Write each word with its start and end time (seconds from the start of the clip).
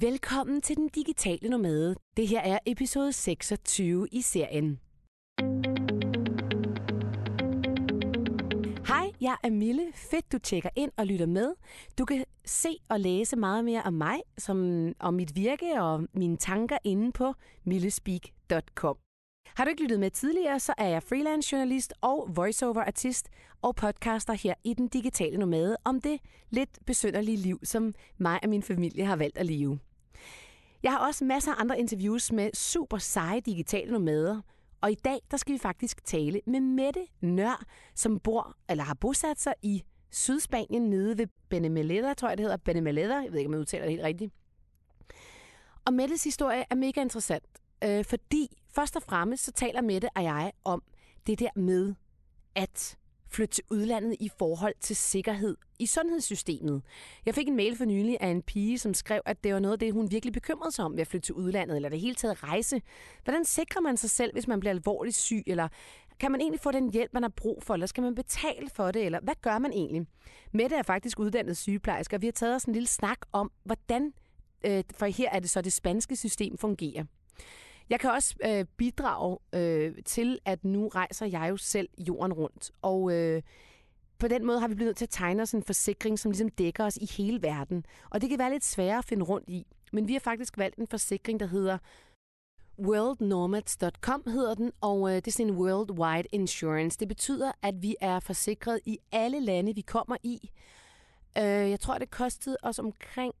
Velkommen 0.00 0.60
til 0.60 0.76
den 0.76 0.88
digitale 0.88 1.48
nomade. 1.48 1.96
Det 2.16 2.28
her 2.28 2.40
er 2.40 2.58
episode 2.66 3.12
26 3.12 4.08
i 4.12 4.20
serien. 4.20 4.80
Hej, 8.86 9.10
jeg 9.20 9.36
er 9.44 9.50
Mille. 9.50 9.82
Fedt, 9.94 10.32
du 10.32 10.38
tjekker 10.38 10.70
ind 10.76 10.90
og 10.96 11.06
lytter 11.06 11.26
med. 11.26 11.54
Du 11.98 12.04
kan 12.04 12.24
se 12.44 12.76
og 12.88 13.00
læse 13.00 13.36
meget 13.36 13.64
mere 13.64 13.82
om 13.82 13.92
mig, 13.92 14.20
som 14.38 14.88
om 14.98 15.14
mit 15.14 15.36
virke 15.36 15.82
og 15.82 16.06
mine 16.14 16.36
tanker 16.36 16.78
inde 16.84 17.12
på 17.12 17.34
millespeak.com. 17.64 18.96
Har 19.54 19.64
du 19.64 19.68
ikke 19.68 19.82
lyttet 19.82 20.00
med 20.00 20.10
tidligere, 20.10 20.60
så 20.60 20.74
er 20.78 20.88
jeg 20.88 21.02
freelance 21.02 21.52
journalist 21.52 21.92
og 22.00 22.28
voiceover-artist 22.36 23.28
og 23.62 23.76
podcaster 23.76 24.32
her 24.32 24.54
i 24.64 24.74
Den 24.74 24.88
Digitale 24.88 25.38
Nomade 25.38 25.76
om 25.84 26.00
det 26.00 26.20
lidt 26.50 26.78
besønderlige 26.86 27.36
liv, 27.36 27.60
som 27.62 27.94
mig 28.18 28.40
og 28.42 28.48
min 28.48 28.62
familie 28.62 29.04
har 29.04 29.16
valgt 29.16 29.38
at 29.38 29.46
leve. 29.46 29.78
Jeg 30.82 30.92
har 30.92 31.06
også 31.06 31.24
masser 31.24 31.52
af 31.52 31.60
andre 31.60 31.78
interviews 31.78 32.32
med 32.32 32.50
super 32.54 32.98
seje 32.98 33.40
digitale 33.40 33.92
nomader, 33.92 34.40
og 34.80 34.90
i 34.92 34.94
dag 34.94 35.18
der 35.30 35.36
skal 35.36 35.52
vi 35.52 35.58
faktisk 35.58 36.04
tale 36.04 36.40
med 36.46 36.60
Mette 36.60 37.06
Nør, 37.20 37.64
som 37.94 38.18
bor 38.18 38.56
eller 38.68 38.84
har 38.84 38.94
bosat 38.94 39.40
sig 39.40 39.54
i 39.62 39.82
Sydspanien 40.10 40.82
nede 40.82 41.18
ved 41.18 41.26
Benemeleda, 41.48 42.14
tror 42.14 42.28
jeg 42.28 42.38
det 42.38 42.44
hedder. 42.44 42.56
Benemeleda, 42.56 43.14
jeg 43.14 43.32
ved 43.32 43.38
ikke, 43.38 43.48
om 43.48 43.52
jeg 43.52 43.60
udtaler 43.60 43.84
det 43.84 43.90
helt 43.90 44.04
rigtigt. 44.04 44.34
Og 45.84 45.92
Mettes 45.92 46.24
historie 46.24 46.64
er 46.70 46.74
mega 46.74 47.00
interessant, 47.02 47.44
øh, 47.84 48.04
fordi 48.04 48.61
først 48.74 48.96
og 48.96 49.02
fremmest 49.02 49.44
så 49.44 49.52
taler 49.52 49.80
Mette 49.80 50.08
og 50.16 50.22
jeg 50.22 50.52
om 50.64 50.82
det 51.26 51.38
der 51.38 51.50
med 51.56 51.94
at 52.54 52.96
flytte 53.28 53.54
til 53.54 53.64
udlandet 53.70 54.16
i 54.20 54.30
forhold 54.38 54.74
til 54.80 54.96
sikkerhed 54.96 55.56
i 55.78 55.86
sundhedssystemet. 55.86 56.82
Jeg 57.26 57.34
fik 57.34 57.48
en 57.48 57.56
mail 57.56 57.76
for 57.76 57.84
nylig 57.84 58.16
af 58.20 58.28
en 58.28 58.42
pige, 58.42 58.78
som 58.78 58.94
skrev, 58.94 59.20
at 59.24 59.44
det 59.44 59.54
var 59.54 59.60
noget 59.60 59.72
af 59.72 59.78
det, 59.78 59.92
hun 59.92 60.10
virkelig 60.10 60.32
bekymrede 60.32 60.72
sig 60.72 60.84
om 60.84 60.92
ved 60.92 61.00
at 61.00 61.06
flytte 61.06 61.26
til 61.26 61.34
udlandet, 61.34 61.76
eller 61.76 61.88
det 61.88 62.00
hele 62.00 62.14
taget 62.14 62.42
rejse. 62.42 62.82
Hvordan 63.24 63.44
sikrer 63.44 63.80
man 63.80 63.96
sig 63.96 64.10
selv, 64.10 64.32
hvis 64.32 64.48
man 64.48 64.60
bliver 64.60 64.74
alvorligt 64.74 65.16
syg, 65.16 65.42
eller 65.46 65.68
kan 66.20 66.32
man 66.32 66.40
egentlig 66.40 66.60
få 66.60 66.70
den 66.70 66.92
hjælp, 66.92 67.12
man 67.12 67.22
har 67.22 67.32
brug 67.36 67.62
for, 67.62 67.74
eller 67.74 67.86
skal 67.86 68.02
man 68.02 68.14
betale 68.14 68.68
for 68.74 68.90
det, 68.90 69.06
eller 69.06 69.20
hvad 69.22 69.34
gør 69.42 69.58
man 69.58 69.72
egentlig? 69.72 70.06
Mette 70.52 70.76
er 70.76 70.82
faktisk 70.82 71.18
uddannet 71.18 71.56
sygeplejerske, 71.56 72.16
og 72.16 72.22
vi 72.22 72.26
har 72.26 72.32
taget 72.32 72.54
os 72.54 72.64
en 72.64 72.72
lille 72.72 72.88
snak 72.88 73.18
om, 73.32 73.52
hvordan, 73.64 74.12
øh, 74.64 74.84
for 74.94 75.06
her 75.06 75.30
er 75.30 75.40
det 75.40 75.50
så 75.50 75.60
det 75.60 75.72
spanske 75.72 76.16
system 76.16 76.58
fungerer. 76.58 77.04
Jeg 77.90 78.00
kan 78.00 78.10
også 78.10 78.34
øh, 78.44 78.64
bidrage 78.76 79.38
øh, 79.52 79.94
til, 80.04 80.38
at 80.44 80.64
nu 80.64 80.88
rejser 80.88 81.26
jeg 81.26 81.46
jo 81.50 81.56
selv 81.56 81.88
jorden 81.98 82.32
rundt. 82.32 82.70
Og 82.82 83.12
øh, 83.12 83.42
på 84.18 84.28
den 84.28 84.46
måde 84.46 84.60
har 84.60 84.68
vi 84.68 84.74
blevet 84.74 84.88
nødt 84.88 84.96
til 84.96 85.04
at 85.04 85.10
tegne 85.10 85.42
os 85.42 85.52
en 85.52 85.62
forsikring, 85.62 86.18
som 86.18 86.30
ligesom 86.30 86.48
dækker 86.48 86.84
os 86.84 86.96
i 86.96 87.06
hele 87.16 87.42
verden. 87.42 87.84
Og 88.10 88.20
det 88.20 88.30
kan 88.30 88.38
være 88.38 88.52
lidt 88.52 88.64
sværere 88.64 88.98
at 88.98 89.04
finde 89.04 89.24
rundt 89.24 89.48
i. 89.48 89.66
Men 89.92 90.08
vi 90.08 90.12
har 90.12 90.20
faktisk 90.20 90.58
valgt 90.58 90.76
en 90.76 90.86
forsikring, 90.86 91.40
der 91.40 91.46
hedder 91.46 91.78
worldnomads.com 92.78 94.22
hedder 94.26 94.54
den, 94.54 94.72
og 94.80 95.10
øh, 95.10 95.16
det 95.16 95.26
er 95.26 95.30
sådan 95.30 95.52
en 95.52 95.56
worldwide 95.56 96.28
insurance. 96.32 96.98
Det 97.00 97.08
betyder, 97.08 97.52
at 97.62 97.82
vi 97.82 97.96
er 98.00 98.20
forsikret 98.20 98.80
i 98.84 98.98
alle 99.12 99.40
lande, 99.40 99.74
vi 99.74 99.80
kommer 99.80 100.16
i. 100.22 100.50
Øh, 101.38 101.44
jeg 101.44 101.80
tror, 101.80 101.98
det 101.98 102.10
kostede 102.10 102.56
os 102.62 102.78
omkring 102.78 103.34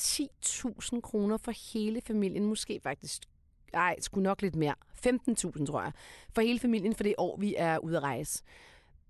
10.000 0.00 1.00
kroner 1.00 1.36
for 1.36 1.72
hele 1.72 2.00
familien, 2.00 2.44
måske 2.44 2.80
faktisk 2.82 3.22
ej, 3.74 3.96
sgu 4.00 4.20
nok 4.20 4.42
lidt 4.42 4.56
mere. 4.56 4.74
15.000, 5.06 5.66
tror 5.66 5.82
jeg. 5.82 5.92
For 6.30 6.40
hele 6.40 6.58
familien 6.58 6.94
for 6.94 7.02
det 7.02 7.14
år, 7.18 7.36
vi 7.40 7.54
er 7.58 7.78
ude 7.78 7.96
at 7.96 8.02
rejse. 8.02 8.42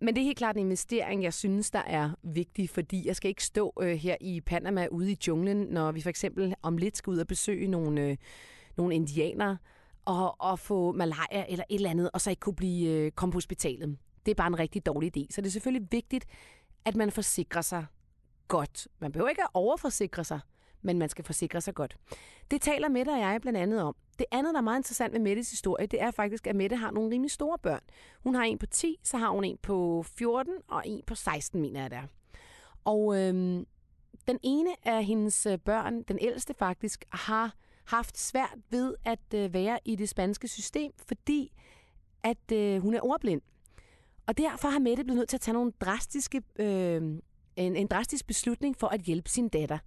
Men 0.01 0.15
det 0.15 0.21
er 0.21 0.25
helt 0.25 0.39
klart 0.39 0.57
en 0.57 0.63
investering, 0.63 1.23
jeg 1.23 1.35
synes, 1.35 1.71
der 1.71 1.83
er 1.87 2.11
vigtig, 2.23 2.71
fordi 2.71 3.07
jeg 3.07 3.17
skal 3.17 3.29
ikke 3.29 3.45
stå 3.45 3.73
øh, 3.81 3.97
her 3.97 4.17
i 4.21 4.41
Panama 4.41 4.87
ude 4.91 5.13
i 5.13 5.19
junglen, 5.27 5.57
når 5.57 5.93
vi 5.93 6.01
for 6.01 6.11
eksempel 6.11 6.55
om 6.63 6.77
lidt 6.77 6.97
skal 6.97 7.11
ud 7.11 7.19
og 7.19 7.27
besøge 7.27 7.69
nogle, 7.69 8.01
øh, 8.01 8.17
nogle 8.77 8.95
indianere 8.95 9.57
og, 10.05 10.41
og 10.41 10.59
få 10.59 10.93
malaria 10.93 11.45
eller 11.49 11.65
et 11.69 11.75
eller 11.75 11.91
andet, 11.91 12.11
og 12.13 12.21
så 12.21 12.31
ikke 12.31 12.41
kunne 12.41 12.55
blive, 12.55 12.91
øh, 12.91 13.11
komme 13.11 13.33
på 13.33 13.37
hospitalet. 13.37 13.99
Det 14.27 14.31
er 14.31 14.35
bare 14.35 14.47
en 14.47 14.59
rigtig 14.59 14.87
dårlig 14.87 15.17
idé. 15.17 15.27
Så 15.31 15.41
det 15.41 15.47
er 15.47 15.51
selvfølgelig 15.51 15.89
vigtigt, 15.91 16.27
at 16.85 16.97
man 16.97 17.11
forsikrer 17.11 17.63
sig 17.63 17.87
godt. 18.49 18.89
Man 18.99 19.13
behøver 19.13 19.29
ikke 19.29 19.43
at 19.43 19.49
overforsikre 19.55 20.25
sig, 20.25 20.41
men 20.83 20.99
man 20.99 21.09
skal 21.09 21.25
forsikre 21.25 21.61
sig 21.61 21.75
godt. 21.75 21.97
Det 22.51 22.61
taler 22.61 22.89
Mette 22.89 23.11
og 23.11 23.19
jeg 23.19 23.39
blandt 23.41 23.59
andet 23.59 23.83
om. 23.83 23.97
Det 24.19 24.27
andet, 24.31 24.55
der 24.55 24.59
er 24.59 24.65
meget 24.65 24.79
interessant 24.79 25.13
med 25.13 25.21
Mettes 25.21 25.51
historie, 25.51 25.87
det 25.87 26.03
er 26.03 26.11
faktisk, 26.11 26.47
at 26.47 26.57
Mette 26.57 26.77
har 26.77 26.91
nogle 26.91 27.11
rimelig 27.11 27.31
store 27.31 27.59
børn. 27.59 27.81
Hun 28.23 28.35
har 28.35 28.43
en 28.43 28.59
på 28.59 28.67
10, 28.67 28.97
så 29.03 29.17
har 29.17 29.31
hun 29.31 29.45
en 29.45 29.59
på 29.63 30.05
14 30.17 30.55
og 30.69 30.83
en 30.87 31.03
på 31.07 31.15
16, 31.15 31.61
mener 31.61 31.81
jeg 31.81 31.91
der. 31.91 32.03
Og 32.85 33.19
øhm, 33.19 33.67
den 34.29 34.39
ene 34.43 34.71
af 34.85 35.05
hendes 35.05 35.47
øh, 35.47 35.59
børn, 35.59 36.03
den 36.03 36.19
ældste 36.21 36.55
faktisk, 36.55 37.05
har 37.11 37.55
haft 37.85 38.19
svært 38.19 38.59
ved 38.71 38.95
at 39.05 39.35
øh, 39.35 39.55
være 39.55 39.79
i 39.85 39.97
det 39.97 40.09
spanske 40.09 40.49
system, 40.49 40.93
fordi 41.07 41.53
at 42.23 42.53
øh, 42.53 42.83
hun 42.83 42.95
er 42.95 43.01
ordblind. 43.01 43.41
Og 44.27 44.39
derfor 44.39 44.69
har 44.69 44.79
Mette 44.79 45.05
blevet 45.05 45.19
nødt 45.19 45.29
til 45.29 45.37
at 45.37 45.41
tage 45.41 45.53
nogle 45.53 45.73
drastiske, 45.81 46.43
øh, 46.59 47.03
en, 47.57 47.77
en 47.77 47.87
drastisk 47.87 48.27
beslutning 48.27 48.77
for 48.77 48.87
at 48.87 49.01
hjælpe 49.01 49.31
sin 49.31 49.49
datter. 49.49 49.79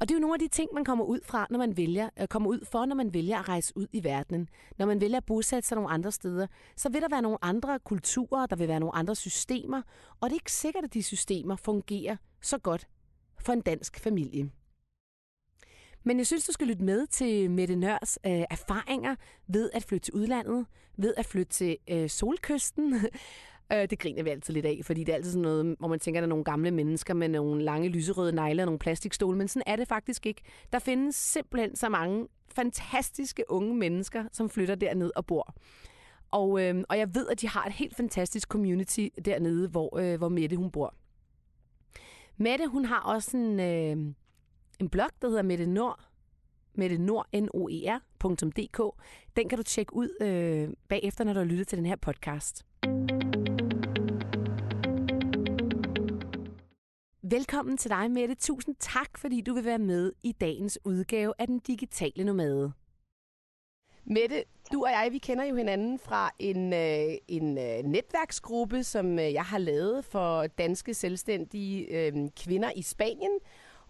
Og 0.00 0.08
det 0.08 0.14
er 0.14 0.18
jo 0.18 0.20
nogle 0.20 0.34
af 0.34 0.38
de 0.38 0.48
ting, 0.48 0.70
man 0.74 0.84
kommer 0.84 1.04
ud 1.04 1.20
fra, 1.24 1.46
når 1.50 1.58
man 1.58 1.76
vælger, 1.76 2.08
øh, 2.20 2.28
kommer 2.28 2.50
ud 2.50 2.64
for, 2.64 2.86
når 2.86 2.94
man 2.94 3.14
vælger 3.14 3.38
at 3.38 3.48
rejse 3.48 3.72
ud 3.76 3.86
i 3.92 4.04
verdenen. 4.04 4.48
Når 4.78 4.86
man 4.86 5.00
vælger 5.00 5.16
at 5.16 5.24
bosætte 5.24 5.68
sig 5.68 5.76
nogle 5.76 5.90
andre 5.90 6.12
steder, 6.12 6.46
så 6.76 6.88
vil 6.88 7.02
der 7.02 7.08
være 7.10 7.22
nogle 7.22 7.38
andre 7.42 7.78
kulturer, 7.78 8.46
der 8.46 8.56
vil 8.56 8.68
være 8.68 8.80
nogle 8.80 8.94
andre 8.94 9.16
systemer, 9.16 9.82
og 10.20 10.30
det 10.30 10.34
er 10.34 10.40
ikke 10.40 10.52
sikkert, 10.52 10.84
at 10.84 10.94
de 10.94 11.02
systemer 11.02 11.56
fungerer 11.56 12.16
så 12.42 12.58
godt 12.58 12.88
for 13.40 13.52
en 13.52 13.60
dansk 13.60 14.00
familie. 14.00 14.50
Men 16.04 16.18
jeg 16.18 16.26
synes, 16.26 16.46
du 16.46 16.52
skal 16.52 16.66
lytte 16.66 16.84
med 16.84 17.06
til 17.06 17.50
Mette 17.50 17.76
Nørs 17.76 18.18
øh, 18.26 18.44
erfaringer 18.50 19.16
ved 19.46 19.70
at 19.74 19.84
flytte 19.84 20.04
til 20.04 20.14
udlandet, 20.14 20.66
ved 20.96 21.14
at 21.16 21.26
flytte 21.26 21.52
til 21.52 21.76
øh, 21.90 22.10
solkysten, 22.10 22.94
Øh, 23.72 23.90
det 23.90 23.98
griner 23.98 24.22
vi 24.22 24.30
altid 24.30 24.54
lidt 24.54 24.66
af, 24.66 24.80
fordi 24.82 25.04
det 25.04 25.12
er 25.12 25.16
altid 25.16 25.32
sådan 25.32 25.42
noget, 25.42 25.76
hvor 25.78 25.88
man 25.88 25.98
tænker, 25.98 26.20
at 26.20 26.22
der 26.22 26.26
er 26.26 26.28
nogle 26.28 26.44
gamle 26.44 26.70
mennesker 26.70 27.14
med 27.14 27.28
nogle 27.28 27.62
lange 27.62 27.88
lyserøde 27.88 28.32
negle 28.32 28.62
og 28.62 28.66
nogle 28.66 28.78
plastikstole, 28.78 29.38
men 29.38 29.48
sådan 29.48 29.62
er 29.66 29.76
det 29.76 29.88
faktisk 29.88 30.26
ikke. 30.26 30.42
Der 30.72 30.78
findes 30.78 31.16
simpelthen 31.16 31.76
så 31.76 31.88
mange 31.88 32.28
fantastiske 32.54 33.44
unge 33.48 33.74
mennesker, 33.74 34.24
som 34.32 34.50
flytter 34.50 34.74
derned 34.74 35.10
og 35.16 35.26
bor. 35.26 35.54
Og, 36.30 36.62
øh, 36.62 36.84
og 36.88 36.98
jeg 36.98 37.14
ved, 37.14 37.28
at 37.28 37.40
de 37.40 37.48
har 37.48 37.64
et 37.64 37.72
helt 37.72 37.96
fantastisk 37.96 38.48
community 38.48 39.08
dernede, 39.24 39.68
hvor, 39.68 39.98
øh, 39.98 40.18
hvor 40.18 40.28
Mette 40.28 40.56
hun 40.56 40.70
bor. 40.70 40.94
Mette, 42.36 42.66
hun 42.66 42.84
har 42.84 43.00
også 43.00 43.36
en, 43.36 43.60
øh, 43.60 44.14
en 44.80 44.88
blog, 44.88 45.08
der 45.22 45.28
hedder 45.28 45.42
Mette 45.42 45.66
Nord, 45.66 46.00
Mette 46.74 46.98
Nord, 46.98 47.26
n 47.34 47.48
o 47.54 47.68
e 47.68 47.96
-R 47.96 48.00
Den 49.36 49.48
kan 49.48 49.58
du 49.58 49.62
tjekke 49.62 49.96
ud 49.96 50.08
øh, 50.20 50.74
bagefter, 50.88 51.24
når 51.24 51.32
du 51.32 51.38
har 51.38 51.46
lyttet 51.46 51.68
til 51.68 51.78
den 51.78 51.86
her 51.86 51.96
podcast. 51.96 52.64
Velkommen 57.30 57.76
til 57.76 57.90
dig, 57.90 58.10
Mette. 58.10 58.34
Tusind 58.34 58.76
tak, 58.78 59.18
fordi 59.18 59.40
du 59.40 59.54
vil 59.54 59.64
være 59.64 59.78
med 59.78 60.12
i 60.22 60.32
dagens 60.32 60.78
udgave 60.84 61.32
af 61.38 61.46
Den 61.46 61.58
Digitale 61.58 62.24
Nomade. 62.24 62.72
Mette, 64.04 64.44
du 64.72 64.84
og 64.84 64.90
jeg, 64.90 65.08
vi 65.12 65.18
kender 65.18 65.44
jo 65.44 65.56
hinanden 65.56 65.98
fra 65.98 66.30
en, 66.38 66.72
øh, 66.72 67.16
en 67.28 67.58
øh, 67.58 67.84
netværksgruppe, 67.84 68.84
som 68.84 69.18
øh, 69.18 69.32
jeg 69.32 69.42
har 69.42 69.58
lavet 69.58 70.04
for 70.04 70.46
danske 70.46 70.94
selvstændige 70.94 71.86
øh, 71.86 72.12
kvinder 72.36 72.70
i 72.76 72.82
Spanien. 72.82 73.38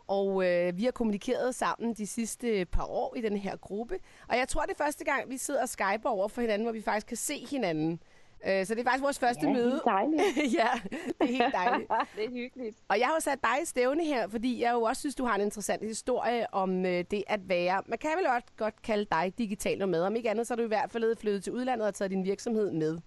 Og 0.06 0.46
øh, 0.46 0.76
vi 0.76 0.84
har 0.84 0.90
kommunikeret 0.90 1.54
sammen 1.54 1.94
de 1.94 2.06
sidste 2.06 2.64
par 2.64 2.86
år 2.86 3.14
i 3.16 3.20
den 3.20 3.36
her 3.36 3.56
gruppe. 3.56 3.98
Og 4.28 4.36
jeg 4.36 4.48
tror, 4.48 4.62
det 4.62 4.72
er 4.72 4.84
første 4.84 5.04
gang, 5.04 5.30
vi 5.30 5.36
sidder 5.36 5.62
og 5.62 5.68
skyper 5.68 6.08
over 6.08 6.28
for 6.28 6.40
hinanden, 6.40 6.64
hvor 6.64 6.72
vi 6.72 6.82
faktisk 6.82 7.06
kan 7.06 7.16
se 7.16 7.46
hinanden. 7.50 8.00
Øh, 8.46 8.66
så 8.66 8.74
det 8.74 8.80
er 8.80 8.84
faktisk 8.84 9.02
vores 9.02 9.18
første 9.18 9.46
ja, 9.46 9.52
møde. 9.52 9.70
Det 9.70 9.80
er 9.86 9.90
dejligt. 9.90 10.22
ja, 10.58 10.68
det 11.08 11.14
er 11.20 11.26
helt 11.26 11.54
dejligt. 11.54 11.90
det 12.16 12.24
er 12.24 12.30
hyggeligt. 12.30 12.76
Og 12.88 12.98
jeg 12.98 13.06
har 13.06 13.14
jo 13.14 13.20
sat 13.20 13.38
dig 13.42 13.62
i 13.62 13.66
stævne 13.66 14.04
her, 14.04 14.28
fordi 14.28 14.62
jeg 14.62 14.72
jo 14.72 14.82
også 14.82 15.00
synes, 15.00 15.14
du 15.14 15.24
har 15.24 15.34
en 15.34 15.40
interessant 15.40 15.84
historie 15.84 16.54
om 16.54 16.86
øh, 16.86 17.04
det 17.10 17.24
at 17.26 17.48
være. 17.48 17.82
Man 17.86 17.98
kan 17.98 18.10
vel 18.16 18.26
også 18.26 18.46
godt 18.56 18.82
kalde 18.82 19.06
dig 19.10 19.32
digital 19.38 19.88
med. 19.88 20.02
Om 20.02 20.16
ikke 20.16 20.30
andet, 20.30 20.46
så 20.46 20.54
er 20.54 20.56
du 20.56 20.62
i 20.62 20.68
hvert 20.68 20.90
fald 20.90 21.16
flyttet 21.16 21.44
til 21.44 21.52
udlandet 21.52 21.86
og 21.86 21.94
taget 21.94 22.10
din 22.10 22.24
virksomhed 22.24 22.70
med. 22.70 22.98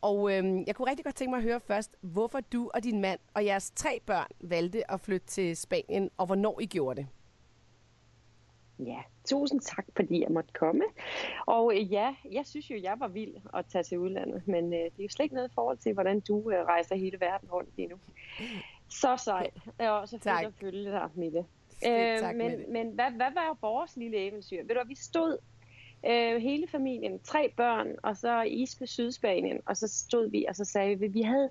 Og 0.00 0.32
øh, 0.32 0.44
jeg 0.66 0.74
kunne 0.74 0.90
rigtig 0.90 1.04
godt 1.04 1.14
tænke 1.14 1.30
mig 1.30 1.38
at 1.38 1.42
høre 1.42 1.60
først, 1.60 1.96
hvorfor 2.00 2.40
du 2.40 2.70
og 2.74 2.84
din 2.84 3.00
mand 3.00 3.20
og 3.34 3.44
jeres 3.44 3.70
tre 3.70 4.00
børn 4.06 4.28
valgte 4.40 4.90
at 4.90 5.00
flytte 5.00 5.26
til 5.26 5.56
Spanien, 5.56 6.10
og 6.16 6.26
hvornår 6.26 6.60
I 6.60 6.66
gjorde 6.66 7.00
det. 7.00 7.08
Ja, 8.78 8.98
tusind 9.24 9.60
tak, 9.60 9.86
fordi 9.96 10.22
jeg 10.22 10.30
måtte 10.30 10.52
komme. 10.52 10.84
Og 11.46 11.76
øh, 11.76 11.92
ja, 11.92 12.14
jeg 12.30 12.46
synes 12.46 12.70
jo, 12.70 12.76
jeg 12.82 12.96
var 12.98 13.08
vild 13.08 13.34
at 13.54 13.66
tage 13.66 13.82
til 13.82 13.98
udlandet, 13.98 14.48
men 14.48 14.64
øh, 14.64 14.78
det 14.78 14.98
er 14.98 15.02
jo 15.02 15.08
slet 15.08 15.24
ikke 15.24 15.34
noget 15.34 15.48
i 15.48 15.54
forhold 15.54 15.78
til, 15.78 15.92
hvordan 15.92 16.20
du 16.20 16.50
øh, 16.50 16.64
rejser 16.64 16.94
hele 16.96 17.20
verden 17.20 17.50
rundt 17.50 17.70
lige 17.76 17.88
nu. 17.88 17.96
Så 18.88 19.16
sejt. 19.16 19.54
Det 19.54 19.72
er 19.78 19.90
også 19.90 20.18
fedt 20.18 20.46
at 20.46 20.54
følge 20.54 20.90
dig, 20.90 21.10
Mille. 21.14 21.38
Øh, 21.86 22.18
tak, 22.18 22.36
men 22.36 22.50
Mille. 22.50 22.66
men 22.68 22.88
hvad, 22.88 23.10
hvad 23.10 23.32
var 23.34 23.58
vores 23.60 23.96
lille 23.96 24.16
eventyr? 24.16 24.62
Ved 24.64 24.74
du, 24.74 24.80
vi 24.86 24.94
stod 24.94 25.38
øh, 26.06 26.42
hele 26.42 26.68
familien, 26.68 27.20
tre 27.20 27.52
børn, 27.56 27.88
og 28.02 28.16
så 28.16 28.42
is 28.42 28.76
på 28.76 28.86
Sydspanien, 28.86 29.60
og 29.66 29.76
så 29.76 29.88
stod 29.88 30.30
vi, 30.30 30.44
og 30.48 30.56
så 30.56 30.64
sagde 30.64 30.98
vi, 30.98 31.06
vi 31.06 31.22
havde 31.22 31.50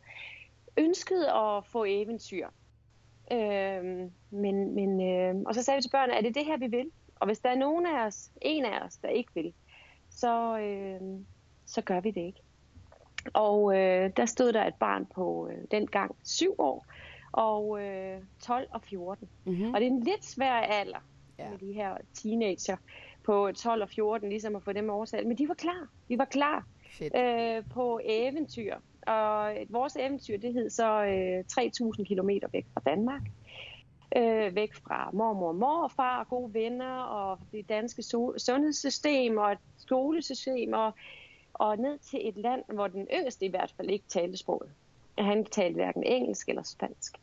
ønsket 0.77 1.23
at 1.23 1.65
få 1.65 1.85
eventyr. 1.87 2.47
Øh, 3.31 4.09
men, 4.29 4.75
men, 4.75 5.01
øh, 5.01 5.35
og 5.45 5.55
så 5.55 5.63
sagde 5.63 5.77
vi 5.77 5.81
til 5.81 5.89
børnene, 5.89 6.17
er 6.17 6.21
det 6.21 6.35
det 6.35 6.45
her, 6.45 6.57
vi 6.57 6.67
vil? 6.67 6.91
Og 7.23 7.27
hvis 7.27 7.39
der 7.39 7.49
er 7.49 7.55
nogen 7.55 7.85
af 7.85 8.05
os, 8.05 8.31
en 8.41 8.65
af 8.65 8.85
os, 8.85 8.97
der 8.97 9.07
ikke 9.07 9.31
vil, 9.33 9.53
så, 10.09 10.57
øh, 10.59 11.19
så 11.65 11.81
gør 11.81 11.99
vi 11.99 12.11
det 12.11 12.21
ikke. 12.21 12.41
Og 13.33 13.77
øh, 13.77 14.11
der 14.17 14.25
stod 14.25 14.53
der 14.53 14.65
et 14.65 14.75
barn 14.75 15.05
på 15.05 15.49
øh, 15.51 15.57
dengang 15.71 16.15
7 16.23 16.55
år, 16.57 16.85
og 17.31 17.81
øh, 17.83 18.21
12 18.41 18.67
og 18.71 18.81
14. 18.81 19.29
Mm-hmm. 19.45 19.73
Og 19.73 19.81
det 19.81 19.87
er 19.87 19.91
en 19.91 20.03
lidt 20.03 20.25
svær 20.25 20.53
alder 20.53 20.99
ja. 21.39 21.49
med 21.49 21.57
de 21.57 21.73
her 21.73 21.97
teenager 22.13 22.77
på 23.23 23.51
12 23.55 23.81
og 23.81 23.89
14, 23.89 24.29
ligesom 24.29 24.55
at 24.55 24.63
få 24.63 24.73
dem 24.73 24.89
oversat. 24.89 25.27
Men 25.27 25.37
de 25.37 25.47
var 25.47 25.53
klar. 25.53 25.87
Vi 26.07 26.17
var 26.17 26.25
klar 26.25 26.67
øh, 27.01 27.63
på 27.69 27.99
eventyr. 28.03 28.75
Og 29.07 29.55
vores 29.69 29.95
eventyr, 29.95 30.37
det 30.37 30.53
hed 30.53 30.69
så 30.69 31.03
øh, 31.05 31.43
3.000 31.51 32.03
km 32.03 32.29
væk 32.53 32.65
fra 32.73 32.81
Danmark. 32.85 33.21
Øh, 34.15 34.55
væk 34.55 34.73
fra 34.73 35.09
mormor 35.13 35.47
og 35.47 35.55
morfar 35.55 36.19
og 36.19 36.27
gode 36.27 36.53
venner 36.53 36.99
og 36.99 37.39
det 37.51 37.69
danske 37.69 38.01
so- 38.01 38.37
sundhedssystem 38.37 39.37
og 39.37 39.57
skolesystem 39.77 40.73
og, 40.73 40.91
og 41.53 41.77
ned 41.77 41.97
til 41.97 42.27
et 42.27 42.37
land, 42.37 42.63
hvor 42.73 42.87
den 42.87 43.07
yngste 43.13 43.45
i 43.45 43.49
hvert 43.49 43.73
fald 43.77 43.89
ikke 43.89 44.05
talte 44.07 44.37
sproget. 44.37 44.71
Han 45.17 45.45
talte 45.45 45.75
hverken 45.75 46.03
engelsk 46.03 46.49
eller 46.49 46.63
spansk. 46.63 47.17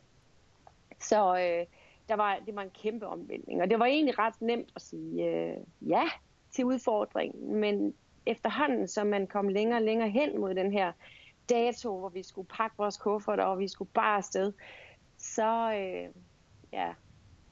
Så 0.99 1.35
øh, 1.35 1.65
der 2.07 2.15
var, 2.15 2.39
det 2.45 2.55
var 2.55 2.61
en 2.61 2.69
kæmpe 2.69 3.07
omvæltning, 3.07 3.61
og 3.61 3.69
det 3.69 3.79
var 3.79 3.85
egentlig 3.85 4.19
ret 4.19 4.41
nemt 4.41 4.71
at 4.75 4.81
sige 4.81 5.25
øh, 5.25 5.57
ja 5.81 6.03
til 6.51 6.65
udfordringen, 6.65 7.55
men 7.55 7.93
efterhånden, 8.25 8.87
som 8.87 9.07
man 9.07 9.27
kom 9.27 9.47
længere 9.47 9.79
og 9.79 9.83
længere 9.83 10.09
hen 10.09 10.39
mod 10.39 10.53
den 10.53 10.71
her 10.71 10.91
dato, 11.49 11.99
hvor 11.99 12.09
vi 12.09 12.23
skulle 12.23 12.47
pakke 12.47 12.77
vores 12.77 12.97
kufferter, 12.97 13.43
og 13.43 13.59
vi 13.59 13.67
skulle 13.67 13.91
bare 13.93 14.17
afsted, 14.17 14.53
så, 15.17 15.73
øh, 15.73 16.09
ja, 16.73 16.93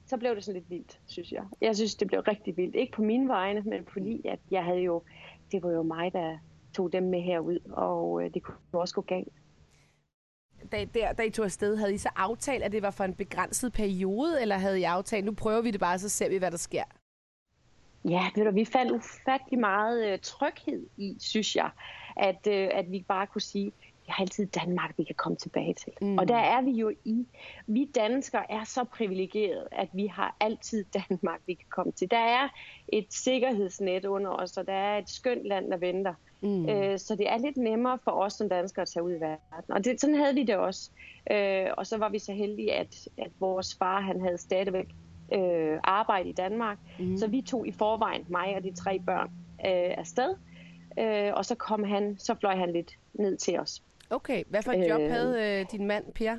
så 0.05 0.17
blev 0.17 0.35
det 0.35 0.43
sådan 0.43 0.61
lidt 0.61 0.69
vildt, 0.69 0.99
synes 1.05 1.31
jeg. 1.31 1.43
Jeg 1.61 1.75
synes, 1.75 1.95
det 1.95 2.07
blev 2.07 2.19
rigtig 2.19 2.57
vildt. 2.57 2.75
Ikke 2.75 2.93
på 2.93 3.01
mine 3.01 3.27
vegne, 3.27 3.61
men 3.61 3.85
fordi 3.93 4.27
at 4.27 4.39
jeg 4.51 4.63
havde 4.63 4.79
jo, 4.79 5.03
det 5.51 5.63
var 5.63 5.71
jo 5.71 5.83
mig, 5.83 6.13
der 6.13 6.37
tog 6.73 6.93
dem 6.93 7.03
med 7.03 7.21
herud, 7.21 7.59
og 7.71 8.23
øh, 8.23 8.33
det 8.33 8.43
kunne 8.43 8.57
også 8.71 8.95
gå 8.95 9.01
galt 9.01 9.33
da, 10.71 10.85
der, 10.85 11.13
da 11.13 11.23
I 11.23 11.29
tog 11.29 11.45
afsted, 11.45 11.77
havde 11.77 11.93
I 11.93 11.97
så 11.97 12.09
aftalt, 12.15 12.63
at 12.63 12.71
det 12.71 12.81
var 12.81 12.91
for 12.91 13.03
en 13.03 13.13
begrænset 13.13 13.73
periode, 13.73 14.41
eller 14.41 14.57
havde 14.57 14.79
I 14.79 14.83
aftalt, 14.83 15.25
nu 15.25 15.33
prøver 15.33 15.61
vi 15.61 15.71
det 15.71 15.79
bare, 15.79 15.99
så 15.99 16.09
ser 16.09 16.29
vi, 16.29 16.37
hvad 16.37 16.51
der 16.51 16.57
sker? 16.57 16.83
Ja, 18.05 18.29
ved 18.35 18.45
du, 18.45 18.51
vi 18.51 18.65
fandt 18.65 18.91
ufattelig 18.91 19.59
meget 19.59 20.13
øh, 20.13 20.19
tryghed 20.21 20.87
i, 20.97 21.15
synes 21.19 21.55
jeg, 21.55 21.69
at, 22.17 22.47
øh, 22.47 22.69
at 22.73 22.91
vi 22.91 23.05
bare 23.07 23.27
kunne 23.27 23.41
sige, 23.41 23.71
vi 24.09 24.13
har 24.13 24.23
altid 24.23 24.45
Danmark, 24.45 24.93
vi 24.97 25.03
kan 25.03 25.15
komme 25.15 25.35
tilbage 25.35 25.73
til. 25.73 25.93
Mm. 26.01 26.17
Og 26.17 26.27
der 26.27 26.37
er 26.37 26.61
vi 26.61 26.71
jo 26.71 26.91
i. 27.05 27.27
Vi 27.67 27.91
danskere 27.95 28.51
er 28.51 28.63
så 28.63 28.83
privilegerede, 28.83 29.67
at 29.71 29.89
vi 29.93 30.07
har 30.07 30.35
altid 30.39 30.85
Danmark, 31.09 31.39
vi 31.45 31.53
kan 31.53 31.65
komme 31.69 31.91
til. 31.91 32.11
Der 32.11 32.17
er 32.17 32.47
et 32.87 33.05
sikkerhedsnet 33.09 34.05
under 34.05 34.31
os, 34.31 34.57
og 34.57 34.67
der 34.67 34.73
er 34.73 34.97
et 34.97 35.09
skønt 35.09 35.43
land, 35.45 35.71
der 35.71 35.77
venter. 35.77 36.13
Mm. 36.41 36.69
Øh, 36.69 36.99
så 36.99 37.15
det 37.15 37.29
er 37.29 37.37
lidt 37.37 37.57
nemmere 37.57 37.99
for 38.03 38.11
os 38.11 38.33
som 38.33 38.49
danskere 38.49 38.81
at 38.81 38.87
tage 38.87 39.03
ud 39.03 39.11
i 39.11 39.19
verden. 39.19 39.73
Og 39.73 39.85
det, 39.85 40.01
sådan 40.01 40.15
havde 40.15 40.35
vi 40.35 40.43
det 40.43 40.55
også. 40.55 40.91
Øh, 41.31 41.67
og 41.77 41.87
så 41.87 41.97
var 41.97 42.09
vi 42.09 42.19
så 42.19 42.33
heldige, 42.33 42.73
at, 42.73 43.07
at 43.17 43.31
vores 43.39 43.75
far 43.75 44.01
han 44.01 44.21
havde 44.21 44.37
stadigvæk 44.37 44.87
øh, 45.33 45.79
arbejde 45.83 46.29
i 46.29 46.33
Danmark. 46.33 46.77
Mm. 46.99 47.17
Så 47.17 47.27
vi 47.27 47.41
tog 47.41 47.67
i 47.67 47.71
forvejen, 47.71 48.25
mig 48.27 48.55
og 48.55 48.63
de 48.63 48.75
tre 48.75 48.99
børn, 48.99 49.29
øh, 49.65 49.97
afsted. 49.97 50.35
Øh, 50.99 51.33
og 51.33 51.45
så 51.45 51.55
kom 51.55 51.83
han, 51.83 52.15
så 52.19 52.35
fløj 52.35 52.55
han 52.55 52.73
lidt 52.73 52.91
ned 53.13 53.37
til 53.37 53.59
os. 53.59 53.83
Okay, 54.09 54.43
hvad 54.49 54.61
for 54.61 54.71
et 54.71 54.89
job 54.89 55.01
øh, 55.01 55.11
havde 55.11 55.59
øh, 55.59 55.65
din 55.71 55.87
mand, 55.87 56.05
Per? 56.15 56.37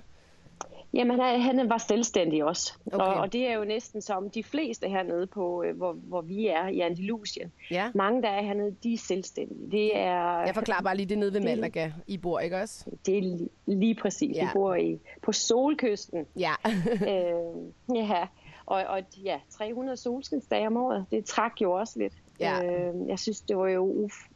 Jamen, 0.95 1.21
han, 1.21 1.41
han 1.41 1.69
var 1.69 1.79
selvstændig 1.79 2.45
også. 2.45 2.75
Okay. 2.93 3.05
Og, 3.05 3.15
og 3.15 3.33
det 3.33 3.49
er 3.49 3.55
jo 3.55 3.65
næsten 3.65 4.03
som 4.03 4.31
de 4.31 4.43
fleste 4.43 4.89
hernede, 4.89 5.27
på, 5.27 5.63
øh, 5.63 5.77
hvor, 5.77 5.93
hvor 5.93 6.21
vi 6.21 6.47
er 6.47 6.69
i 6.69 6.81
Andalusien. 6.81 7.53
Ja. 7.71 7.91
Mange, 7.95 8.23
der 8.23 8.29
er 8.29 8.43
hernede, 8.43 8.77
de 8.83 8.93
er 8.95 8.99
selvstændige. 8.99 9.71
Det 9.71 9.97
er, 9.97 10.41
Jeg 10.41 10.55
forklarer 10.55 10.83
bare 10.83 10.97
lige 10.97 11.07
det 11.07 11.19
nede 11.19 11.35
ved 11.35 11.41
Malaga, 11.41 11.91
I 12.07 12.17
bor, 12.19 12.41
ikke 12.41 12.57
også? 12.57 12.85
Det 13.07 13.19
er 13.19 13.23
lige, 13.23 13.49
lige 13.67 13.95
præcis. 13.95 14.37
Ja. 14.37 14.45
Vi 14.45 14.51
bor 14.53 14.75
i, 14.75 14.99
på 15.23 15.33
solkysten. 15.33 16.27
Ja. 16.39 16.53
øh, 17.13 17.97
ja. 17.97 18.27
Og, 18.67 18.85
og 18.85 19.03
ja, 19.25 19.41
300 19.51 19.97
solskinsdage 19.97 20.67
om 20.67 20.77
året, 20.77 21.07
det 21.11 21.25
trak 21.25 21.53
jo 21.63 21.73
også 21.73 21.99
lidt. 21.99 22.13
Ja. 22.41 22.65
Øh, 22.65 23.09
jeg 23.09 23.19
synes, 23.19 23.41
det 23.41 23.57
var 23.57 23.69
jo 23.69 24.07
uf- 24.07 24.31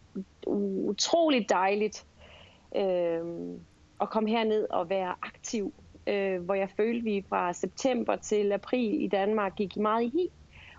utroligt 0.86 1.50
dejligt 1.50 2.04
øh, 2.76 3.20
at 4.00 4.10
komme 4.10 4.30
herned 4.30 4.66
og 4.70 4.90
være 4.90 5.14
aktiv 5.22 5.72
øh, 6.06 6.42
hvor 6.42 6.54
jeg 6.54 6.68
følte, 6.76 7.04
vi 7.04 7.24
fra 7.28 7.52
september 7.52 8.16
til 8.16 8.52
april 8.52 9.02
i 9.02 9.06
Danmark 9.06 9.56
gik 9.56 9.76
meget 9.76 10.02
i 10.02 10.08
hi 10.08 10.28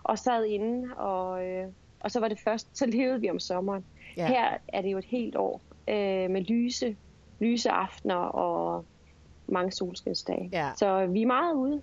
og 0.03 0.19
sad 0.19 0.45
inde, 0.45 0.95
og, 0.95 1.45
øh, 1.47 1.67
og 1.99 2.11
så 2.11 2.19
var 2.19 2.27
det 2.27 2.39
først, 2.39 2.77
så 2.77 2.85
levede 2.85 3.21
vi 3.21 3.29
om 3.29 3.39
sommeren. 3.39 3.85
Ja. 4.17 4.27
Her 4.27 4.57
er 4.67 4.81
det 4.81 4.91
jo 4.91 4.97
et 4.97 5.05
helt 5.05 5.35
år 5.35 5.61
øh, 5.89 6.29
med 6.31 6.41
lyse, 6.41 6.95
lyse 7.39 7.69
aftener 7.69 8.15
og 8.15 8.85
mange 9.47 9.71
solskinsdage. 9.71 10.49
Ja. 10.53 10.71
Så 10.77 11.05
vi 11.05 11.21
er 11.21 11.27
meget 11.27 11.53
ude. 11.53 11.81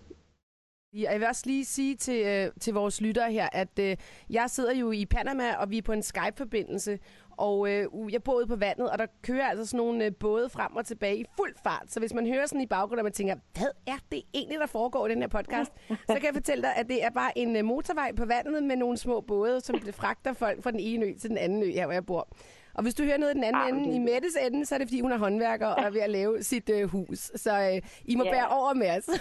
Jeg 0.94 1.20
vil 1.20 1.29
også 1.29 1.43
lige 1.47 1.64
sige 1.64 1.97
til, 1.97 2.26
øh, 2.26 2.50
til 2.61 2.75
vores 2.75 3.00
lyttere 3.00 3.32
her, 3.32 3.49
at 3.53 3.79
øh, 3.81 3.97
jeg 4.31 4.50
sidder 4.50 4.75
jo 4.75 4.91
i 4.91 5.06
Panama, 5.06 5.55
og 5.55 5.70
vi 5.70 5.79
er 5.79 5.82
på 5.82 5.93
en 5.93 6.03
Skype-forbindelse, 6.03 6.99
og 7.42 7.70
øh, 7.70 7.86
jeg 8.12 8.22
bor 8.22 8.34
ude 8.34 8.46
på 8.46 8.56
vandet, 8.56 8.90
og 8.90 8.98
der 8.98 9.06
kører 9.22 9.46
altså 9.46 9.66
sådan 9.66 9.78
nogle 9.78 10.04
øh, 10.04 10.12
både 10.20 10.48
frem 10.48 10.76
og 10.76 10.86
tilbage 10.86 11.16
i 11.16 11.24
fuld 11.36 11.54
fart. 11.62 11.84
Så 11.88 12.00
hvis 12.00 12.14
man 12.14 12.26
hører 12.26 12.46
sådan 12.46 12.60
i 12.60 12.66
baggrunden, 12.66 12.98
og 12.98 13.04
man 13.04 13.12
tænker, 13.12 13.36
hvad 13.58 13.68
er 13.86 13.98
det 14.12 14.22
egentlig, 14.34 14.58
der 14.58 14.66
foregår 14.66 15.06
i 15.06 15.10
den 15.10 15.20
her 15.20 15.28
podcast? 15.28 15.72
så 16.10 16.14
kan 16.14 16.24
jeg 16.24 16.34
fortælle 16.34 16.62
dig, 16.62 16.76
at 16.76 16.88
det 16.88 17.04
er 17.04 17.10
bare 17.10 17.38
en 17.38 17.56
øh, 17.56 17.64
motorvej 17.64 18.12
på 18.16 18.24
vandet 18.24 18.62
med 18.62 18.76
nogle 18.76 18.96
små 18.96 19.20
både, 19.20 19.60
som 19.60 19.80
fragter 20.00 20.32
folk 20.32 20.62
fra 20.62 20.70
den 20.70 20.80
ene 20.80 21.06
ø 21.06 21.12
til 21.20 21.30
den 21.30 21.38
anden 21.38 21.62
ø, 21.62 21.66
her 21.66 21.86
hvor 21.86 21.92
jeg 21.92 22.06
bor. 22.06 22.28
Og 22.74 22.82
hvis 22.82 22.94
du 22.94 23.04
hører 23.04 23.18
noget 23.18 23.32
i 23.32 23.34
den 23.34 23.44
anden 23.44 23.62
ah, 23.62 23.68
ende, 23.68 23.96
i 23.96 23.98
Mettes 23.98 24.36
ende, 24.46 24.66
så 24.66 24.74
er 24.74 24.78
det 24.78 24.88
fordi, 24.88 25.00
hun 25.00 25.12
er 25.12 25.18
håndværker 25.18 25.66
og 25.66 25.84
er 25.84 25.90
ved 25.90 26.00
at 26.00 26.10
lave 26.10 26.42
sit 26.42 26.70
øh, 26.70 26.88
hus. 26.88 27.18
Så 27.18 27.60
øh, 27.60 27.80
I 28.04 28.16
må 28.16 28.24
yeah. 28.24 28.34
bære 28.34 28.48
over 28.48 28.74
med 28.74 28.90
os. 28.90 29.08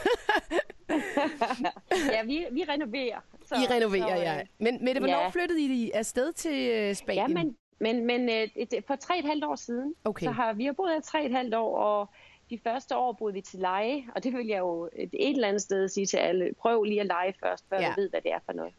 ja, 2.14 2.24
vi, 2.26 2.46
vi 2.52 2.64
renoverer. 2.70 3.20
Så, 3.46 3.56
I 3.56 3.74
renoverer, 3.74 4.16
så, 4.16 4.22
ja. 4.22 4.40
Øh, 4.40 4.46
men 4.60 4.86
Mette, 4.86 5.00
hvornår 5.00 5.22
ja. 5.22 5.30
flyttede 5.30 5.62
I 5.62 5.92
afsted 5.94 6.34
til 6.34 6.72
øh, 6.72 6.96
Spanien? 6.96 7.38
Ja, 7.38 7.44
men, 7.82 8.06
men, 8.06 8.30
øh, 8.30 8.48
et, 8.56 8.74
for 8.88 8.96
tre 8.96 9.20
et 9.20 9.26
halvt 9.26 9.44
år 9.44 9.56
siden, 9.56 9.96
okay. 10.04 10.26
så 10.26 10.32
har 10.32 10.54
vi 10.54 10.66
har 10.66 10.74
boet 10.74 10.92
her 10.94 11.02
tre 11.02 11.26
et 11.26 11.32
halvt 11.32 11.56
år, 11.56 11.78
og 11.78 12.10
de 12.50 12.60
første 12.64 12.98
år 12.98 13.12
boede 13.14 13.34
vi 13.34 13.42
til 13.42 13.60
leje, 13.60 14.04
og 14.16 14.24
det 14.24 14.34
vil 14.34 14.48
jeg 14.48 14.60
jo 14.60 14.90
et, 14.96 15.10
et 15.14 15.30
eller 15.30 15.48
andet 15.48 15.62
sted 15.62 15.88
sige 15.88 16.06
til 16.06 16.18
alle, 16.18 16.54
prøv 16.60 16.84
lige 16.84 17.00
at 17.00 17.06
lege 17.06 17.34
først, 17.40 17.66
før 17.70 17.80
ja. 17.80 17.94
du 17.96 18.02
ved, 18.02 18.10
hvad 18.10 18.22
det 18.22 18.32
er 18.32 18.40
for 18.46 18.54
noget. 18.54 18.74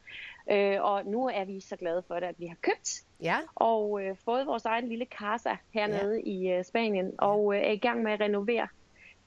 Øh, 0.51 0.83
og 0.83 1.07
nu 1.07 1.29
er 1.29 1.45
vi 1.45 1.61
så 1.61 1.77
glade 1.77 2.03
for 2.09 2.15
det, 2.15 2.27
at 2.27 2.35
vi 2.39 2.47
har 2.47 2.57
købt 2.61 3.03
ja. 3.23 3.39
og 3.55 4.03
øh, 4.03 4.17
fået 4.25 4.47
vores 4.47 4.65
egen 4.65 4.89
lille 4.89 5.07
casa 5.19 5.57
hernede 5.71 6.15
ja. 6.15 6.31
i 6.31 6.59
øh, 6.59 6.65
Spanien, 6.65 7.13
og 7.19 7.55
øh, 7.55 7.63
er 7.63 7.71
i 7.71 7.77
gang 7.77 8.03
med 8.03 8.13
at 8.13 8.21
renovere. 8.21 8.69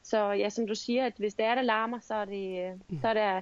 Så 0.03 0.31
ja, 0.31 0.49
som 0.49 0.67
du 0.67 0.75
siger, 0.75 1.05
at 1.05 1.13
hvis 1.17 1.33
det 1.33 1.45
er, 1.45 1.55
der 1.55 1.61
larmer, 1.61 1.99
så 1.99 2.13
er, 2.15 2.25
det, 2.25 2.65
øh, 2.65 2.71
mm. 2.89 3.01
så 3.01 3.07
er 3.07 3.13
der 3.13 3.41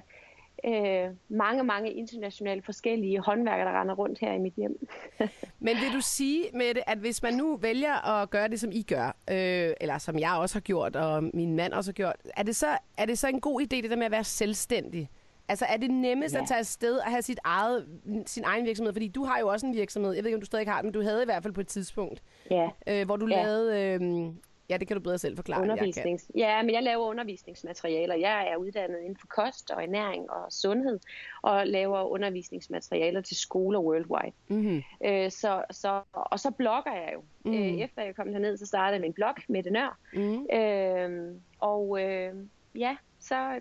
øh, 0.64 1.10
mange, 1.28 1.64
mange 1.64 1.92
internationale 1.92 2.62
forskellige 2.62 3.20
håndværkere, 3.20 3.68
der 3.68 3.80
render 3.80 3.94
rundt 3.94 4.18
her 4.18 4.32
i 4.32 4.38
mit 4.38 4.54
hjem. 4.54 4.88
Men 5.66 5.76
vil 5.76 5.92
du 5.92 6.00
sige 6.00 6.44
med 6.54 6.74
det, 6.74 6.82
at 6.86 6.98
hvis 6.98 7.22
man 7.22 7.34
nu 7.34 7.56
vælger 7.56 8.08
at 8.08 8.30
gøre 8.30 8.48
det, 8.48 8.60
som 8.60 8.72
I 8.72 8.82
gør, 8.82 9.06
øh, 9.06 9.70
eller 9.80 9.98
som 9.98 10.18
jeg 10.18 10.32
også 10.32 10.54
har 10.54 10.60
gjort, 10.60 10.96
og 10.96 11.24
min 11.34 11.56
mand 11.56 11.72
også 11.72 11.90
har 11.90 11.94
gjort, 11.94 12.16
er 12.36 12.42
det 12.42 12.56
så, 12.56 12.78
er 12.96 13.06
det 13.06 13.18
så 13.18 13.28
en 13.28 13.40
god 13.40 13.60
idé, 13.60 13.76
det 13.76 13.90
der 13.90 13.96
med 13.96 14.06
at 14.06 14.12
være 14.12 14.24
selvstændig? 14.24 15.10
Altså 15.48 15.64
er 15.64 15.76
det 15.76 15.90
nemmest 15.90 16.34
ja. 16.34 16.40
at 16.40 16.48
tage 16.48 16.58
afsted 16.58 16.96
og 16.96 17.10
have 17.10 17.22
sit 17.22 17.38
eget, 17.44 17.86
sin 18.26 18.44
egen 18.44 18.64
virksomhed? 18.64 18.92
Fordi 18.92 19.08
du 19.08 19.24
har 19.24 19.38
jo 19.38 19.48
også 19.48 19.66
en 19.66 19.74
virksomhed. 19.74 20.12
Jeg 20.12 20.24
ved 20.24 20.28
ikke, 20.28 20.36
om 20.36 20.40
du 20.40 20.46
stadig 20.46 20.68
har 20.68 20.80
den, 20.80 20.86
men 20.86 20.92
du 20.92 21.02
havde 21.02 21.22
i 21.22 21.24
hvert 21.24 21.42
fald 21.42 21.54
på 21.54 21.60
et 21.60 21.68
tidspunkt, 21.68 22.22
ja. 22.50 22.68
øh, 22.86 23.06
hvor 23.06 23.16
du 23.16 23.26
ja. 23.26 23.42
lavede... 23.42 23.98
Øh, 24.02 24.34
Ja, 24.70 24.76
det 24.76 24.88
kan 24.88 24.96
du 24.96 25.02
bedre 25.02 25.18
selv 25.18 25.36
forklare. 25.36 25.62
Undervisnings. 25.62 26.30
Ja, 26.36 26.62
men 26.62 26.74
jeg 26.74 26.82
laver 26.82 27.06
undervisningsmaterialer. 27.06 28.14
Jeg 28.14 28.48
er 28.48 28.56
uddannet 28.56 28.98
inden 28.98 29.16
for 29.16 29.26
kost 29.26 29.70
og 29.70 29.82
ernæring 29.82 30.30
og 30.30 30.52
sundhed, 30.52 31.00
og 31.42 31.66
laver 31.66 32.02
undervisningsmaterialer 32.02 33.20
til 33.20 33.36
skoler 33.36 33.80
worldwide. 33.80 34.36
Mm-hmm. 34.48 34.82
Øh, 35.04 35.30
så, 35.30 35.64
så, 35.70 36.00
og 36.12 36.40
så 36.40 36.50
blogger 36.50 36.92
jeg 36.92 37.10
jo. 37.14 37.22
Mm. 37.44 37.54
Øh, 37.54 37.80
efter 37.80 38.02
jeg 38.02 38.16
kom 38.16 38.28
herned, 38.28 38.56
så 38.56 38.66
startede 38.66 38.94
jeg 38.94 39.00
min 39.00 39.12
blog, 39.12 39.34
med 39.48 39.62
Nør. 39.70 39.98
Mm. 40.12 40.46
Øh, 40.56 41.36
og 41.60 42.02
øh, 42.02 42.34
ja, 42.74 42.96
så 43.20 43.60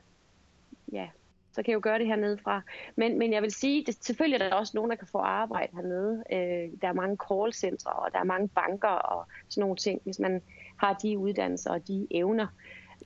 ja, 0.92 1.08
så 1.54 1.64
kan 1.64 1.72
jeg 1.72 1.76
jo 1.76 1.82
gøre 1.84 2.00
det 2.00 2.08
hernede 2.08 2.38
fra. 2.38 2.62
Men, 2.96 3.20
men 3.20 3.34
jeg 3.34 3.42
vil 3.42 3.52
sige, 3.52 3.86
at 3.88 3.94
selvfølgelig 3.94 4.42
er 4.42 4.50
der 4.50 4.56
også 4.56 4.72
nogen, 4.76 4.92
der 4.92 4.98
kan 4.98 5.08
få 5.08 5.18
arbejde 5.18 5.76
hernede. 5.76 6.24
Øh, 6.32 6.82
der 6.82 6.88
er 6.88 6.94
mange 6.94 7.18
callcentre, 7.28 7.92
og 7.92 8.12
der 8.14 8.20
er 8.20 8.24
mange 8.24 8.48
banker 8.48 8.88
og 8.88 9.28
sådan 9.50 9.62
nogle 9.62 9.76
ting, 9.76 10.02
hvis 10.04 10.20
man 10.20 10.42
har 10.78 10.94
de 10.94 11.18
uddannelser 11.18 11.72
og 11.72 11.88
de 11.88 12.08
evner. 12.12 12.48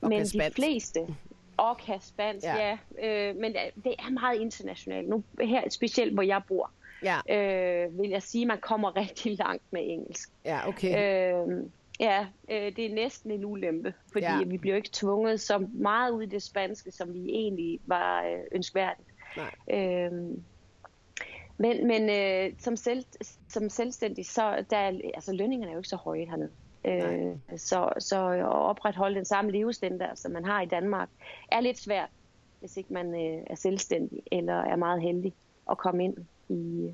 Og 0.02 0.10
men 0.10 0.26
de 0.26 0.52
fleste, 0.56 1.00
og 1.58 1.78
kan 1.78 2.02
spansk, 2.02 2.46
ja. 2.46 2.78
ja 3.00 3.30
øh, 3.30 3.36
men 3.36 3.56
det 3.84 3.96
er 4.00 4.12
meget 4.12 4.42
internationalt. 4.42 5.10
Nu 5.10 5.24
her, 5.42 5.70
specielt 5.70 6.14
hvor 6.14 6.24
jeg 6.24 6.42
bor, 6.48 6.72
ja. 7.04 7.20
øh, 7.30 8.00
vil 8.00 8.10
jeg 8.10 8.24
sige, 8.24 8.42
at 8.42 8.48
man 8.48 8.60
kommer 8.62 8.96
rigtig 9.02 9.38
langt 9.38 9.64
med 9.72 9.82
engelsk. 9.84 10.30
Ja, 10.46 10.68
okay. 10.68 11.34
Øh, 11.34 11.64
Ja, 12.00 12.26
øh, 12.52 12.76
det 12.76 12.86
er 12.86 12.94
næsten 12.94 13.32
en 13.32 13.46
ulempe, 13.46 13.94
fordi 14.12 14.26
ja. 14.26 14.44
vi 14.44 14.58
bliver 14.58 14.76
ikke 14.76 14.90
tvunget 14.94 15.42
så 15.42 15.68
meget 15.74 16.12
ud 16.12 16.24
i 16.24 16.26
det 16.26 16.44
spanske, 16.44 16.92
som 16.92 17.14
vi 17.14 17.30
egentlig 17.30 17.80
var 17.86 18.24
øh, 18.24 18.40
ønskværdigt. 18.52 19.08
Nej. 19.38 19.80
Øhm, 19.80 20.44
Men, 21.58 21.88
men 21.88 22.10
øh, 22.10 22.54
som, 22.60 22.76
selv, 22.76 23.06
som 23.50 23.70
selvstændig, 23.70 24.26
så 24.26 24.66
der, 24.70 24.78
altså, 25.14 25.34
lønningerne 25.34 25.72
er 25.72 25.74
jo 25.74 25.80
ikke 25.80 25.90
så 25.90 25.96
høje 25.96 26.26
hernede. 26.26 26.50
Øh, 26.88 27.58
så, 27.58 27.90
så 28.00 28.30
at 28.30 28.46
opretholde 28.46 29.16
den 29.16 29.26
samme 29.26 29.52
levestandard, 29.52 30.16
som 30.16 30.32
man 30.32 30.46
har 30.46 30.62
i 30.62 30.66
Danmark, 30.66 31.10
er 31.52 31.60
lidt 31.60 31.80
svært, 31.80 32.10
hvis 32.60 32.78
ikke 32.78 32.94
man 32.94 33.14
øh, 33.14 33.44
er 33.48 33.56
selvstændig 33.56 34.22
eller 34.32 34.54
er 34.54 34.76
meget 34.76 35.02
heldig 35.02 35.34
at 35.72 35.78
komme 35.78 36.04
ind 36.04 36.18
i 36.50 36.92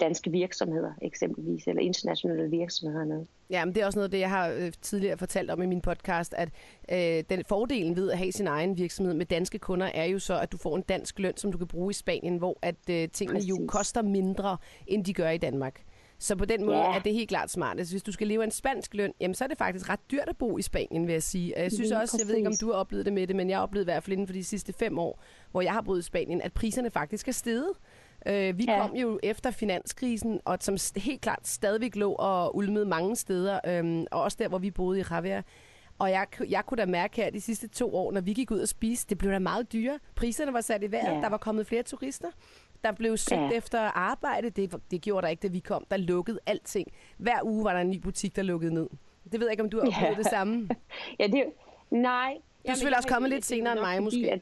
danske 0.00 0.30
virksomheder 0.30 0.92
eksempelvis, 1.02 1.66
eller 1.66 1.82
internationale 1.82 2.50
virksomheder. 2.50 3.04
Noget. 3.04 3.26
Ja, 3.50 3.64
men 3.64 3.74
det 3.74 3.82
er 3.82 3.86
også 3.86 3.98
noget 3.98 4.08
af 4.08 4.10
det, 4.10 4.18
jeg 4.18 4.30
har 4.30 4.48
øh, 4.48 4.72
tidligere 4.82 5.18
fortalt 5.18 5.50
om 5.50 5.62
i 5.62 5.66
min 5.66 5.80
podcast, 5.80 6.34
at 6.34 6.48
øh, 6.92 7.24
den 7.30 7.44
fordelen 7.48 7.96
ved 7.96 8.10
at 8.10 8.18
have 8.18 8.32
sin 8.32 8.46
egen 8.46 8.78
virksomhed 8.78 9.14
med 9.14 9.26
danske 9.26 9.58
kunder 9.58 9.86
er 9.86 10.04
jo 10.04 10.18
så, 10.18 10.40
at 10.40 10.52
du 10.52 10.56
får 10.56 10.76
en 10.76 10.82
dansk 10.82 11.18
løn, 11.18 11.36
som 11.36 11.52
du 11.52 11.58
kan 11.58 11.66
bruge 11.66 11.90
i 11.90 11.94
Spanien, 11.94 12.36
hvor 12.36 12.58
at 12.62 12.90
øh, 12.90 13.08
tingene 13.08 13.36
Præcis. 13.36 13.50
jo 13.50 13.66
koster 13.68 14.02
mindre, 14.02 14.56
end 14.86 15.04
de 15.04 15.14
gør 15.14 15.30
i 15.30 15.38
Danmark. 15.38 15.82
Så 16.22 16.36
på 16.36 16.44
den 16.44 16.64
måde 16.64 16.78
ja. 16.78 16.96
er 16.96 16.98
det 16.98 17.14
helt 17.14 17.28
klart 17.28 17.50
smart. 17.50 17.78
Altså, 17.78 17.94
hvis 17.94 18.02
du 18.02 18.12
skal 18.12 18.26
leve 18.26 18.42
af 18.42 18.46
en 18.46 18.50
spansk 18.50 18.94
løn, 18.94 19.12
jamen, 19.20 19.34
så 19.34 19.44
er 19.44 19.48
det 19.48 19.58
faktisk 19.58 19.88
ret 19.88 20.00
dyrt 20.10 20.28
at 20.28 20.36
bo 20.36 20.58
i 20.58 20.62
Spanien, 20.62 21.06
vil 21.06 21.12
jeg 21.12 21.22
sige. 21.22 21.54
Jeg 21.56 21.72
synes 21.72 21.92
også, 21.92 22.16
jeg 22.20 22.28
ved 22.28 22.36
ikke, 22.36 22.48
om 22.48 22.56
du 22.60 22.66
har 22.66 22.78
oplevet 22.78 23.04
det 23.04 23.12
med 23.12 23.26
det, 23.26 23.36
men 23.36 23.50
jeg 23.50 23.58
har 23.58 23.62
oplevet 23.62 23.84
i 23.84 23.86
hvert 23.86 24.02
fald 24.02 24.12
inden 24.12 24.26
for 24.26 24.32
de 24.32 24.44
sidste 24.44 24.72
fem 24.72 24.98
år, 24.98 25.22
hvor 25.50 25.60
jeg 25.60 25.72
har 25.72 25.80
boet 25.80 25.98
i 25.98 26.02
Spanien, 26.02 26.42
at 26.42 26.52
priserne 26.52 26.90
faktisk 26.90 27.28
er 27.28 27.32
steget. 27.32 27.70
Øh, 28.26 28.58
vi 28.58 28.64
ja. 28.64 28.80
kom 28.80 28.96
jo 28.96 29.20
efter 29.22 29.50
finanskrisen, 29.50 30.40
og 30.44 30.58
som 30.60 30.76
helt 30.96 31.20
klart 31.20 31.48
stadigvæk 31.48 31.96
lå 31.96 32.12
og 32.12 32.56
ulmede 32.56 32.86
mange 32.86 33.16
steder, 33.16 33.60
øh, 33.66 34.04
og 34.10 34.22
også 34.22 34.36
der, 34.40 34.48
hvor 34.48 34.58
vi 34.58 34.70
boede 34.70 35.00
i 35.00 35.04
Javier. 35.10 35.42
Og 35.98 36.10
jeg, 36.10 36.26
jeg 36.48 36.66
kunne 36.66 36.78
da 36.78 36.86
mærke 36.86 37.16
her 37.16 37.30
de 37.30 37.40
sidste 37.40 37.68
to 37.68 37.94
år, 37.94 38.12
når 38.12 38.20
vi 38.20 38.32
gik 38.32 38.50
ud 38.50 38.60
og 38.60 38.68
spiste, 38.68 39.10
det 39.10 39.18
blev 39.18 39.32
da 39.32 39.38
meget 39.38 39.72
dyre. 39.72 39.98
Priserne 40.14 40.52
var 40.52 40.60
sat 40.60 40.82
i 40.82 40.92
vejret, 40.92 41.14
ja. 41.14 41.20
der 41.20 41.28
var 41.28 41.36
kommet 41.36 41.66
flere 41.66 41.82
turister. 41.82 42.28
Der 42.84 42.92
blev 42.92 43.16
søgt 43.16 43.40
ja. 43.40 43.50
efter 43.50 43.80
arbejde. 43.80 44.50
Det, 44.50 44.74
det 44.90 45.00
gjorde 45.00 45.22
der 45.24 45.28
ikke, 45.28 45.40
da 45.40 45.48
vi 45.48 45.58
kom. 45.58 45.86
Der 45.90 45.96
lukkede 45.96 46.38
alting. 46.46 46.92
Hver 47.16 47.38
uge 47.42 47.64
var 47.64 47.72
der 47.72 47.80
en 47.80 47.90
ny 47.90 47.96
butik, 47.96 48.36
der 48.36 48.42
lukkede 48.42 48.74
ned. 48.74 48.88
Det 49.32 49.40
ved 49.40 49.46
jeg 49.46 49.52
ikke, 49.52 49.62
om 49.62 49.70
du 49.70 49.80
har 49.80 49.86
oplevet 49.86 50.12
ja. 50.12 50.18
det 50.18 50.26
samme. 50.26 50.68
ja, 51.20 51.26
det, 51.26 51.44
nej. 51.90 52.34
Du 52.66 52.70
er 52.70 52.74
selvfølgelig 52.74 52.96
også 52.96 53.08
kommet 53.08 53.30
lidt 53.30 53.44
senere 53.44 53.72
end 53.72 53.80
mig, 53.80 54.02
måske. 54.02 54.30
At, 54.32 54.40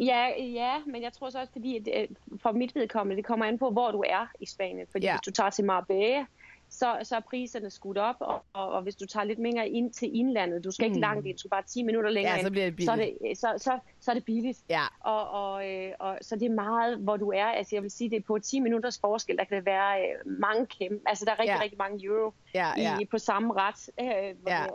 Ja, 0.00 0.42
ja, 0.42 0.72
men 0.86 1.02
jeg 1.02 1.12
tror 1.12 1.30
så 1.30 1.38
også, 1.38 1.52
fordi 1.52 1.76
at, 1.76 2.02
øh, 2.02 2.08
for 2.42 2.52
mit 2.52 2.74
vedkommende, 2.74 3.16
det 3.16 3.24
kommer 3.24 3.46
an 3.46 3.58
på, 3.58 3.70
hvor 3.70 3.90
du 3.90 4.04
er 4.06 4.26
i 4.40 4.46
Spanien. 4.46 4.86
Fordi 4.90 5.06
ja. 5.06 5.12
hvis 5.12 5.20
du 5.20 5.30
tager 5.30 5.50
til 5.50 5.64
Marbella, 5.64 6.24
så, 6.70 6.98
så 7.02 7.16
er 7.16 7.20
priserne 7.20 7.70
skudt 7.70 7.98
op, 7.98 8.16
og, 8.20 8.42
og, 8.52 8.72
og 8.72 8.82
hvis 8.82 8.96
du 8.96 9.06
tager 9.06 9.24
lidt 9.24 9.38
længere 9.38 9.68
ind 9.68 9.92
til 9.92 10.16
indlandet, 10.16 10.64
du 10.64 10.70
skal 10.70 10.84
mm. 10.84 10.92
ikke 10.92 11.00
langt 11.00 11.26
ind, 11.26 11.36
du 11.36 11.38
skal 11.38 11.50
bare 11.50 11.62
10 11.62 11.82
minutter 11.82 12.10
længere 12.10 12.34
ja, 12.34 12.42
så, 12.42 12.50
bliver 12.50 12.70
det 12.70 12.78
ind, 12.78 12.86
så, 12.86 12.92
er 12.92 12.96
det, 12.96 13.38
så, 13.38 13.54
så, 13.56 13.78
så 14.00 14.10
er 14.10 14.14
det 14.14 14.24
billigt. 14.24 14.58
Ja. 14.68 14.82
Og, 15.00 15.30
og, 15.30 15.70
øh, 15.70 15.92
og, 15.98 16.18
så 16.20 16.36
det 16.36 16.46
er 16.46 16.54
meget, 16.54 16.98
hvor 16.98 17.16
du 17.16 17.32
er. 17.32 17.44
Altså 17.44 17.76
jeg 17.76 17.82
vil 17.82 17.90
sige, 17.90 18.10
det 18.10 18.16
er 18.16 18.22
på 18.26 18.38
10 18.38 18.60
minutters 18.60 19.00
forskel, 19.00 19.36
der 19.36 19.44
kan 19.44 19.56
det 19.56 19.66
være 19.66 20.00
øh, 20.00 20.38
mange 20.40 20.66
kæmpe, 20.66 21.08
altså 21.08 21.24
der 21.24 21.32
er 21.32 21.38
rigtig, 21.38 21.54
ja. 21.54 21.62
rigtig 21.62 21.78
mange 21.78 22.06
euro 22.06 22.32
ja, 22.54 22.72
ja. 22.76 22.98
I, 23.00 23.04
på 23.04 23.18
samme 23.18 23.54
ret. 23.54 23.90
Øh, 24.00 24.06
ja. 24.06 24.62
det, 24.62 24.70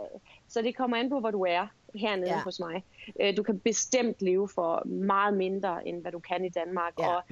så 0.48 0.62
det 0.62 0.76
kommer 0.76 0.96
an 0.96 1.10
på, 1.10 1.20
hvor 1.20 1.30
du 1.30 1.44
er 1.44 1.66
hernede 1.94 2.30
ja. 2.30 2.42
hos 2.42 2.60
mig. 2.60 2.84
Øh, 3.20 3.36
du 3.36 3.42
kan 3.42 3.58
bestemt 3.58 4.22
leve 4.22 4.48
for 4.48 4.82
meget 4.86 5.34
mindre, 5.34 5.88
end 5.88 6.00
hvad 6.00 6.12
du 6.12 6.18
kan 6.18 6.44
i 6.44 6.48
Danmark. 6.48 6.92
Ja. 6.98 7.16
Og 7.16 7.22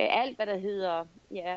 alt, 0.00 0.36
hvad 0.36 0.46
der 0.46 0.58
hedder 0.58 1.04
ja, 1.30 1.56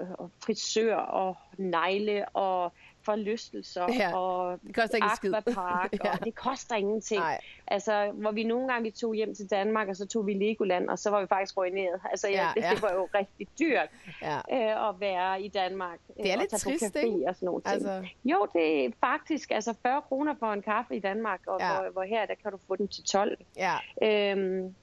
øh, 0.00 0.06
frisør 0.44 0.96
og 0.96 1.36
negle 1.58 2.28
og 2.28 2.72
forlystelser 3.04 3.86
ja, 3.92 4.16
og 4.16 4.58
det 4.66 4.74
koster 4.74 4.96
ikke 4.96 5.06
akvapark, 5.06 5.92
ja. 6.04 6.12
og 6.12 6.24
det 6.24 6.34
koster 6.34 6.76
ingenting. 6.76 7.20
Nej. 7.20 7.40
Altså, 7.66 8.10
hvor 8.14 8.32
vi 8.32 8.44
nogle 8.44 8.68
gange 8.68 8.82
vi 8.82 8.90
tog 8.90 9.14
hjem 9.14 9.34
til 9.34 9.50
Danmark, 9.50 9.88
og 9.88 9.96
så 9.96 10.06
tog 10.06 10.26
vi 10.26 10.34
Legoland, 10.34 10.88
og 10.88 10.98
så 10.98 11.10
var 11.10 11.20
vi 11.20 11.26
faktisk 11.26 11.56
ruineret. 11.56 12.00
Altså, 12.10 12.28
ja, 12.28 12.34
ja, 12.34 12.52
det, 12.54 12.70
det 12.70 12.82
var 12.82 12.92
jo 12.92 13.08
rigtig 13.14 13.48
dyrt 13.58 13.88
ja. 14.22 14.36
øh, 14.36 14.88
at 14.88 15.00
være 15.00 15.42
i 15.42 15.48
Danmark. 15.48 15.98
Det 16.16 16.32
er 16.32 16.36
lidt 16.36 16.50
trist, 16.50 16.96
ikke? 16.96 17.28
Og 17.28 17.34
sådan 17.34 17.46
nogle 17.46 17.62
ting. 17.62 17.74
Altså... 17.74 18.06
Jo, 18.24 18.46
det 18.52 18.84
er 18.84 18.90
faktisk 19.00 19.50
altså 19.50 19.74
40 19.82 20.02
kroner 20.02 20.34
for 20.38 20.52
en 20.52 20.62
kaffe 20.62 20.96
i 20.96 21.00
Danmark, 21.00 21.40
og 21.46 21.60
ja. 21.60 21.74
hvor, 21.74 21.90
hvor 21.90 22.02
her, 22.02 22.26
der 22.26 22.34
kan 22.42 22.52
du 22.52 22.58
få 22.66 22.76
den 22.76 22.88
til 22.88 23.04
12. 23.04 23.38
Ja. 23.56 23.74
Øhm, 24.02 24.74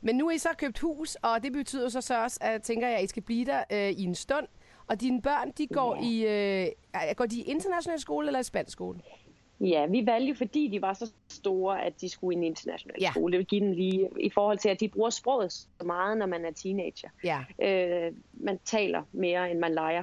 Men 0.00 0.16
nu 0.16 0.28
er 0.28 0.30
I 0.30 0.38
så 0.38 0.48
købt 0.58 0.78
hus, 0.78 1.14
og 1.14 1.42
det 1.42 1.52
betyder 1.52 1.88
så, 1.88 2.00
så 2.00 2.22
også, 2.22 2.38
at 2.40 2.52
jeg 2.52 2.62
tænker, 2.62 2.88
at 2.88 3.04
I 3.04 3.06
skal 3.06 3.22
blive 3.22 3.44
der 3.44 3.64
øh, 3.72 3.90
i 3.90 4.04
en 4.04 4.14
stund. 4.14 4.46
Og 4.86 5.00
dine 5.00 5.22
børn, 5.22 5.50
de 5.58 5.66
går 5.66 5.96
ja. 6.02 6.08
i 6.08 6.66
øh, 6.66 7.16
går 7.16 7.26
de 7.26 7.36
i 7.40 7.42
international 7.42 8.00
skole 8.00 8.26
eller 8.26 8.40
i 8.40 8.42
spansk 8.42 8.72
skole? 8.72 9.00
Ja, 9.60 9.86
vi 9.86 10.06
valgte 10.06 10.34
fordi 10.34 10.68
de 10.68 10.82
var 10.82 10.92
så 10.92 11.12
store, 11.28 11.84
at 11.84 12.00
de 12.00 12.08
skulle 12.08 12.34
i 12.34 12.38
en 12.38 12.44
international 12.44 12.96
ja. 13.00 13.10
skole. 13.10 13.32
Det 13.32 13.38
vil 13.38 13.46
give 13.46 13.60
dem 13.60 13.72
lige 13.72 14.08
i 14.20 14.30
forhold 14.30 14.58
til, 14.58 14.68
at 14.68 14.80
de 14.80 14.88
bruger 14.88 15.10
sproget 15.10 15.52
så 15.52 15.84
meget, 15.84 16.18
når 16.18 16.26
man 16.26 16.44
er 16.44 16.50
teenager. 16.50 17.08
Ja. 17.24 17.44
Øh, 17.62 18.12
man 18.32 18.58
taler 18.64 19.02
mere, 19.12 19.50
end 19.50 19.58
man 19.58 19.74
leger. 19.74 20.02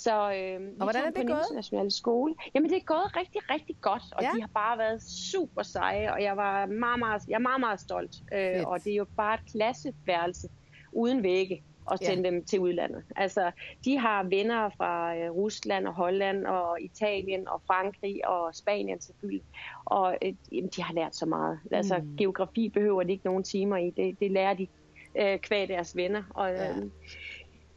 Så 0.00 0.32
øh, 0.32 0.60
og 0.80 0.84
hvordan 0.84 1.04
er 1.04 1.10
det 1.10 1.26
gået? 1.26 1.38
internationale 1.40 1.90
skole. 1.90 2.34
Jamen 2.54 2.70
det 2.70 2.76
er 2.76 2.84
gået 2.84 3.16
rigtig, 3.16 3.50
rigtig 3.50 3.76
godt, 3.80 4.02
og 4.12 4.22
ja. 4.22 4.30
de 4.34 4.40
har 4.40 4.50
bare 4.54 4.78
været 4.78 5.02
super 5.02 5.62
seje, 5.62 6.12
og 6.12 6.22
jeg 6.22 6.36
var 6.36 6.66
meget, 6.66 6.98
meget, 6.98 7.22
jeg 7.28 7.34
er 7.34 7.38
meget, 7.50 7.60
meget 7.60 7.80
stolt. 7.80 8.14
Øh, 8.32 8.62
og 8.66 8.84
det 8.84 8.92
er 8.92 8.96
jo 8.96 9.06
bare 9.16 9.34
et 9.34 9.40
klasseværelse 9.52 10.48
uden 10.92 11.22
vægge 11.22 11.62
og 11.84 11.98
sende 11.98 12.28
ja. 12.28 12.30
dem 12.30 12.44
til 12.44 12.60
udlandet. 12.60 13.02
Altså, 13.16 13.50
de 13.84 13.98
har 13.98 14.22
venner 14.22 14.68
fra 14.76 15.16
øh, 15.16 15.30
Rusland 15.30 15.86
og 15.86 15.94
Holland 15.94 16.46
og 16.46 16.80
Italien 16.80 17.48
og 17.48 17.62
Frankrig 17.66 18.28
og 18.28 18.54
Spanien 18.54 19.00
selvfølgelig. 19.00 19.44
Og 19.84 20.16
øh, 20.22 20.32
de 20.76 20.82
har 20.82 20.94
lært 20.94 21.16
så 21.16 21.26
meget. 21.26 21.58
Altså, 21.70 21.98
mm. 21.98 22.16
geografi 22.16 22.68
behøver 22.68 23.02
de 23.02 23.12
ikke 23.12 23.26
nogen 23.26 23.44
timer 23.44 23.76
i. 23.76 23.90
Det, 23.90 24.20
det 24.20 24.30
lærer 24.30 24.54
de 24.54 24.66
øh, 25.20 25.38
kvæg 25.38 25.68
deres 25.68 25.96
venner. 25.96 26.22
Og, 26.34 26.50
ja. 26.50 26.74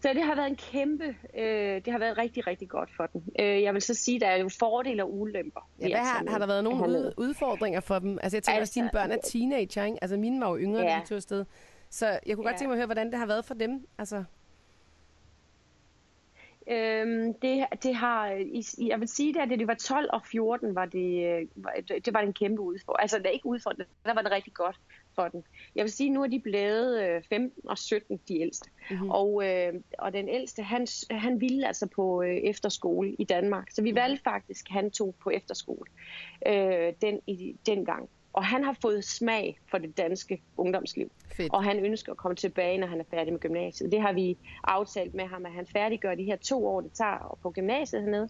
Så 0.03 0.09
det 0.13 0.23
har 0.23 0.35
været 0.35 0.47
en 0.47 0.55
kæmpe, 0.55 1.15
øh, 1.37 1.85
det 1.85 1.87
har 1.87 1.99
været 1.99 2.17
rigtig, 2.17 2.47
rigtig 2.47 2.69
godt 2.69 2.89
for 2.95 3.05
dem. 3.05 3.21
Øh, 3.39 3.61
jeg 3.61 3.73
vil 3.73 3.81
så 3.81 3.93
sige, 3.93 4.15
at 4.15 4.21
der 4.21 4.27
er 4.27 4.37
jo 4.37 4.49
fordele 4.59 5.03
og 5.03 5.13
ulemper. 5.19 5.69
Ja, 5.79 5.87
hvad 5.87 5.97
har, 5.97 6.25
har 6.29 6.37
der 6.37 6.47
været 6.47 6.63
nogle 6.63 6.87
ud, 6.87 7.13
udfordringer 7.17 7.79
for 7.79 7.99
dem? 7.99 8.19
Altså 8.23 8.37
jeg 8.37 8.43
tænker 8.43 8.59
altså, 8.59 8.71
også, 8.71 8.79
at 8.79 8.83
dine 8.83 8.89
børn 8.93 9.11
er 9.11 9.17
teenager, 9.23 9.83
ikke? 9.85 9.97
Altså 10.01 10.17
mine 10.17 10.41
var 10.41 10.49
jo 10.49 10.57
yngre, 10.57 10.81
ja. 10.81 11.01
de 11.03 11.07
tog 11.07 11.15
afsted. 11.15 11.45
Så 11.89 12.19
jeg 12.25 12.35
kunne 12.35 12.45
godt 12.45 12.57
tænke 12.57 12.67
mig 12.67 12.73
at 12.73 12.77
høre, 12.77 12.85
hvordan 12.85 13.11
det 13.11 13.19
har 13.19 13.25
været 13.25 13.45
for 13.45 13.53
dem. 13.53 13.87
Altså. 13.97 14.23
Øhm, 16.67 17.33
det, 17.33 17.65
det 17.83 17.95
har, 17.95 18.27
jeg 18.87 18.99
vil 18.99 19.07
sige, 19.07 19.41
at 19.41 19.49
det, 19.49 19.59
det 19.59 19.67
var 19.67 19.73
12 19.73 20.09
og 20.13 20.21
14, 20.25 20.75
var 20.75 20.85
det, 20.85 21.49
det 22.05 22.13
var 22.13 22.19
en 22.19 22.33
kæmpe 22.33 22.61
udfordring. 22.61 23.01
Altså, 23.01 23.17
det 23.17 23.25
er 23.25 23.29
ikke 23.29 23.45
udfordring, 23.45 23.89
der 24.05 24.13
var 24.13 24.21
det 24.21 24.31
rigtig 24.31 24.53
godt 24.53 24.79
for 25.15 25.27
den. 25.27 25.43
Jeg 25.75 25.83
vil 25.83 25.91
sige, 25.91 26.07
at 26.07 26.13
nu 26.13 26.23
er 26.23 26.27
de 26.27 26.39
blevet 26.39 27.25
15 27.29 27.69
og 27.69 27.77
17, 27.77 28.19
de 28.27 28.41
ældste. 28.41 28.69
Mm-hmm. 28.89 29.09
Og, 29.09 29.43
øh, 29.45 29.73
og 29.99 30.13
den 30.13 30.29
ældste, 30.29 30.63
han, 30.63 30.87
han 31.11 31.41
ville 31.41 31.67
altså 31.67 31.87
på 31.95 32.23
øh, 32.23 32.35
efterskole 32.35 33.13
i 33.13 33.23
Danmark. 33.23 33.71
Så 33.71 33.81
vi 33.81 33.91
mm-hmm. 33.91 34.01
valgte 34.01 34.23
faktisk, 34.23 34.65
at 34.69 34.73
han 34.73 34.91
tog 34.91 35.15
på 35.23 35.29
efterskole 35.29 35.89
øh, 36.47 36.93
den, 37.01 37.19
i, 37.27 37.55
den 37.65 37.85
gang. 37.85 38.09
Og 38.33 38.45
han 38.45 38.63
har 38.63 38.77
fået 38.81 39.03
smag 39.03 39.59
for 39.71 39.77
det 39.77 39.97
danske 39.97 40.41
ungdomsliv. 40.57 41.11
Fedt. 41.37 41.53
Og 41.53 41.63
han 41.63 41.85
ønsker 41.85 42.11
at 42.11 42.17
komme 42.17 42.35
tilbage, 42.35 42.77
når 42.77 42.87
han 42.87 42.99
er 42.99 43.03
færdig 43.11 43.33
med 43.33 43.39
gymnasiet. 43.39 43.91
Det 43.91 44.01
har 44.01 44.13
vi 44.13 44.37
aftalt 44.63 45.13
med 45.13 45.25
ham, 45.25 45.45
at 45.45 45.51
han 45.51 45.65
færdiggør 45.65 46.15
de 46.15 46.23
her 46.23 46.35
to 46.35 46.67
år, 46.67 46.81
det 46.81 46.91
tager 46.91 47.37
på 47.41 47.51
gymnasiet 47.51 48.01
hernede. 48.01 48.29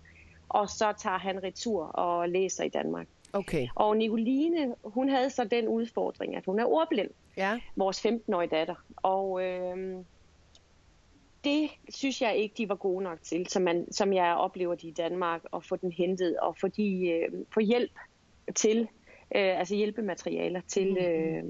Og 0.50 0.70
så 0.70 0.94
tager 0.98 1.18
han 1.18 1.44
retur 1.44 1.84
og 1.86 2.30
læser 2.30 2.64
i 2.64 2.70
Danmark. 2.70 3.08
Okay. 3.34 3.68
Og 3.76 3.98
Nicoline, 3.98 4.76
hun 4.84 5.10
havde 5.10 5.30
så 5.30 5.44
den 5.44 5.68
udfordring, 5.68 6.36
at 6.36 6.46
hun 6.46 6.60
er 6.60 6.66
ordblind. 6.66 7.10
Ja. 7.38 7.60
Vores 7.76 8.06
15-årige 8.06 8.50
datter. 8.50 8.76
Og 8.96 9.44
øh, 9.44 9.96
det 11.44 11.70
synes 11.90 12.22
jeg 12.22 12.36
ikke, 12.38 12.56
de 12.58 12.70
var 12.70 12.76
gode 12.76 13.04
nok 13.04 13.22
til, 13.22 13.48
som, 13.48 13.62
man, 13.62 13.92
som 13.92 14.14
jeg 14.14 14.36
oplever 14.36 14.76
de 14.76 14.88
i 14.88 14.92
Danmark, 14.92 15.42
at 15.56 15.66
få 15.66 15.76
den 15.76 15.92
hentet 15.92 16.40
og 16.40 16.58
få, 16.58 16.68
de, 16.68 17.10
øh, 17.10 17.30
få 17.54 17.60
hjælp 17.60 17.92
til, 18.56 18.80
øh, 19.36 19.60
altså 19.60 19.76
hjælpematerialer 19.76 20.62
til... 20.68 20.98
Øh, 20.98 21.44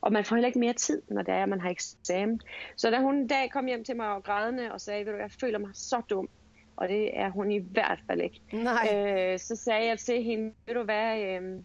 og 0.00 0.12
man 0.12 0.24
får 0.24 0.36
heller 0.36 0.46
ikke 0.46 0.58
mere 0.58 0.72
tid, 0.72 1.02
når 1.08 1.22
det 1.22 1.34
er, 1.34 1.42
at 1.42 1.48
man 1.48 1.60
har 1.60 1.70
eksamen. 1.70 2.40
Så 2.76 2.90
da 2.90 2.98
hun 3.00 3.14
en 3.14 3.26
dag 3.26 3.50
kom 3.50 3.66
hjem 3.66 3.84
til 3.84 3.96
mig 3.96 4.08
og 4.14 4.24
grædende 4.24 4.72
og 4.72 4.80
sagde, 4.80 5.06
ved 5.06 5.12
du, 5.12 5.18
jeg 5.18 5.30
føler 5.30 5.58
mig 5.58 5.70
så 5.74 6.02
dum, 6.10 6.28
og 6.76 6.88
det 6.88 7.18
er 7.18 7.30
hun 7.30 7.52
i 7.52 7.58
hvert 7.58 7.98
fald 8.06 8.20
ikke. 8.20 8.40
Nej. 8.52 8.88
Øh, 8.94 9.38
så 9.38 9.56
sagde 9.56 9.86
jeg 9.86 9.98
til 9.98 10.22
hende, 10.22 10.52
ved 10.66 10.74
du 10.74 10.82
hvad, 10.82 11.20
øh, 11.20 11.58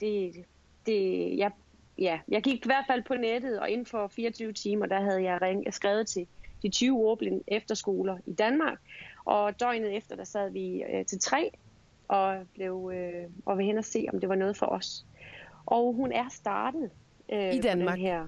det, 0.00 0.44
det, 0.86 1.38
jeg, 1.38 1.50
ja, 1.98 2.20
jeg 2.28 2.42
gik 2.42 2.64
i 2.64 2.68
hvert 2.68 2.84
fald 2.86 3.02
på 3.02 3.14
nettet, 3.14 3.60
og 3.60 3.70
inden 3.70 3.86
for 3.86 4.08
24 4.08 4.52
timer, 4.52 4.86
der 4.86 5.00
havde 5.00 5.22
jeg 5.22 5.42
ring, 5.42 5.74
skrevet 5.74 6.06
til 6.06 6.26
de 6.62 6.68
20 6.68 6.96
ordblinde 6.96 7.42
efterskoler 7.48 8.18
i 8.26 8.32
Danmark. 8.32 8.78
Og 9.24 9.60
døgnet 9.60 9.96
efter, 9.96 10.16
der 10.16 10.24
sad 10.24 10.50
vi 10.50 10.82
øh, 10.82 11.06
til 11.06 11.20
tre 11.20 11.50
og 12.08 12.46
blev 12.54 12.90
øh, 12.94 13.30
og 13.46 13.58
vil 13.58 13.66
hen 13.66 13.78
og 13.78 13.84
se, 13.84 14.06
om 14.12 14.20
det 14.20 14.28
var 14.28 14.34
noget 14.34 14.56
for 14.56 14.66
os. 14.66 15.06
Og 15.66 15.92
hun 15.92 16.12
er 16.12 16.28
startet 16.30 16.90
øh, 17.32 17.54
I 17.54 17.60
Danmark. 17.60 17.94
På 17.94 17.96
den 17.96 18.06
her 18.06 18.26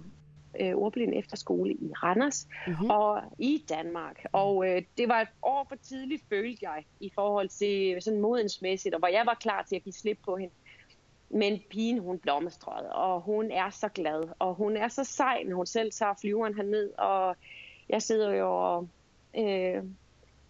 øh, 0.61 0.75
ordblind 0.75 1.15
efterskole 1.15 1.73
i 1.73 1.93
Randers 2.03 2.49
mm-hmm. 2.67 2.91
og 2.91 3.23
i 3.39 3.65
Danmark. 3.69 4.25
Og 4.33 4.69
øh, 4.69 4.83
det 4.99 5.09
var 5.09 5.21
et 5.21 5.29
år 5.43 5.67
for 5.69 5.77
tidligt, 5.83 6.23
følte 6.29 6.59
jeg, 6.63 6.85
i 7.01 7.11
forhold 7.15 7.49
til 7.49 8.03
sådan 8.03 8.21
modensmæssigt, 8.21 8.95
og 8.95 8.99
hvor 8.99 9.09
jeg 9.09 9.27
var 9.27 9.35
klar 9.35 9.63
til 9.63 9.77
at 9.77 9.83
give 9.83 9.93
slip 9.93 10.19
på 10.25 10.37
hende. 10.37 10.55
men 11.35 11.61
pigen, 11.71 11.99
hun 11.99 12.19
blomstrede, 12.19 12.93
og 12.93 13.21
hun 13.21 13.51
er 13.51 13.71
så 13.71 13.89
glad, 13.89 14.23
og 14.39 14.55
hun 14.55 14.77
er 14.77 14.89
så 14.89 15.05
sej, 15.05 15.43
når 15.47 15.57
hun 15.57 15.67
selv 15.67 15.93
tager 15.93 16.15
flyveren 16.21 16.55
herned, 16.55 16.91
og 16.99 17.37
jeg 17.89 18.03
sidder 18.03 18.33
jo 18.33 18.73
og, 18.73 18.89
øh, 19.39 19.85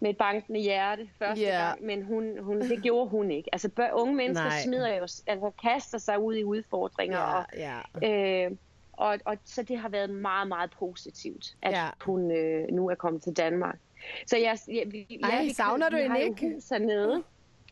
med 0.00 0.11
et 0.11 0.16
bankende 0.16 0.61
hjerte 0.61 1.09
første 1.18 1.44
Ja. 1.44 1.66
gang, 1.66 1.85
men 1.85 2.02
hun, 2.02 2.38
hun, 2.38 2.61
det 2.61 2.82
gjorde 2.82 3.11
hun 3.11 3.30
ikke. 3.30 3.49
Altså 3.52 3.68
bør, 3.68 3.90
unge 3.92 4.14
mennesker 4.14 4.49
Nej. 4.49 4.62
smider 4.64 4.88
jo, 4.88 5.02
altså 5.02 5.52
kaster 5.62 5.99
sig 5.99 6.18
ud 6.18 6.35
i 6.35 6.44
udfordringer, 6.44 7.18
og, 7.18 7.44
ja, 7.56 7.78
ja. 8.02 8.44
øh, 8.47 8.56
og, 9.02 9.18
og 9.25 9.37
så 9.44 9.62
det 9.62 9.78
har 9.78 9.88
været 9.88 10.11
meget, 10.11 10.49
meget 10.49 10.71
positivt, 10.78 11.56
at 11.62 11.73
Ja. 11.73 11.88
hun 12.00 12.30
øh, 12.30 12.68
nu 12.73 12.88
er 12.90 12.94
kommet 12.94 13.23
til 13.23 13.32
Danmark. 13.32 13.78
Så 14.26 14.37
jeg, 14.37 14.59
jeg, 14.68 14.82
vi, 14.92 15.18
Ej, 15.23 15.30
ja, 15.35 15.42
vi, 15.42 15.50
savner 15.52 15.88
du 15.88 15.97
vi 15.97 16.02
hende 16.02 16.14
har 16.16 16.23
jo 16.23 16.30
ikke? 16.30 16.54
hus 16.54 16.68
hernede. 16.68 17.23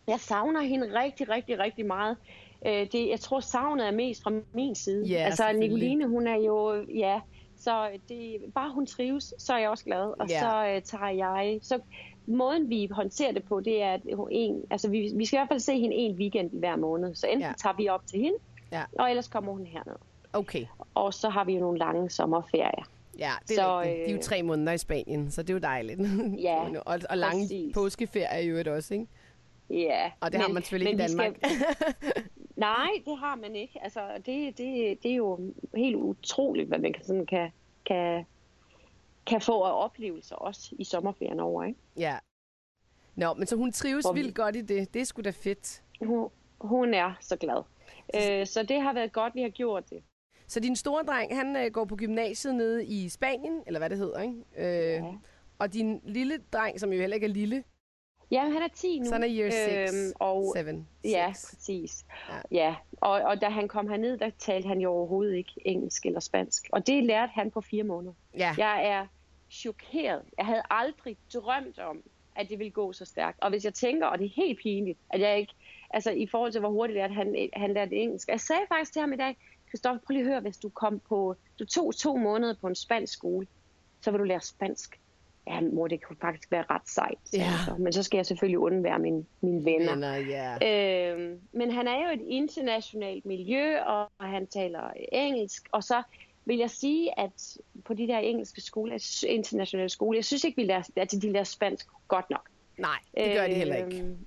Jeg 0.07 0.21
savner 0.21 0.61
hende 0.61 1.01
rigtig, 1.03 1.29
rigtig, 1.29 1.59
rigtig 1.59 1.87
meget. 1.87 2.17
Øh, 2.67 2.87
det, 2.93 3.09
jeg 3.09 3.21
tror, 3.21 3.41
savnet 3.41 3.87
er 3.87 3.91
mest 3.91 4.23
fra 4.23 4.33
min 4.55 4.75
side. 4.75 5.07
Ja, 5.07 5.17
altså. 5.17 5.53
Nicoline, 5.53 6.07
hun 6.09 6.27
er 6.27 6.37
jo, 6.37 6.85
ja, 6.95 7.21
så 7.57 7.89
det, 8.09 8.37
bare 8.55 8.73
hun 8.73 8.87
trives, 8.87 9.35
så 9.39 9.53
er 9.55 9.59
jeg 9.59 9.71
også 9.71 9.85
glad. 9.85 10.15
Og 10.21 10.29
Ja. 10.29 10.41
så 10.41 10.67
øh, 10.77 10.83
tager 10.83 11.09
jeg, 11.09 11.59
så 11.63 11.81
måden 12.27 12.69
vi 12.69 12.89
håndterer 12.93 13.33
det 13.33 13.45
på, 13.45 13.61
det 13.61 13.83
er, 13.83 13.93
at 13.93 14.01
hun 14.15 14.29
en, 14.31 14.65
altså 14.71 14.91
vi, 14.91 15.11
vi 15.17 15.25
skal 15.27 15.37
i 15.37 15.39
hvert 15.39 15.49
fald 15.49 15.61
se 15.61 15.79
hende 15.81 15.97
en 15.97 16.17
weekend 16.17 16.55
i 16.55 16.59
hver 16.59 16.77
måned. 16.77 17.15
Så 17.15 17.27
enten 17.27 17.41
ja. 17.49 17.53
tager 17.59 17.77
vi 17.77 17.89
op 17.89 18.07
til 18.07 18.21
hende, 18.21 18.39
Ja. 18.73 18.83
og 18.99 19.11
ellers 19.11 19.29
kommer 19.29 19.53
hun 19.53 19.67
herned. 19.67 19.97
Okay. 20.33 20.67
Og 20.95 21.15
så 21.15 21.29
har 21.29 21.45
vi 21.45 21.55
jo 21.55 21.61
nogle 21.61 21.79
lange 21.79 22.11
sommerferier. 22.11 22.89
Ja, 23.19 23.31
det 23.49 23.59
er 23.59 23.63
Så, 23.63 23.81
rigtigt. 23.81 23.99
De 23.99 24.11
er 24.11 24.11
jo 24.11 24.17
øh, 24.17 24.23
tre 24.23 24.43
måneder 24.43 24.73
i 24.73 24.79
Spanien, 24.79 25.31
så 25.31 25.43
det 25.43 25.51
er 25.51 25.55
jo 25.55 25.61
dejligt. 25.61 26.01
Ja, 26.43 26.65
og, 26.87 26.99
og 27.11 27.19
lange 27.19 27.43
præcis. 27.45 27.75
påskeferier 27.75 28.39
i 28.39 28.47
øvrigt 28.49 28.69
også, 28.69 28.95
ikke? 28.95 29.07
Ja. 29.71 30.11
Og 30.21 30.33
det 30.33 30.41
har 30.41 30.49
man 30.49 30.63
selvfølgelig 30.63 30.93
ikke 30.93 31.05
i 31.05 31.07
Danmark. 31.07 31.37
Nej, 32.57 32.89
det 33.05 33.19
har 33.19 33.37
man 33.37 33.57
ikke. 33.57 33.79
Altså, 33.83 34.01
det, 34.27 34.59
det, 34.59 34.99
det 35.03 35.11
er 35.11 35.15
jo 35.15 35.53
helt 35.75 35.97
utroligt, 35.97 36.69
hvad 36.69 36.79
man 36.79 36.93
kan, 36.93 37.05
sådan 37.05 37.27
kan, 37.27 37.51
kan, 37.87 38.25
kan 39.27 39.41
få 39.41 39.63
af 39.63 39.85
oplevelser 39.85 40.37
også 40.37 40.75
i 40.79 40.85
sommerferien 40.85 41.41
over. 41.41 41.65
Ikke? 41.65 41.79
Ja. 41.97 42.19
Nå, 43.17 43.35
men 43.35 43.47
så 43.47 43.57
hun 43.57 43.73
trives 43.73 44.05
Hvor- 44.05 44.13
vildt 44.13 44.35
godt 44.35 44.57
i 44.57 44.61
det. 44.61 44.95
Det 44.95 45.01
er 45.01 45.05
sgu 45.05 45.23
da 45.23 45.31
fedt. 45.31 45.83
Hun, 46.03 46.29
hun 46.61 46.95
er 46.95 47.13
så 47.21 47.37
glad. 47.37 47.63
Øh, 48.15 48.47
så 48.47 48.63
det 48.63 48.81
har 48.83 48.93
været 48.93 49.13
godt, 49.13 49.35
vi 49.35 49.43
har 49.43 49.49
gjort 49.49 49.91
det. 49.91 50.03
Så 50.51 50.61
din 50.61 50.77
store 50.77 51.03
dreng, 51.05 51.37
han 51.37 51.57
øh, 51.57 51.71
går 51.73 51.85
på 51.85 51.97
gymnasiet 51.97 52.55
nede 52.55 52.87
i 52.87 53.09
Spanien, 53.09 53.63
eller 53.67 53.81
hvad 53.81 53.91
det 53.91 53.99
hedder, 53.99 54.21
ikke? 54.23 54.35
Øh, 54.57 54.93
Ja. 55.05 55.13
Og 55.59 55.73
din 55.73 56.01
lille 56.05 56.39
dreng, 56.53 56.81
som 56.81 56.93
jo 56.93 57.01
heller 57.01 57.15
ikke 57.15 57.25
er 57.27 57.31
lille, 57.31 57.65
Ja, 58.31 58.41
han 58.41 58.63
er 58.63 58.69
10 58.75 58.99
nu. 58.99 59.05
så 59.05 59.13
han 59.13 59.23
er 59.23 59.29
year 59.31 59.51
6, 59.51 59.95
Øhm, 59.95 60.13
og, 60.21 60.55
7, 60.57 60.85
Ja, 61.05 61.33
6. 61.33 61.51
præcis. 61.57 62.05
Ja. 62.29 62.35
Ja, 62.35 62.65
ja. 62.65 62.75
Og, 63.01 63.11
og 63.11 63.41
da 63.41 63.49
han 63.49 63.69
kom 63.69 63.89
herned, 63.89 64.19
der 64.19 64.31
talte 64.39 64.69
han 64.69 64.81
jo 64.81 64.91
overhovedet 64.91 65.35
ikke 65.37 65.53
engelsk 65.65 66.07
eller 66.07 66.21
spansk. 66.21 66.69
Og 66.73 66.87
det 66.87 67.05
lærte 67.05 67.33
han 67.35 67.51
på 67.51 67.61
fire 67.61 67.85
måneder. 67.85 68.15
Ja, 68.39 68.55
Jeg 68.59 68.87
er 68.87 69.07
chokeret. 69.51 70.23
Jeg 70.39 70.47
havde 70.47 70.63
aldrig 70.71 71.17
drømt 71.35 71.79
om, 71.79 72.03
at 72.37 72.49
det 72.49 72.59
ville 72.59 72.71
gå 72.71 72.93
så 72.93 73.05
stærkt. 73.05 73.39
Og 73.41 73.51
hvis 73.51 73.65
jeg 73.65 73.75
tænker, 73.75 74.07
og 74.07 74.19
det 74.19 74.25
er 74.25 74.31
helt 74.37 74.59
pinligt, 74.59 74.99
at 75.11 75.21
jeg 75.21 75.39
ikke, 75.39 75.53
altså 75.91 76.11
i 76.11 76.27
forhold 76.27 76.53
til 76.53 76.61
hvor 76.61 76.71
hurtigt 76.71 76.95
det 76.95 77.01
er, 77.01 77.05
at 77.05 77.15
han, 77.15 77.49
han 77.53 77.75
lærte 77.75 77.97
engelsk. 77.97 78.29
Jeg 78.29 78.41
sagde 78.41 78.63
faktisk 78.69 78.93
til 78.93 79.01
ham 79.01 79.13
i 79.13 79.17
dag, 79.17 79.37
Kristoffer, 79.71 80.01
prøv 80.07 80.13
lige 80.13 80.23
at 80.25 80.29
høre, 80.31 80.41
hvis 80.41 80.57
du 80.57 80.69
kom 80.69 81.01
på, 81.09 81.35
du 81.59 81.65
tog 81.65 81.95
to 81.97 82.17
måneder 82.17 82.55
på 82.61 82.67
en 82.67 82.75
spansk 82.75 83.13
skole, 83.13 83.47
så 84.01 84.11
vil 84.11 84.19
du 84.21 84.25
lære 84.25 84.41
spansk. 84.41 85.01
Ja, 85.47 85.61
mor, 85.61 85.89
det 85.89 86.03
kunne 86.03 86.17
faktisk 86.21 86.51
være 86.51 86.65
ret 86.71 86.89
sejt. 86.89 87.19
sagde 87.25 87.45
Ja. 87.45 87.51
han 87.51 87.65
så. 87.67 87.83
Men 87.83 87.93
så 87.93 88.03
skal 88.03 88.19
jeg 88.19 88.27
selvfølgelig 88.27 88.59
undvære 88.59 88.99
mine, 88.99 89.25
mine 89.41 89.65
venner. 89.65 89.91
venner, 89.91 90.17
ja. 90.17 91.13
Øhm, 91.15 91.41
men 91.53 91.71
han 91.71 91.89
er 91.89 92.09
jo 92.09 92.15
et 92.15 92.27
internationalt 92.29 93.27
miljø, 93.27 93.81
og 93.81 94.11
han 94.21 94.47
taler 94.47 94.91
engelsk. 95.13 95.69
Og 95.73 95.85
så 95.85 96.03
vil 96.45 96.59
jeg 96.59 96.71
sige, 96.71 97.21
at 97.21 97.57
på 97.85 97.95
de 97.95 98.07
der 98.09 98.19
engelske 98.19 98.61
skoler, 98.61 99.25
internationale 99.29 99.89
skoler, 99.89 100.17
jeg 100.17 100.25
synes 100.25 100.45
ikke, 100.45 100.57
vi 100.57 100.65
lærer, 100.67 100.83
at 100.97 101.13
de 101.13 101.33
lærer 101.33 101.45
spansk 101.45 101.87
godt 102.09 102.31
nok. 102.31 102.49
Nej, 102.79 102.99
det 103.17 103.35
gør 103.35 103.47
de 103.47 103.55
heller 103.55 103.77
ikke. 103.77 103.99
Øhm, 104.03 104.27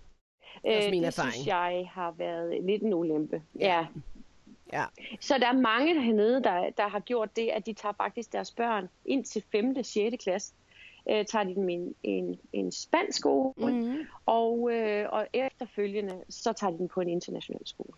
er 0.64 0.76
også 0.76 0.88
øh, 0.88 0.92
min 0.92 1.02
det 1.02 1.08
erfaring. 1.08 1.34
synes 1.34 1.48
jeg 1.48 1.90
har 1.92 2.12
været 2.12 2.64
lidt 2.64 2.84
en 2.84 2.94
ulempe. 2.94 3.42
Ja. 3.60 3.66
Ja. 3.80 3.86
Ja. 4.74 4.86
Så 5.20 5.38
der 5.38 5.48
er 5.48 5.54
mange 5.54 6.02
hernede, 6.02 6.44
der, 6.44 6.70
der 6.78 6.88
har 6.88 7.00
gjort 7.00 7.36
det, 7.36 7.50
at 7.50 7.66
de 7.66 7.74
tager 7.74 7.94
faktisk 7.94 8.34
deres 8.34 8.52
børn 8.52 8.90
ind 9.06 9.26
til 9.26 9.44
5. 9.52 9.76
og 9.78 9.86
6. 9.86 10.24
klasse. 10.24 10.54
Øh, 11.10 11.26
tager 11.26 11.44
de 11.44 11.56
dem 11.56 11.70
i 11.70 11.74
en, 11.74 11.96
en, 12.04 12.40
en 12.54 12.72
spansk 12.72 13.20
skole, 13.20 13.54
mm. 13.58 13.74
Mm-hmm. 13.74 14.06
og, 14.26 14.70
øh, 14.74 15.06
og 15.10 15.28
efterfølgende, 15.34 16.24
så 16.30 16.54
tager 16.54 16.72
de 16.72 16.78
dem 16.78 16.88
på 16.88 17.02
en 17.02 17.10
international 17.10 17.68
skole. 17.68 17.94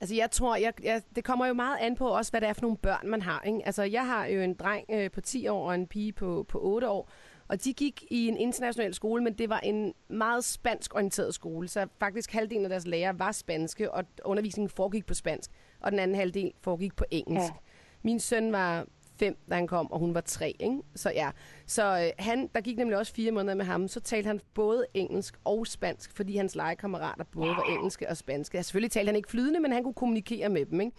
Altså 0.00 0.14
jeg 0.14 0.30
tror, 0.30 0.56
jeg, 0.56 0.72
jeg, 0.82 1.02
det 1.16 1.24
kommer 1.24 1.46
jo 1.46 1.54
meget 1.54 1.78
an 1.80 1.96
på 1.96 2.08
også, 2.08 2.32
hvad 2.32 2.40
det 2.40 2.48
er 2.48 2.52
for 2.52 2.62
nogle 2.62 2.76
børn, 2.76 3.08
man 3.08 3.22
har. 3.22 3.42
Ikke? 3.42 3.60
Altså 3.66 3.82
jeg 3.82 4.06
har 4.06 4.26
jo 4.26 4.40
en 4.40 4.54
dreng 4.54 4.86
øh, 4.90 5.10
på 5.10 5.20
10 5.20 5.48
år 5.48 5.68
og 5.68 5.74
en 5.74 5.86
pige 5.86 6.12
på, 6.12 6.46
på 6.48 6.58
8 6.62 6.88
år, 6.88 7.10
og 7.52 7.64
de 7.64 7.72
gik 7.72 8.04
i 8.10 8.28
en 8.28 8.36
international 8.36 8.94
skole, 8.94 9.24
men 9.24 9.32
det 9.32 9.48
var 9.48 9.58
en 9.58 9.94
meget 10.08 10.44
spansk 10.44 10.94
orienteret 10.94 11.34
skole, 11.34 11.68
så 11.68 11.86
faktisk 12.00 12.32
halvdelen 12.32 12.64
af 12.64 12.68
deres 12.68 12.86
lærere 12.86 13.18
var 13.18 13.32
spanske, 13.32 13.90
og 13.90 14.04
undervisningen 14.24 14.68
foregik 14.68 15.06
på 15.06 15.14
spansk, 15.14 15.50
og 15.80 15.90
den 15.90 15.98
anden 15.98 16.16
halvdel 16.16 16.52
foregik 16.60 16.96
på 16.96 17.04
engelsk. 17.10 17.52
Ja. 17.52 17.58
Min 18.02 18.20
søn 18.20 18.52
var 18.52 18.86
fem, 19.18 19.36
da 19.50 19.54
han 19.54 19.66
kom, 19.66 19.92
og 19.92 19.98
hun 19.98 20.14
var 20.14 20.20
tre, 20.20 20.56
ikke? 20.60 20.78
Så 20.94 21.10
ja, 21.10 21.30
så 21.66 21.98
øh, 21.98 22.24
han, 22.24 22.50
der 22.54 22.60
gik 22.60 22.76
nemlig 22.76 22.98
også 22.98 23.14
fire 23.14 23.32
måneder 23.32 23.54
med 23.54 23.64
ham, 23.64 23.88
så 23.88 24.00
talte 24.00 24.26
han 24.26 24.40
både 24.54 24.86
engelsk 24.94 25.38
og 25.44 25.66
spansk, 25.66 26.16
fordi 26.16 26.36
hans 26.36 26.54
legekammerater 26.54 27.24
både 27.24 27.48
var 27.48 27.76
engelske 27.76 28.08
og 28.08 28.16
spanske. 28.16 28.56
Ja, 28.56 28.62
selvfølgelig 28.62 28.90
talte 28.90 29.08
han 29.08 29.16
ikke 29.16 29.30
flydende, 29.30 29.60
men 29.60 29.72
han 29.72 29.82
kunne 29.82 29.94
kommunikere 29.94 30.48
med 30.48 30.66
dem, 30.66 30.80
ikke? 30.80 30.96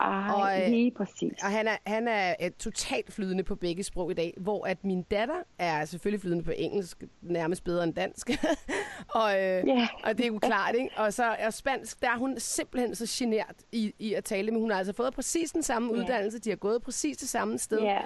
Ej, 0.00 0.30
Og, 0.34 0.62
øh, 0.64 0.70
lige 0.70 0.90
præcis. 0.90 1.32
Og 1.42 1.50
han 1.50 1.68
er, 1.68 1.76
han 1.86 2.08
er 2.08 2.34
øh, 2.42 2.50
totalt 2.50 3.12
flydende 3.12 3.44
på 3.44 3.54
begge 3.54 3.82
sprog 3.82 4.10
i 4.10 4.14
dag, 4.14 4.34
hvor 4.36 4.66
at 4.66 4.84
min 4.84 5.02
datter 5.02 5.34
er 5.58 5.84
selvfølgelig 5.84 6.20
flydende 6.20 6.44
på 6.44 6.52
engelsk, 6.56 7.04
nærmest 7.22 7.64
bedre 7.64 7.84
end 7.84 7.94
dansk. 7.94 8.30
og, 9.14 9.30
øh, 9.34 9.62
Ja. 9.66 9.88
og 10.04 10.16
det 10.18 10.24
er 10.24 10.28
jo 10.28 10.38
klart, 10.38 10.74
ikke? 10.74 10.90
Og 10.96 11.12
så 11.12 11.24
er 11.24 11.50
spansk, 11.50 12.02
der 12.02 12.08
er 12.10 12.18
hun 12.18 12.34
simpelthen 12.38 12.94
så 12.94 13.06
genert 13.18 13.54
i, 13.72 13.94
i 13.98 14.14
at 14.14 14.24
tale, 14.24 14.50
men 14.50 14.60
hun 14.60 14.70
har 14.70 14.78
altså 14.78 14.92
fået 14.92 15.14
præcis 15.14 15.50
den 15.52 15.62
samme 15.62 15.92
Ja. 15.94 16.00
uddannelse, 16.00 16.38
de 16.38 16.48
har 16.50 16.56
gået 16.56 16.82
præcis 16.82 17.16
det 17.16 17.28
samme 17.28 17.58
sted. 17.58 17.80
Ja, 17.80 17.98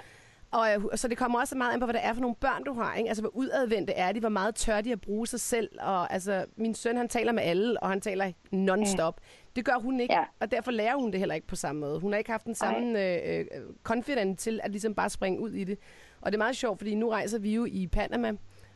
Og 0.51 0.67
øh, 0.73 0.81
så 0.95 1.07
det 1.07 1.17
kommer 1.17 1.39
også 1.39 1.55
meget 1.57 1.73
an 1.73 1.79
på, 1.79 1.85
hvad 1.85 1.93
det 1.93 2.05
er 2.05 2.13
for 2.13 2.21
nogle 2.21 2.35
børn, 2.35 2.63
du 2.63 2.73
har. 2.73 2.95
Ikke? 2.95 3.07
Altså, 3.09 3.21
hvor 3.21 3.35
udadvendte 3.35 3.93
er 3.93 4.11
de? 4.11 4.19
Hvor 4.19 4.29
meget 4.29 4.55
tør 4.55 4.81
de 4.81 4.91
at 4.91 5.01
bruge 5.01 5.27
sig 5.27 5.39
selv? 5.39 5.69
Og 5.79 6.13
altså, 6.13 6.45
min 6.57 6.75
søn, 6.75 6.97
han 6.97 7.09
taler 7.09 7.31
med 7.31 7.43
alle, 7.43 7.83
og 7.83 7.89
han 7.89 8.01
taler 8.01 8.31
non-stop. 8.53 9.21
Det 9.55 9.65
gør 9.65 9.79
hun 9.79 9.99
ikke, 9.99 10.13
Ja. 10.13 10.23
og 10.39 10.51
derfor 10.51 10.71
lærer 10.71 10.95
hun 10.95 11.11
det 11.11 11.19
heller 11.19 11.35
ikke 11.35 11.47
på 11.47 11.55
samme 11.55 11.81
måde. 11.81 11.99
Hun 11.99 12.11
har 12.11 12.17
ikke 12.17 12.31
haft 12.31 12.45
den 12.45 12.55
samme 12.55 13.03
øh, 13.03 13.39
øh, 13.39 13.45
confident 13.83 14.39
til 14.39 14.59
at 14.63 14.71
ligesom 14.71 14.95
bare 14.95 15.09
springe 15.09 15.39
ud 15.39 15.51
i 15.51 15.63
det. 15.63 15.77
Og 16.21 16.31
det 16.31 16.35
er 16.35 16.43
meget 16.43 16.55
sjovt, 16.55 16.77
fordi 16.79 16.95
nu 16.95 17.09
rejser 17.09 17.39
vi 17.39 17.53
jo 17.55 17.65
i 17.65 17.87
Panama, 17.87 18.31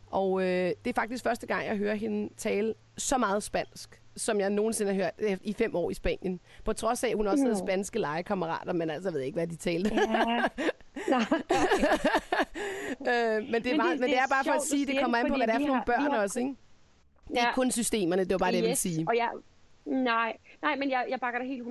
og 0.07 0.41
øh, 0.41 0.47
det 0.85 0.89
er 0.89 0.93
faktisk 0.95 1.23
første 1.23 1.47
gang, 1.47 1.65
jeg 1.65 1.77
hører 1.77 1.95
hende 1.95 2.33
tale 2.37 2.73
så 2.97 3.17
meget 3.17 3.43
spansk, 3.43 4.01
som 4.15 4.39
jeg 4.39 4.49
nogensinde 4.49 4.93
har 4.93 5.01
hørt 5.03 5.13
øh, 5.19 5.37
i 5.43 5.53
fem 5.53 5.75
år 5.75 5.89
i 5.91 5.93
Spanien. 5.93 6.39
På 6.65 6.73
trods 6.73 7.03
af, 7.03 7.09
at 7.09 7.15
hun 7.15 7.27
også 7.27 7.43
havde 7.43 7.57
spanske 7.57 7.99
legekammerater, 7.99 8.73
men 8.73 8.89
altså 8.89 9.09
jeg 9.09 9.13
ved 9.13 9.21
ikke, 9.21 9.35
hvad 9.35 9.47
de 9.47 9.55
talte. 9.55 9.95
ja. 9.95 10.43
Nej. 11.09 11.25
Øh, 13.01 13.05
men 13.05 13.53
det 13.53 13.55
er, 13.55 13.59
det- 13.59 13.77
meget, 13.77 13.99
men 13.99 14.01
det 14.01 14.09
det 14.09 14.17
er 14.17 14.27
bare 14.29 14.43
for 14.45 14.51
at 14.51 14.61
sige, 14.61 14.85
det 14.85 14.99
kommer 15.01 15.17
det, 15.17 15.25
an 15.25 15.31
på, 15.31 15.35
hvad 15.37 15.47
det 15.47 15.55
er 15.55 15.59
for 15.59 15.67
nogle 15.67 15.81
børn 15.85 16.01
har- 16.11 16.21
også, 16.21 16.39
ikke? 16.39 16.55
Det 17.27 17.37
er 17.37 17.41
ikke 17.41 17.55
kun 17.55 17.71
systemerne, 17.71 18.23
det 18.23 18.31
var 18.31 18.37
bare 18.37 18.51
det, 18.51 18.57
jeg 18.57 18.63
ville 18.63 18.75
sige. 18.75 19.05
Og 19.07 19.15
jeg, 19.17 19.29
nej, 19.85 20.37
nej, 20.61 20.75
men 20.75 20.89
jeg, 20.89 21.05
jeg 21.09 21.19
bakker 21.19 21.39
dig 21.39 21.47
helt 21.47 21.63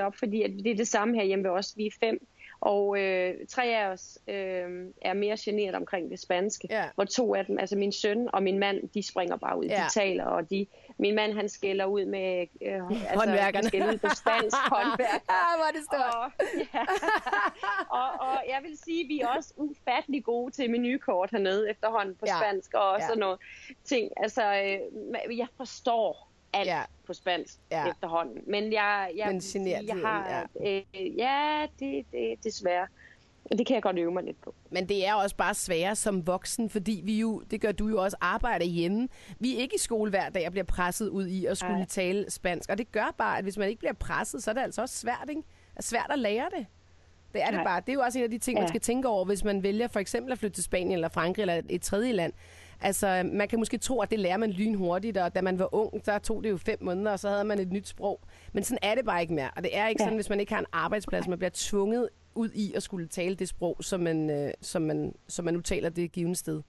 100% 0.00 0.02
op, 0.02 0.16
fordi 0.16 0.42
at 0.42 0.50
det 0.50 0.70
er 0.70 0.76
det 0.76 0.88
samme 0.88 1.14
her 1.14 1.24
hjemme 1.24 1.44
ved 1.44 1.50
os. 1.50 1.72
Vi 1.76 1.86
er 1.86 1.90
fem, 2.00 2.26
og 2.60 2.98
øh, 3.00 3.34
tre 3.48 3.64
af 3.64 3.86
os 3.88 4.18
øh, 4.28 4.86
er 5.02 5.14
mere 5.14 5.36
generet 5.40 5.74
omkring 5.74 6.10
det 6.10 6.20
spanske. 6.20 6.68
Ja. 6.70 6.84
Hvor 6.94 7.04
to 7.04 7.34
af 7.34 7.46
dem, 7.46 7.58
altså 7.58 7.76
min 7.76 7.92
søn 7.92 8.28
og 8.32 8.42
min 8.42 8.58
mand, 8.58 8.88
de 8.88 9.02
springer 9.08 9.36
bare 9.36 9.58
ud. 9.58 9.64
Ja. 9.64 9.84
De 9.88 10.00
taler, 10.00 10.24
og 10.24 10.50
de, 10.50 10.66
min 10.98 11.14
mand 11.14 11.32
han 11.32 11.48
skælder 11.48 11.84
ud 11.84 12.04
med... 12.04 12.46
Øh, 12.62 12.80
altså, 12.90 13.68
skælder 13.68 13.92
ud 13.92 13.98
på 13.98 14.08
spansk 14.14 14.56
håndværk. 14.72 15.22
Ah, 15.28 15.58
hvor 15.58 15.64
er 15.68 15.72
det 15.72 15.82
stort. 15.84 16.14
Og, 16.14 16.30
ja. 16.74 16.84
og, 18.00 18.08
og 18.28 18.36
jeg 18.48 18.58
vil 18.62 18.78
sige, 18.78 19.02
at 19.02 19.08
vi 19.08 19.20
er 19.20 19.28
også 19.28 19.52
ufattelig 19.56 20.24
gode 20.24 20.52
til 20.52 20.70
menukort 20.70 21.30
hernede 21.30 21.70
efterhånden 21.70 22.14
på 22.14 22.24
Ja. 22.26 22.36
spansk 22.40 22.74
og 22.74 22.96
Ja. 23.00 23.06
sådan 23.06 23.18
noget 23.18 23.38
ting. 23.84 24.12
Altså, 24.16 24.42
øh, 24.42 25.38
jeg 25.38 25.46
forstår 25.56 26.25
alt 26.58 26.66
Ja. 26.68 26.82
på 27.06 27.12
spansk 27.14 27.54
Ja. 27.70 27.88
efterhånden. 27.90 28.42
Men 28.46 28.72
jeg, 28.72 29.10
jeg, 29.16 29.26
Men 29.54 29.66
jeg 29.66 29.96
har, 30.04 30.46
ja, 30.60 30.76
øh, 30.76 31.16
ja 31.18 31.66
det, 31.80 32.06
det 32.12 32.44
desværre. 32.44 32.86
Og 33.50 33.58
det 33.58 33.66
kan 33.66 33.74
jeg 33.74 33.82
godt 33.82 33.98
øve 33.98 34.12
mig 34.12 34.24
lidt 34.24 34.40
på. 34.42 34.54
Men 34.70 34.88
det 34.88 35.06
er 35.06 35.14
også 35.14 35.36
bare 35.36 35.54
sværere 35.54 35.96
som 35.96 36.26
voksen, 36.26 36.70
fordi 36.70 37.00
vi 37.04 37.18
jo, 37.20 37.42
det 37.50 37.60
gør 37.60 37.72
du 37.72 37.88
jo 37.88 38.02
også, 38.02 38.16
arbejder 38.20 38.64
hjemme. 38.66 39.08
Vi 39.40 39.56
er 39.56 39.60
ikke 39.60 39.74
i 39.74 39.78
skole 39.78 40.10
hver 40.10 40.28
dag 40.28 40.46
og 40.46 40.52
bliver 40.52 40.64
presset 40.64 41.08
ud 41.08 41.26
i 41.26 41.46
at 41.46 41.58
skulle 41.58 41.76
Nej. 41.76 41.86
tale 41.86 42.30
spansk. 42.30 42.70
Og 42.70 42.78
det 42.78 42.92
gør 42.92 43.14
bare, 43.18 43.38
at 43.38 43.44
hvis 43.44 43.58
man 43.58 43.68
ikke 43.68 43.78
bliver 43.78 43.92
presset, 43.92 44.42
så 44.42 44.50
er 44.50 44.54
det 44.54 44.60
altså 44.62 44.82
også 44.82 44.96
svært, 44.96 45.26
ikke? 45.28 45.40
Det 45.40 45.76
er 45.76 45.82
svært 45.82 46.06
at 46.10 46.18
lære 46.18 46.48
det. 46.58 46.66
Det 47.36 47.42
er 47.44 47.46
det 47.50 47.54
Nej. 47.54 47.64
bare. 47.64 47.80
Det 47.80 47.88
er 47.88 47.94
jo 47.94 48.00
også 48.00 48.18
en 48.18 48.24
af 48.24 48.30
de 48.30 48.38
ting, 48.38 48.54
man 48.54 48.62
Ja. 48.62 48.68
skal 48.68 48.80
tænke 48.80 49.08
over, 49.08 49.24
hvis 49.24 49.44
man 49.44 49.62
vælger 49.62 49.88
for 49.88 50.00
eksempel 50.00 50.32
at 50.32 50.38
flytte 50.38 50.54
til 50.56 50.64
Spanien 50.64 50.92
eller 50.92 51.08
Frankrig 51.08 51.42
eller 51.42 51.62
et 51.68 51.82
tredje 51.82 52.12
land. 52.12 52.32
Altså, 52.80 53.30
man 53.32 53.48
kan 53.48 53.58
måske 53.58 53.78
tro, 53.78 54.00
at 54.00 54.10
det 54.10 54.18
lærer 54.18 54.36
man 54.36 54.50
lynhurtigt, 54.50 55.16
og 55.16 55.34
da 55.34 55.40
man 55.42 55.58
var 55.58 55.74
ung, 55.74 56.04
så 56.04 56.18
tog 56.18 56.44
det 56.44 56.50
jo 56.50 56.56
fem 56.56 56.78
måneder, 56.80 57.10
og 57.12 57.18
så 57.20 57.28
havde 57.28 57.44
man 57.44 57.58
et 57.58 57.72
nyt 57.72 57.88
sprog. 57.88 58.20
Men 58.52 58.64
sådan 58.64 58.78
er 58.82 58.94
det 58.94 59.04
bare 59.04 59.20
ikke 59.22 59.34
mere. 59.34 59.50
Og 59.56 59.62
det 59.62 59.76
er 59.76 59.88
ikke 59.88 60.02
ja. 60.02 60.06
sådan, 60.06 60.16
hvis 60.16 60.28
man 60.28 60.40
ikke 60.40 60.52
har 60.52 60.60
en 60.60 60.66
arbejdsplads, 60.72 61.28
man 61.28 61.38
bliver 61.38 61.50
tvunget 61.54 62.08
ud 62.34 62.50
i 62.54 62.72
at 62.74 62.82
skulle 62.82 63.06
tale 63.08 63.34
det 63.34 63.48
sprog, 63.48 63.76
som 63.80 64.00
man, 64.00 64.30
øh, 64.30 64.50
som 64.60 64.82
man, 64.82 65.14
som 65.28 65.44
man 65.44 65.54
nu 65.54 65.60
taler 65.60 65.88
det 65.88 66.12
givende 66.12 66.36
sted. 66.36 66.62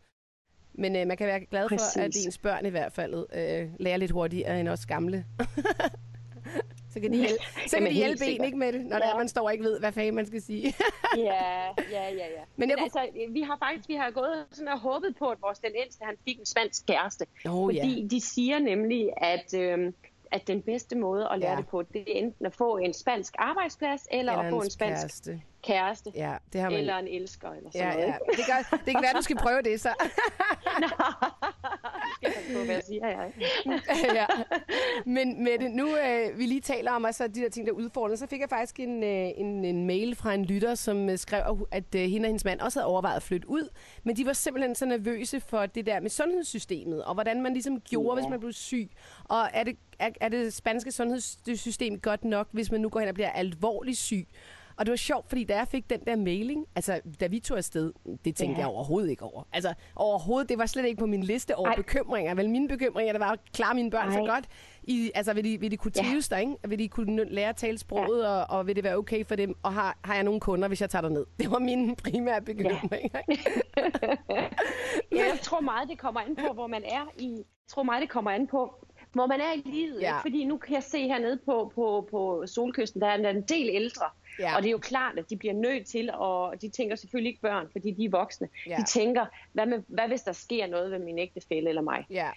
Men 0.74 0.96
øh, 0.96 1.08
man 1.08 1.18
kan 1.18 1.28
være 1.28 1.40
glad 1.46 1.68
Præcis. 1.70 1.88
for, 1.94 2.02
at 2.02 2.12
ens 2.26 2.38
børn 2.38 2.66
i 2.66 2.70
hvert 2.70 2.94
fald 2.94 3.26
øh, 3.34 3.70
lærer 3.80 3.98
lidt 3.98 4.12
hurtigere 4.12 4.60
end 4.60 4.70
os 4.70 4.86
gamle. 4.86 5.26
så 6.98 7.02
kan 7.02 7.12
de 7.12 7.18
hjælpe, 7.18 7.44
så 7.70 7.78
kan 7.78 7.86
de 7.86 7.92
hjælpe 7.92 8.26
en 8.26 8.44
ikke 8.44 8.58
med 8.58 8.74
det, 8.74 8.86
når 8.86 8.98
ja. 8.98 9.12
der, 9.12 9.18
man 9.18 9.28
står 9.28 9.42
og 9.42 9.52
ikke 9.54 9.64
ved, 9.64 9.80
hvad 9.80 9.92
fanden 9.92 10.16
man 10.16 10.26
skal 10.26 10.42
sige. 10.42 10.74
ja, 11.18 11.66
ja, 11.66 11.74
ja, 11.92 12.10
ja. 12.10 12.44
Men, 12.56 12.70
Men 12.70 12.70
jeg 12.70 12.78
altså, 12.82 13.08
vi 13.30 13.42
har 13.42 13.58
faktisk 13.58 13.88
vi 13.88 13.94
har 13.94 14.12
gået 14.12 14.46
sådan 14.52 14.68
og 14.68 14.80
håbet 14.80 15.16
på, 15.20 15.30
at 15.30 15.38
vores 15.42 15.60
den 15.60 15.72
ældste, 15.76 16.06
han 16.06 16.16
fik 16.26 16.40
en 16.40 16.46
spansk 16.46 16.86
kæreste. 16.86 17.26
Oh, 17.46 17.68
fordi 17.68 18.02
ja. 18.02 18.08
de 18.08 18.22
siger 18.22 18.60
nemlig, 18.60 19.10
at... 19.18 19.54
Øh, 19.54 19.94
at 20.32 20.48
den 20.48 20.62
bedste 20.62 20.98
måde 20.98 21.28
at 21.32 21.40
lære 21.40 21.52
ja. 21.52 21.58
det 21.58 21.68
på, 21.68 21.82
det 21.82 22.02
er 22.02 22.06
enten 22.08 22.46
at 22.46 22.54
få 22.54 22.78
en 22.78 22.94
spansk 22.94 23.36
arbejdsplads, 23.38 24.08
eller, 24.12 24.34
eller 24.34 24.44
at 24.44 24.50
få 24.50 24.62
en 24.62 24.70
spansk 24.70 25.02
kæreste. 25.02 25.42
Kæreste. 25.68 26.12
Ja, 26.16 26.36
det 26.54 26.62
har 26.62 26.70
man... 26.70 26.80
Eller 26.80 26.98
en 26.98 27.08
elsker, 27.08 27.50
eller 27.50 27.70
sådan 27.72 27.88
ja, 27.88 27.94
noget. 27.94 28.08
Ja. 28.08 28.18
Det, 28.38 28.46
gør, 28.46 28.78
det 28.86 28.94
kan 28.94 29.02
være, 29.02 29.14
du 29.14 29.22
skal 29.22 29.36
prøve 29.36 29.62
det, 29.62 29.82
så. 29.82 29.90
Nå, 30.82 30.88
det 32.24 32.34
skal 32.34 32.56
på, 32.56 32.64
hvad 32.66 32.76
jeg 32.76 32.84
siger, 32.84 33.08
jeg. 33.08 33.32
ja. 34.20 34.26
Men 35.06 35.44
med 35.44 35.60
det, 35.60 35.72
nu 35.72 35.98
øh, 35.98 36.38
vi 36.38 36.46
lige 36.46 36.62
taler 36.62 36.92
om 36.92 37.06
altså, 37.06 37.28
de 37.28 37.42
der 37.42 37.50
ting, 37.50 37.68
der 37.68 37.74
udfordrer, 37.74 38.16
så 38.16 38.28
fik 38.28 38.42
jeg 38.42 38.50
faktisk 38.50 38.80
en, 38.80 39.04
øh, 39.04 39.30
en, 39.36 39.66
en 39.66 39.88
mail 39.88 40.16
fra 40.16 40.34
en 40.34 40.46
lytter, 40.46 40.76
som 40.76 41.10
øh, 41.10 41.18
skrev, 41.18 41.68
at 41.72 41.96
øh, 41.96 42.02
hende 42.02 42.26
og 42.26 42.28
hendes 42.28 42.46
mand 42.46 42.60
også 42.60 42.80
havde 42.80 42.88
overvejet 42.88 43.16
at 43.16 43.24
flytte 43.24 43.50
ud, 43.50 43.70
men 44.04 44.16
de 44.16 44.26
var 44.26 44.34
simpelthen 44.34 44.76
så 44.76 44.86
nervøse 44.86 45.40
for 45.40 45.66
det 45.66 45.86
der 45.86 46.00
med 46.00 46.10
sundhedssystemet, 46.10 47.04
og 47.04 47.14
hvordan 47.14 47.42
man 47.42 47.54
ligesom 47.54 47.82
gjorde, 47.82 48.10
ja. 48.10 48.22
hvis 48.22 48.30
man 48.30 48.40
blev 48.40 48.54
syg. 48.54 48.90
Og 49.24 49.50
er 49.54 49.64
det 49.64 49.78
er, 50.00 50.10
er 50.22 50.30
det 50.30 50.54
spanske 50.54 50.92
sundhedssystem 50.92 52.00
godt 52.00 52.24
nok, 52.24 52.48
hvis 52.52 52.72
man 52.72 52.82
nu 52.82 52.90
går 52.90 53.00
hen 53.00 53.10
og 53.10 53.16
bliver 53.16 53.30
alvorligt 53.30 53.98
syg? 53.98 54.28
Og 54.78 54.86
det 54.86 54.92
var 54.92 54.96
sjovt, 54.96 55.30
fordi 55.30 55.44
da 55.44 55.58
jeg 55.58 55.68
fik 55.68 55.90
den 55.90 56.00
der 56.08 56.16
mailing, 56.16 56.66
altså 56.76 57.02
da 57.20 57.28
vi 57.28 57.40
tog 57.40 57.58
afsted, 57.58 57.94
det 58.26 58.36
tænkte 58.36 58.52
ja. 58.52 58.58
jeg 58.58 58.68
overhovedet 58.68 59.10
ikke 59.10 59.24
over. 59.24 59.44
Altså 59.54 59.74
overhovedet, 59.96 60.50
det 60.50 60.58
var 60.58 60.66
slet 60.66 60.86
ikke 60.86 61.00
på 61.00 61.06
min 61.06 61.24
liste 61.24 61.56
over 61.56 61.70
Ej. 61.70 61.76
bekymringer. 61.76 62.36
Vel 62.36 62.50
mine 62.50 62.68
bekymringer, 62.68 63.14
det 63.14 63.20
var 63.20 63.32
at 63.32 63.40
klare 63.54 63.76
mine 63.76 63.92
børn 63.92 64.08
Ej. 64.08 64.14
så 64.14 64.20
godt. 64.20 64.46
I, 64.84 65.12
altså 65.16 65.34
vil 65.34 65.44
de, 65.44 65.60
vil 65.60 65.72
de 65.72 65.78
kunne 65.78 65.92
trives 65.92 66.32
ja. 66.32 66.36
der, 66.36 66.42
ikke? 66.42 66.54
Vil 66.68 66.80
de 66.80 66.88
kunne 66.88 67.26
lære 67.26 67.50
at 67.50 67.56
tale 67.56 67.78
sproget, 67.78 68.24
ja. 68.24 68.30
og, 68.30 68.58
og 68.58 68.68
vil 68.68 68.76
det 68.76 68.84
være 68.84 68.96
okay 68.96 69.26
for 69.26 69.36
dem? 69.36 69.56
Og 69.64 69.74
har, 69.74 69.98
har 70.04 70.14
jeg 70.14 70.24
nogle 70.24 70.40
kunder, 70.40 70.68
hvis 70.68 70.82
jeg 70.82 70.90
tager 70.90 71.10
ned? 71.10 71.26
Det 71.40 71.52
var 71.52 71.60
mine 71.60 71.96
primære 72.04 72.42
bekymringer. 72.42 73.22
Ja. 73.28 73.34
ja, 75.18 75.26
jeg 75.26 75.40
tror 75.42 75.60
meget, 75.60 75.90
det 75.90 75.98
kommer 75.98 76.22
an 76.22 76.36
på, 76.36 76.54
hvor 76.54 76.68
man 76.68 76.84
er 76.86 77.12
i... 77.20 77.30
Jeg 77.38 77.72
tror 77.74 77.84
meget, 77.84 78.02
det 78.02 78.10
kommer 78.10 78.32
an 78.32 78.48
på, 78.48 78.86
hvor 79.14 79.28
man 79.28 79.42
er 79.42 79.54
i 79.54 79.62
livet. 79.66 80.02
Ja. 80.02 80.08
Ikke? 80.08 80.22
Fordi 80.22 80.46
nu 80.46 80.58
kan 80.58 80.76
jeg 80.76 80.84
se 80.84 81.08
hernede 81.08 81.40
på, 81.46 81.72
på, 81.76 82.08
på 82.12 82.44
Solkysten, 82.46 83.02
der 83.02 83.08
er 83.08 83.30
en 83.30 83.42
del 83.42 83.70
ældre. 83.70 84.06
Ja. 84.40 84.56
Og 84.56 84.62
det 84.62 84.70
er 84.70 84.72
jo 84.72 84.78
klart, 84.78 85.20
at 85.20 85.30
de 85.30 85.38
bliver 85.38 85.54
nødt 85.54 85.86
til, 85.86 86.10
og 86.14 86.62
de 86.62 86.70
tænker 86.70 86.96
selvfølgelig 86.96 87.30
ikke 87.30 87.42
børn, 87.42 87.68
fordi 87.72 87.92
de 87.92 88.06
er 88.06 88.10
voksne. 88.10 88.50
Ja. 88.68 88.76
De 88.76 88.84
tænker, 88.84 89.26
hvad, 89.54 89.66
med, 89.66 89.84
hvad 89.88 90.08
hvis 90.08 90.22
der 90.22 90.32
sker 90.32 90.68
noget 90.68 90.92
ved 90.92 91.00
min 91.00 91.20
ægtefælle 91.20 91.70
eller 91.70 91.82
mig? 91.82 92.06
Ja. 92.10 92.30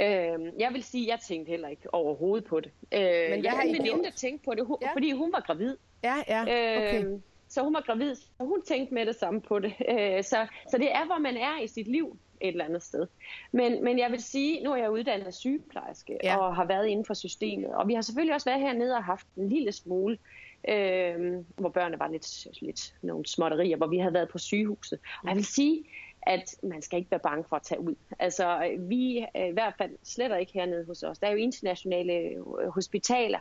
Øh, 0.00 0.52
jeg 0.58 0.70
vil 0.72 0.82
sige, 0.82 1.04
at 1.04 1.08
jeg 1.08 1.20
tænkte 1.20 1.50
heller 1.50 1.68
ikke 1.68 1.94
overhovedet 1.94 2.44
på 2.44 2.60
det. 2.60 2.70
Øh, 2.92 3.30
Men 3.30 3.44
jeg 3.44 3.52
har 3.52 3.62
en 3.62 3.72
veninde, 3.72 4.04
der 4.04 4.10
tænkte 4.10 4.44
på 4.44 4.54
det, 4.54 4.66
hun, 4.66 4.76
ja. 4.82 4.92
fordi 4.92 5.12
hun 5.12 5.32
var 5.32 5.40
gravid. 5.40 5.76
Ja, 6.04 6.14
ja, 6.28 6.42
okay. 6.42 7.04
Øh, 7.04 7.20
så 7.48 7.62
hun 7.62 7.74
var 7.74 7.80
gravid, 7.86 8.16
og 8.38 8.46
hun 8.46 8.62
tænkte 8.62 8.94
med 8.94 9.06
det 9.06 9.16
samme 9.16 9.40
på 9.40 9.58
det. 9.58 9.74
Øh, 9.88 10.22
så, 10.22 10.46
så 10.70 10.78
det 10.78 10.92
er, 10.92 11.06
hvor 11.06 11.18
man 11.18 11.36
er 11.36 11.60
i 11.62 11.66
sit 11.66 11.88
liv 11.88 12.16
et 12.40 12.48
eller 12.48 12.64
andet 12.64 12.82
sted. 12.82 13.06
Men, 13.52 13.84
men 13.84 13.98
jeg 13.98 14.10
vil 14.10 14.22
sige, 14.22 14.64
nu 14.64 14.72
er 14.72 14.76
jeg 14.76 14.90
uddannet 14.90 15.34
sygeplejerske 15.34 16.18
ja. 16.22 16.36
og 16.36 16.56
har 16.56 16.64
været 16.64 16.86
inden 16.86 17.04
for 17.04 17.14
systemet. 17.14 17.74
Og 17.74 17.88
vi 17.88 17.94
har 17.94 18.02
selvfølgelig 18.02 18.34
også 18.34 18.50
været 18.50 18.60
hernede 18.60 18.96
og 18.96 19.04
haft 19.04 19.26
en 19.36 19.48
lille 19.48 19.72
smule, 19.72 20.18
øh, 20.68 21.44
hvor 21.56 21.68
børnene 21.68 21.98
var 21.98 22.08
lidt, 22.08 22.46
lidt 22.62 22.94
nogle 23.02 23.26
småtterier, 23.26 23.76
hvor 23.76 23.86
vi 23.86 23.98
havde 23.98 24.14
været 24.14 24.28
på 24.28 24.38
sygehuset. 24.38 24.98
Og 25.22 25.28
jeg 25.28 25.36
vil 25.36 25.44
sige, 25.44 25.84
at 26.26 26.56
man 26.62 26.82
skal 26.82 26.98
ikke 26.98 27.10
være 27.10 27.20
bange 27.20 27.44
for 27.48 27.56
at 27.56 27.62
tage 27.62 27.80
ud. 27.80 27.94
Altså, 28.18 28.76
vi 28.78 29.26
er 29.34 29.44
i 29.44 29.52
hvert 29.52 29.74
fald 29.78 29.90
slet 30.02 30.40
ikke 30.40 30.52
hernede 30.52 30.86
hos 30.86 31.02
os. 31.02 31.18
Der 31.18 31.26
er 31.26 31.30
jo 31.30 31.36
internationale 31.36 32.12
øh, 32.12 32.68
hospitaler, 32.68 33.38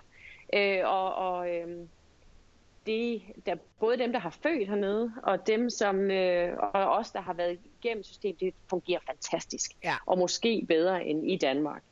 øh, 0.53 0.79
og, 0.83 1.15
og 1.15 1.49
øh, 1.49 1.87
det, 2.85 3.21
der, 3.45 3.55
både 3.79 3.97
dem, 3.97 4.11
der 4.11 4.19
har 4.19 4.29
født 4.43 4.67
hernede, 4.67 5.11
og 5.23 5.47
dem, 5.47 5.69
som 5.69 6.11
øh, 6.11 6.57
og 6.57 6.89
os, 6.89 7.11
der 7.11 7.21
har 7.21 7.33
været 7.33 7.59
igennem 7.81 8.03
systemet, 8.03 8.39
det 8.39 8.53
fungerer 8.69 8.99
fantastisk. 9.05 9.71
Ja. 9.83 9.95
Og 10.05 10.17
måske 10.17 10.65
bedre 10.67 11.05
end 11.05 11.31
i 11.31 11.37
Danmark. 11.37 11.83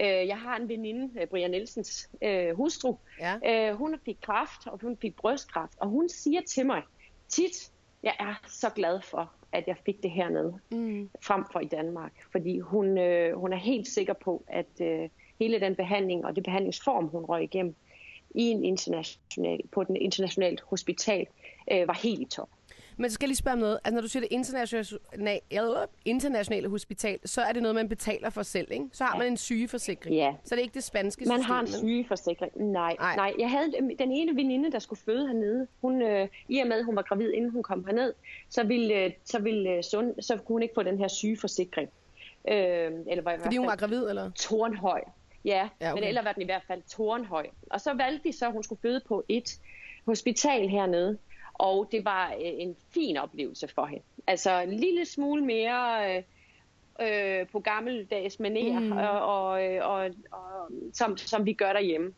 Øh, 0.00 0.06
jeg 0.06 0.38
har 0.38 0.56
en 0.56 0.68
veninde, 0.68 1.20
øh, 1.20 1.26
Brian 1.26 1.50
Nielsens 1.50 2.10
øh, 2.22 2.56
hustru. 2.56 2.96
Ja. 3.20 3.70
Øh, 3.70 3.76
hun 3.76 3.96
fik 4.04 4.16
kræft, 4.22 4.66
og 4.66 4.80
hun 4.82 4.96
fik 4.96 5.16
brystkræft. 5.16 5.72
Og 5.80 5.88
hun 5.88 6.08
siger 6.08 6.40
til 6.46 6.66
mig 6.66 6.82
tit, 7.28 7.72
jeg 8.02 8.14
er 8.20 8.34
så 8.48 8.70
glad 8.70 9.00
for, 9.00 9.32
at 9.52 9.64
jeg 9.66 9.76
fik 9.86 10.02
det 10.02 10.10
hernede, 10.10 10.58
mm. 10.70 11.10
frem 11.22 11.44
for 11.52 11.60
i 11.60 11.64
Danmark. 11.64 12.12
Fordi 12.32 12.58
hun, 12.58 12.98
øh, 12.98 13.38
hun 13.38 13.52
er 13.52 13.56
helt 13.56 13.88
sikker 13.88 14.12
på, 14.12 14.44
at 14.46 14.80
øh, 14.80 15.08
hele 15.38 15.60
den 15.60 15.74
behandling 15.76 16.24
og 16.24 16.36
det 16.36 16.44
behandlingsform, 16.44 17.06
hun 17.06 17.24
røg 17.24 17.42
igennem, 17.42 17.74
i 18.34 18.42
en 18.42 18.64
international, 18.64 19.60
på 19.72 19.84
den 19.84 19.96
internationalt 19.96 20.60
hospital 20.60 21.26
øh, 21.72 21.88
var 21.88 21.94
helt 22.02 22.20
i 22.20 22.24
top. 22.24 22.48
Men 23.00 23.10
så 23.10 23.14
skal 23.14 23.24
jeg 23.24 23.28
lige 23.28 23.36
spørge 23.36 23.52
om 23.52 23.58
noget. 23.58 23.78
Altså, 23.84 23.94
når 23.94 24.00
du 24.00 24.08
siger 24.08 24.20
det 24.20 24.28
internationale, 24.30 25.86
internationale 26.04 26.68
hospital, 26.68 27.18
så 27.24 27.42
er 27.42 27.52
det 27.52 27.62
noget, 27.62 27.74
man 27.74 27.88
betaler 27.88 28.30
for 28.30 28.42
selv, 28.42 28.68
ikke? 28.70 28.84
Så 28.92 29.04
har 29.04 29.14
ja. 29.14 29.18
man 29.18 29.26
en 29.26 29.36
sygeforsikring. 29.36 30.16
Ja. 30.16 30.34
Så 30.44 30.54
er 30.54 30.56
det 30.56 30.62
ikke 30.62 30.74
det 30.74 30.84
spanske 30.84 31.24
Man 31.24 31.38
system, 31.38 31.54
har 31.54 31.60
en 31.60 31.66
sygeforsikring. 31.66 32.52
Nej, 32.56 32.96
nej. 32.98 33.16
nej. 33.16 33.32
Jeg 33.38 33.50
havde 33.50 33.72
den 33.98 34.12
ene 34.12 34.36
veninde, 34.36 34.72
der 34.72 34.78
skulle 34.78 35.00
føde 35.04 35.26
hernede. 35.26 35.66
Hun, 35.80 36.02
øh, 36.02 36.28
I 36.48 36.58
og 36.58 36.68
med, 36.68 36.82
hun 36.82 36.96
var 36.96 37.02
gravid, 37.02 37.30
inden 37.32 37.50
hun 37.50 37.62
kom 37.62 37.84
herned, 37.84 38.12
så 38.48 38.64
ville, 38.64 38.94
øh, 38.94 39.10
så 39.24 39.38
ville 39.38 39.70
øh, 39.70 39.82
sund, 39.82 40.22
så 40.22 40.36
kunne 40.36 40.54
hun 40.54 40.62
ikke 40.62 40.74
få 40.74 40.82
den 40.82 40.98
her 40.98 41.08
sygeforsikring. 41.08 41.88
Øh, 42.48 42.54
eller 42.54 43.22
var 43.22 43.38
Fordi 43.42 43.56
hun 43.56 43.66
var 43.66 43.76
gravid, 43.76 44.08
eller? 44.08 44.30
Tornhøj. 44.30 45.00
Ja, 45.44 45.68
ja 45.80 45.92
okay. 45.92 46.00
men 46.00 46.08
ellers 46.08 46.24
var 46.24 46.32
den 46.32 46.42
i 46.42 46.44
hvert 46.44 46.64
fald 46.66 46.82
tårnhøj. 46.82 47.46
Og 47.70 47.80
så 47.80 47.94
valgte 47.94 48.28
de 48.28 48.32
så, 48.32 48.46
at 48.46 48.52
hun 48.52 48.62
skulle 48.62 48.80
føde 48.82 49.00
på 49.08 49.24
et 49.28 49.60
hospital 50.06 50.68
hernede. 50.68 51.18
Og 51.60 51.88
det 51.92 52.04
var 52.04 52.28
øh, 52.28 52.36
en 52.40 52.76
fin 52.94 53.16
oplevelse 53.16 53.68
for 53.68 53.86
hende. 53.86 54.04
Altså 54.26 54.60
en 54.60 54.72
lille 54.72 55.04
smule 55.04 55.44
mere 55.44 56.16
øh, 56.16 56.22
øh, 57.00 57.46
på 57.52 57.60
gammeldags 57.60 58.34
manér, 58.34 58.78
mm. 58.78 58.92
og, 58.92 59.20
og, 59.20 59.50
og, 59.80 60.10
og, 60.30 60.70
som, 60.92 61.16
som 61.16 61.46
vi 61.46 61.52
gør 61.52 61.72
derhjemme. 61.72 62.12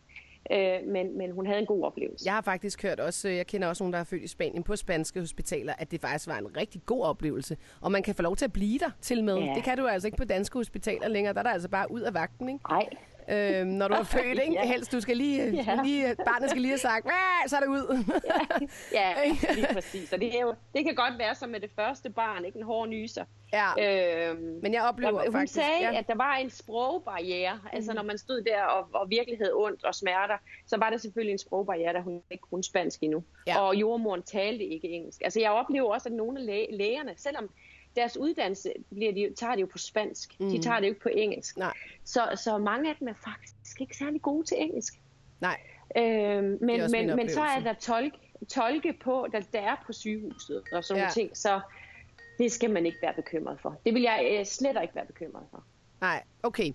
Øh, 0.52 0.78
men, 0.86 1.18
men 1.18 1.30
hun 1.30 1.46
havde 1.46 1.60
en 1.60 1.66
god 1.66 1.84
oplevelse. 1.84 2.26
Jeg 2.26 2.34
har 2.34 2.40
faktisk 2.40 2.82
hørt 2.82 3.00
også, 3.00 3.28
jeg 3.28 3.46
kender 3.46 3.68
også 3.68 3.84
nogen, 3.84 3.92
der 3.92 3.98
er 3.98 4.04
født 4.04 4.22
i 4.22 4.26
Spanien 4.26 4.62
på 4.62 4.76
spanske 4.76 5.20
hospitaler, 5.20 5.74
at 5.78 5.90
det 5.90 6.00
faktisk 6.00 6.28
var 6.28 6.38
en 6.38 6.56
rigtig 6.56 6.82
god 6.86 7.02
oplevelse. 7.04 7.56
Og 7.80 7.92
man 7.92 8.02
kan 8.02 8.14
få 8.14 8.22
lov 8.22 8.36
til 8.36 8.44
at 8.44 8.52
blive 8.52 8.78
der 8.78 8.90
til 9.00 9.24
med. 9.24 9.38
Ja. 9.38 9.52
Det 9.54 9.64
kan 9.64 9.78
du 9.78 9.86
altså 9.86 10.08
ikke 10.08 10.18
på 10.18 10.24
danske 10.24 10.58
hospitaler 10.58 11.08
længere. 11.08 11.34
Der 11.34 11.38
er 11.38 11.44
der 11.44 11.50
altså 11.50 11.68
bare 11.68 11.90
ud 11.90 12.00
af 12.00 12.14
vagten, 12.14 12.48
ikke? 12.48 12.60
Nej 12.68 12.88
øh, 13.28 13.64
når 13.66 13.88
du 13.88 13.94
er 13.94 14.02
født, 14.16 14.38
ikke? 14.42 14.52
ja. 14.52 14.66
Helst, 14.66 14.92
du 14.92 15.00
skal 15.00 15.16
lige, 15.16 15.50
ja. 15.50 15.82
lige, 15.84 16.16
barnet 16.26 16.50
skal 16.50 16.62
lige 16.62 16.70
have 16.72 16.78
sagt, 16.78 17.06
så 17.46 17.56
er 17.56 17.60
det 17.60 17.68
ud. 17.68 18.04
ja, 18.92 19.08
ja 19.20 19.54
lige 19.54 19.66
præcis. 19.72 20.12
Og 20.12 20.20
det, 20.20 20.36
er 20.36 20.40
jo, 20.40 20.54
det 20.74 20.84
kan 20.84 20.94
godt 20.94 21.18
være 21.18 21.34
som 21.34 21.48
med 21.48 21.60
det 21.60 21.70
første 21.76 22.10
barn, 22.10 22.44
ikke 22.44 22.58
en 22.58 22.64
hård 22.64 22.88
nyser. 22.88 23.24
Ja. 23.52 24.28
Øhm, 24.30 24.58
Men 24.62 24.74
jeg 24.74 24.82
oplever 24.82 25.12
der, 25.12 25.24
hun 25.24 25.32
faktisk... 25.32 25.58
Hun 25.58 25.64
sagde, 25.64 25.92
ja. 25.92 25.98
at 25.98 26.06
der 26.06 26.14
var 26.14 26.36
en 26.36 26.50
sprogbarriere. 26.50 27.54
Mm. 27.54 27.68
Altså, 27.72 27.90
mhm. 27.90 27.96
når 27.96 28.02
man 28.02 28.18
stod 28.18 28.42
der 28.42 28.62
og, 28.62 28.88
og 28.92 29.10
virkelig 29.10 29.38
havde 29.38 29.52
ondt 29.54 29.84
og 29.84 29.94
smerter, 29.94 30.36
så 30.66 30.76
var 30.76 30.90
der 30.90 30.96
selvfølgelig 30.96 31.32
en 31.32 31.38
sprogbarriere, 31.38 31.92
da 31.92 32.00
hun 32.00 32.22
ikke 32.30 32.42
kunne 32.50 32.64
spansk 32.64 33.02
endnu. 33.02 33.24
Ja. 33.46 33.60
Og 33.60 33.76
jordmoren 33.76 34.22
talte 34.22 34.64
ikke 34.64 34.88
engelsk. 34.88 35.20
Altså, 35.24 35.40
jeg 35.40 35.50
oplever 35.50 35.92
også, 35.94 36.08
at 36.08 36.14
nogle 36.14 36.40
af 36.40 36.46
læ- 36.46 36.66
lægerne, 36.70 37.12
selvom 37.16 37.50
deres 37.96 38.16
uddannelse 38.16 38.72
bliver 38.90 39.12
de, 39.12 39.34
tager 39.36 39.54
de 39.54 39.60
jo 39.60 39.66
på 39.66 39.78
spansk. 39.78 40.40
Mm. 40.40 40.50
De 40.50 40.62
tager 40.62 40.80
det 40.80 40.86
jo 40.86 40.90
ikke 40.90 41.00
på 41.00 41.08
engelsk. 41.08 41.56
Nej. 41.56 41.72
Så, 42.04 42.28
så 42.34 42.58
mange 42.58 42.90
af 42.90 42.96
dem 42.96 43.08
er 43.08 43.14
faktisk 43.14 43.80
ikke 43.80 43.96
særlig 43.96 44.22
gode 44.22 44.46
til 44.46 44.56
engelsk. 44.60 44.94
Nej. 45.40 45.60
Øhm, 45.96 46.58
men, 46.60 46.90
men, 46.90 47.16
men 47.16 47.30
så 47.30 47.42
er 47.42 47.60
der 47.60 47.72
tolk, 47.72 48.14
tolke 48.48 48.92
på, 48.92 49.26
der, 49.32 49.40
der 49.52 49.60
er 49.60 49.76
på 49.86 49.92
sygehuset 49.92 50.62
og 50.72 50.84
sådan 50.84 50.98
ja. 50.98 51.02
nogle 51.02 51.12
ting. 51.12 51.36
Så 51.36 51.60
det 52.38 52.52
skal 52.52 52.70
man 52.70 52.86
ikke 52.86 52.98
være 53.02 53.14
bekymret 53.14 53.60
for. 53.60 53.80
Det 53.86 53.94
vil 53.94 54.02
jeg 54.02 54.36
øh, 54.38 54.46
slet 54.46 54.76
ikke 54.82 54.94
være 54.94 55.06
bekymret 55.06 55.44
for. 55.50 55.64
Nej, 56.00 56.22
okay. 56.42 56.72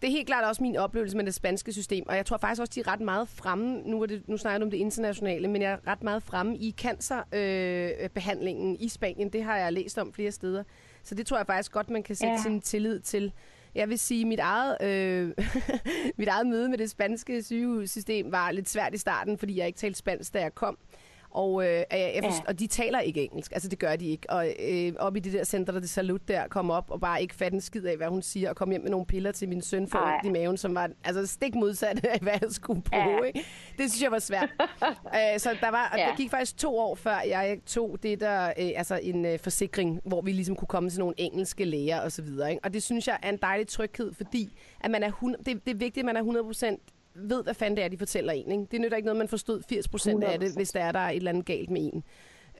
Det 0.00 0.08
er 0.08 0.10
helt 0.10 0.26
klart 0.26 0.44
også 0.44 0.62
min 0.62 0.76
oplevelse 0.76 1.16
med 1.16 1.24
det 1.24 1.34
spanske 1.34 1.72
system, 1.72 2.08
og 2.08 2.16
jeg 2.16 2.26
tror 2.26 2.36
faktisk 2.36 2.60
også, 2.60 2.72
de 2.74 2.80
er 2.80 2.88
ret 2.88 3.00
meget 3.00 3.28
fremme, 3.28 3.82
nu, 3.84 4.02
er 4.02 4.06
det, 4.06 4.28
nu 4.28 4.36
snakker 4.36 4.58
du 4.58 4.64
om 4.64 4.70
det 4.70 4.78
internationale, 4.78 5.48
men 5.48 5.62
jeg 5.62 5.72
er 5.72 5.86
ret 5.86 6.02
meget 6.02 6.22
fremme 6.22 6.56
i 6.56 6.74
cancerbehandlingen 6.78 8.74
øh, 8.74 8.82
i 8.82 8.88
Spanien. 8.88 9.28
Det 9.28 9.42
har 9.42 9.56
jeg 9.56 9.72
læst 9.72 9.98
om 9.98 10.12
flere 10.12 10.32
steder. 10.32 10.64
Så 11.02 11.14
det 11.14 11.26
tror 11.26 11.36
jeg 11.36 11.46
faktisk 11.46 11.72
godt, 11.72 11.90
man 11.90 12.02
kan 12.02 12.16
sætte 12.16 12.32
ja. 12.32 12.42
sin 12.42 12.60
tillid 12.60 13.00
til. 13.00 13.32
Jeg 13.74 13.88
vil 13.88 13.98
sige, 13.98 14.24
mit 14.24 14.40
eget, 14.40 14.76
øh, 14.82 15.32
mit 16.18 16.28
eget 16.28 16.46
møde 16.46 16.68
med 16.68 16.78
det 16.78 16.90
spanske 16.90 17.42
sygehussystem 17.42 18.32
var 18.32 18.50
lidt 18.50 18.68
svært 18.68 18.94
i 18.94 18.98
starten, 18.98 19.38
fordi 19.38 19.58
jeg 19.58 19.66
ikke 19.66 19.78
talte 19.78 19.98
spansk, 19.98 20.34
da 20.34 20.40
jeg 20.40 20.54
kom. 20.54 20.78
Og, 21.30 21.62
øh, 21.64 21.82
jeg 21.90 22.20
forst- 22.24 22.38
ja. 22.38 22.48
og 22.48 22.58
de 22.58 22.66
taler 22.66 23.00
ikke 23.00 23.22
engelsk, 23.24 23.52
altså 23.52 23.68
det 23.68 23.78
gør 23.78 23.96
de 23.96 24.06
ikke. 24.06 24.30
Og 24.30 24.48
øh, 24.68 24.92
op 24.98 25.16
i 25.16 25.20
det 25.20 25.32
der 25.32 25.44
center, 25.44 25.72
der 25.72 25.80
det 25.80 25.90
salut 25.90 26.28
der, 26.28 26.48
kom 26.48 26.70
op 26.70 26.90
og 26.90 27.00
bare 27.00 27.22
ikke 27.22 27.34
fatte 27.34 27.54
en 27.54 27.60
skid 27.60 27.84
af, 27.84 27.96
hvad 27.96 28.06
hun 28.08 28.22
siger, 28.22 28.50
og 28.50 28.56
kom 28.56 28.70
hjem 28.70 28.80
med 28.82 28.90
nogle 28.90 29.06
piller 29.06 29.32
til 29.32 29.48
min 29.48 29.62
søn 29.62 29.88
for 29.88 29.98
ondt 29.98 30.26
i 30.26 30.30
maven, 30.30 30.56
som 30.56 30.74
var 30.74 30.90
altså 31.04 31.26
stik 31.26 31.54
modsat 31.54 32.04
af, 32.04 32.18
hvad 32.22 32.32
jeg 32.42 32.50
skulle 32.50 32.82
bruge. 32.82 33.18
Ja. 33.20 33.26
Ikke? 33.26 33.44
Det 33.78 33.90
synes 33.90 34.02
jeg 34.02 34.10
var 34.10 34.18
svært. 34.18 34.48
øh, 35.16 35.38
så 35.38 35.56
der, 35.60 35.70
var, 35.70 35.94
ja. 35.98 36.02
der 36.06 36.16
gik 36.16 36.30
faktisk 36.30 36.56
to 36.56 36.78
år, 36.78 36.94
før 36.94 37.20
jeg 37.20 37.58
tog 37.66 37.98
det 38.02 38.20
der, 38.20 38.46
øh, 38.46 38.70
altså 38.76 39.00
en 39.02 39.24
øh, 39.24 39.38
forsikring, 39.38 40.00
hvor 40.04 40.20
vi 40.22 40.32
ligesom 40.32 40.56
kunne 40.56 40.68
komme 40.68 40.90
til 40.90 40.98
nogle 40.98 41.14
engelske 41.18 41.64
læger 41.64 42.00
og 42.00 42.12
så 42.12 42.22
videre. 42.22 42.50
Ikke? 42.50 42.64
Og 42.64 42.74
det 42.74 42.82
synes 42.82 43.06
jeg 43.08 43.18
er 43.22 43.28
en 43.28 43.38
dejlig 43.42 43.68
tryghed, 43.68 44.12
fordi 44.14 44.52
at 44.80 44.90
man 44.90 45.02
er 45.02 45.06
100, 45.08 45.44
det, 45.44 45.64
det 45.64 45.70
er 45.74 45.78
vigtigt, 45.78 45.98
at 45.98 46.04
man 46.04 46.16
er 46.16 46.20
100 46.20 46.44
ved, 47.18 47.44
hvad 47.44 47.54
fanden 47.54 47.76
det 47.76 47.84
er, 47.84 47.88
de 47.88 47.98
fortæller 47.98 48.32
en. 48.32 48.52
Ikke? 48.52 48.66
Det 48.70 48.80
nytter 48.80 48.96
ikke 48.96 49.06
noget, 49.06 49.18
man 49.18 49.28
forstod 49.28 49.62
80 49.68 49.88
procent 49.88 50.24
af 50.24 50.40
det, 50.40 50.54
hvis 50.56 50.70
der 50.70 50.80
er 50.80 50.92
der 50.92 50.98
er 50.98 51.10
et 51.10 51.16
eller 51.16 51.30
andet 51.30 51.46
galt 51.46 51.70
med 51.70 51.80
en. 51.92 52.04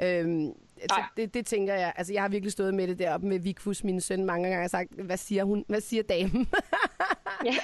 Øhm, 0.03 0.53
altså, 0.83 1.03
det, 1.17 1.35
det 1.35 1.47
tænker 1.47 1.75
jeg. 1.75 1.93
Altså, 1.97 2.13
jeg 2.13 2.23
har 2.23 2.29
virkelig 2.29 2.53
stået 2.53 2.75
med 2.75 2.89
det 2.89 2.99
deroppe 2.99 3.27
med 3.27 3.39
Vigfus, 3.39 3.85
min 3.85 4.01
søn, 4.01 4.25
mange 4.25 4.49
gange 4.49 4.65
og 4.65 4.71
sagt, 4.71 4.93
hvad 4.93 5.17
siger 5.17 5.45
hun? 5.45 5.65
Hvad 5.69 5.81
siger 5.81 6.03
damen? 6.03 6.49
ja. 7.45 7.55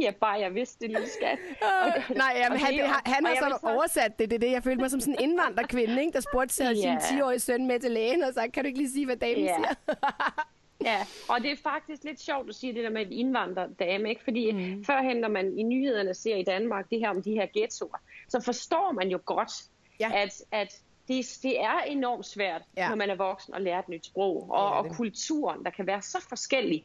Ja, 0.00 0.10
bare 0.20 0.40
jeg 0.40 0.54
vidste 0.54 0.80
det, 0.80 0.90
lille 0.90 1.08
skat. 1.08 1.38
Uh, 1.62 2.16
nej, 2.16 2.32
jamen, 2.36 2.58
han, 2.58 2.72
det, 2.72 2.84
han 3.04 3.26
har 3.26 3.34
så 3.34 3.58
så... 3.60 3.66
oversat 3.66 4.18
det. 4.18 4.30
Det 4.30 4.40
det. 4.40 4.50
Jeg 4.50 4.62
følte 4.62 4.80
mig 4.80 4.90
som 4.90 5.00
sådan 5.00 5.16
en 5.18 5.30
indvandrerkvinde, 5.30 6.00
ikke? 6.00 6.12
der 6.12 6.20
spurgte 6.20 6.54
sig 6.54 6.64
yeah. 6.76 7.02
sin 7.02 7.18
10-årige 7.18 7.38
søn 7.38 7.66
med 7.66 7.80
til 7.80 7.90
lægen 7.90 8.22
og 8.22 8.34
sagde, 8.34 8.50
kan 8.50 8.62
du 8.64 8.66
ikke 8.66 8.78
lige 8.78 8.90
sige, 8.90 9.06
hvad 9.06 9.16
damen 9.16 9.44
yeah. 9.44 9.56
siger? 9.56 9.74
Ja, 10.84 11.06
og 11.28 11.40
det 11.40 11.50
er 11.52 11.56
faktisk 11.62 12.04
lidt 12.04 12.20
sjovt 12.20 12.48
at 12.48 12.54
sige 12.54 12.74
det 12.74 12.84
der 12.84 12.90
med 12.90 13.06
indvandrerdame, 13.10 14.08
ikke? 14.08 14.24
fordi 14.24 14.52
mm. 14.52 14.84
førhen, 14.84 15.16
når 15.16 15.28
man 15.28 15.58
i 15.58 15.62
nyhederne 15.62 16.14
ser 16.14 16.36
i 16.36 16.42
Danmark 16.42 16.90
det 16.90 17.00
her 17.00 17.10
om 17.10 17.22
de 17.22 17.32
her 17.32 17.46
ghettoer, 17.54 17.96
så 18.28 18.40
forstår 18.40 18.92
man 18.92 19.08
jo 19.08 19.20
godt, 19.24 19.52
ja. 20.00 20.10
at, 20.14 20.42
at 20.50 20.80
det, 21.08 21.38
det 21.42 21.60
er 21.60 21.78
enormt 21.78 22.26
svært, 22.26 22.62
ja. 22.76 22.88
når 22.88 22.96
man 22.96 23.10
er 23.10 23.14
voksen 23.14 23.54
og 23.54 23.60
lærer 23.60 23.78
et 23.78 23.88
nyt 23.88 24.06
sprog, 24.06 24.50
og, 24.50 24.70
ja, 24.70 24.78
og 24.78 24.96
kulturen, 24.96 25.64
der 25.64 25.70
kan 25.70 25.86
være 25.86 26.02
så 26.02 26.26
forskellig. 26.28 26.84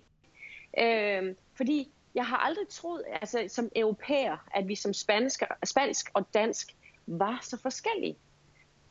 Øhm, 0.80 1.36
fordi 1.58 1.91
jeg 2.15 2.25
har 2.25 2.38
aldrig 2.38 2.67
troet, 2.67 3.04
altså 3.21 3.45
som 3.47 3.69
europæer, 3.75 4.38
at 4.56 4.67
vi 4.67 4.75
som 4.75 4.93
spansk, 4.93 5.43
spansk 5.65 6.12
og 6.13 6.34
dansk 6.34 6.75
var 7.08 7.39
så 7.41 7.58
forskellige 7.62 8.17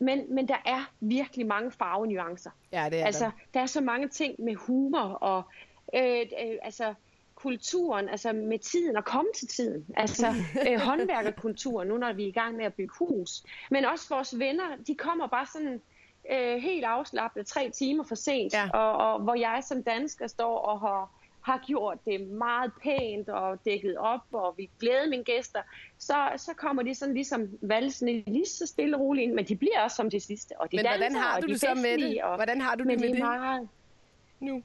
men, 0.00 0.34
men 0.34 0.48
der 0.48 0.62
er 0.66 0.92
virkelig 1.00 1.46
mange 1.46 1.70
farvenuancer. 1.70 2.50
Ja, 2.72 2.88
det 2.90 3.00
er 3.00 3.06
altså, 3.06 3.24
der. 3.24 3.30
der 3.54 3.60
er 3.60 3.66
så 3.66 3.80
mange 3.80 4.08
ting 4.08 4.34
med 4.38 4.54
humor 4.54 4.98
og 5.00 5.42
øh, 5.94 6.20
øh, 6.20 6.56
altså, 6.62 6.94
kulturen, 7.34 8.08
altså 8.08 8.32
med 8.32 8.58
tiden 8.58 8.96
og 8.96 9.04
komme 9.04 9.30
til 9.36 9.48
tiden. 9.48 9.86
Altså 9.96 10.26
øh, 10.68 10.80
håndværkerkulturen, 10.80 11.88
nu 11.88 11.96
når 11.96 12.12
vi 12.12 12.24
er 12.24 12.28
i 12.28 12.32
gang 12.32 12.56
med 12.56 12.64
at 12.64 12.74
bygge 12.74 12.94
hus. 12.98 13.42
Men 13.70 13.84
også 13.84 14.06
vores 14.10 14.38
venner, 14.38 14.76
de 14.86 14.94
kommer 14.94 15.26
bare 15.26 15.46
sådan 15.46 15.80
øh, 16.32 16.62
helt 16.62 16.84
afslappet 16.84 17.46
tre 17.46 17.70
timer 17.70 18.04
for 18.04 18.14
sent. 18.14 18.52
Ja. 18.52 18.70
Og, 18.74 19.12
og 19.12 19.20
hvor 19.20 19.34
jeg 19.34 19.62
som 19.64 19.82
dansker 19.82 20.26
står 20.26 20.58
og 20.58 20.80
har 20.80 21.19
har 21.42 21.64
gjort 21.66 21.98
det 22.04 22.20
meget 22.20 22.72
pænt 22.82 23.28
og 23.28 23.64
dækket 23.64 23.96
op, 23.98 24.20
og 24.32 24.54
vi 24.56 24.70
glæder 24.80 25.08
mine 25.08 25.24
gæster, 25.24 25.60
så, 25.98 26.14
så 26.36 26.54
kommer 26.56 26.82
de 26.82 26.94
sådan 26.94 27.14
ligesom 27.14 27.48
valsende 27.60 28.22
lige 28.26 28.46
så 28.46 28.66
stille 28.66 28.96
og 28.96 29.00
roligt 29.00 29.24
ind, 29.24 29.34
men 29.34 29.44
de 29.44 29.56
bliver 29.56 29.80
også 29.80 29.96
som 29.96 30.10
det 30.10 30.22
sidste. 30.22 30.60
Og 30.60 30.72
de 30.72 30.76
men 30.76 30.84
danser, 30.84 30.98
hvordan 30.98 31.14
har 31.14 31.40
du 31.40 31.46
det 31.46 31.60
så 31.60 31.74
med 31.74 31.98
det? 31.98 32.22
Og, 32.22 32.34
hvordan 32.36 32.60
har 32.60 32.74
du 32.74 32.84
det 32.84 33.00
med 33.00 33.08
det? 33.08 33.18
Meget... 33.18 33.68
Nu. 34.40 34.62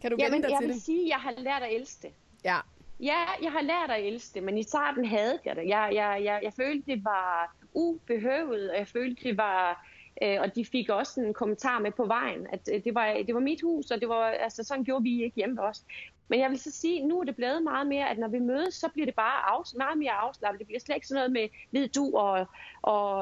Kan 0.00 0.10
du 0.10 0.16
Jamen, 0.20 0.42
dig 0.42 0.50
jeg 0.50 0.58
til 0.58 0.68
vil 0.68 0.74
det? 0.74 0.82
sige, 0.82 1.02
at 1.02 1.08
jeg 1.08 1.18
har 1.18 1.34
lært 1.36 1.62
at 1.62 1.74
elske 1.74 2.02
det. 2.02 2.12
Ja. 2.44 2.58
Ja, 3.00 3.18
jeg 3.42 3.52
har 3.52 3.62
lært 3.62 3.90
at 3.90 4.06
elske 4.06 4.34
det, 4.34 4.42
men 4.42 4.58
i 4.58 4.62
starten 4.62 5.04
havde 5.04 5.38
jeg 5.44 5.56
det. 5.56 5.68
Jeg, 5.68 5.90
jeg, 5.94 6.20
jeg, 6.24 6.40
jeg 6.42 6.52
følte, 6.52 6.92
det 6.92 7.04
var 7.04 7.56
ubehøvet, 7.74 8.70
og 8.70 8.76
jeg 8.78 8.88
følte, 8.88 9.24
det 9.24 9.36
var 9.36 9.86
Øh, 10.22 10.38
og 10.40 10.54
de 10.54 10.64
fik 10.64 10.88
også 10.88 11.20
en 11.20 11.34
kommentar 11.34 11.78
med 11.78 11.90
på 11.90 12.04
vejen, 12.04 12.46
at 12.52 12.68
øh, 12.72 12.84
det 12.84 12.94
var, 12.94 13.16
det 13.26 13.34
var 13.34 13.40
mit 13.40 13.62
hus, 13.62 13.90
og 13.90 14.00
det 14.00 14.08
var, 14.08 14.24
altså, 14.24 14.64
sådan 14.64 14.84
gjorde 14.84 15.02
vi 15.02 15.22
ikke 15.24 15.36
hjemme 15.36 15.62
os. 15.62 15.84
Men 16.28 16.40
jeg 16.40 16.50
vil 16.50 16.58
så 16.58 16.70
sige, 16.70 17.06
nu 17.06 17.20
er 17.20 17.24
det 17.24 17.36
blevet 17.36 17.62
meget 17.62 17.86
mere, 17.86 18.10
at 18.10 18.18
når 18.18 18.28
vi 18.28 18.38
mødes, 18.38 18.74
så 18.74 18.88
bliver 18.88 19.06
det 19.06 19.14
bare 19.14 19.56
af, 19.56 19.62
meget 19.76 19.98
mere 19.98 20.10
afslappet. 20.10 20.58
Det 20.58 20.66
bliver 20.66 20.80
slet 20.80 20.94
ikke 20.94 21.06
sådan 21.06 21.18
noget 21.18 21.32
med 21.32 21.48
hvid 21.70 21.88
du 21.88 22.16
og, 22.16 22.46
og, 22.82 23.16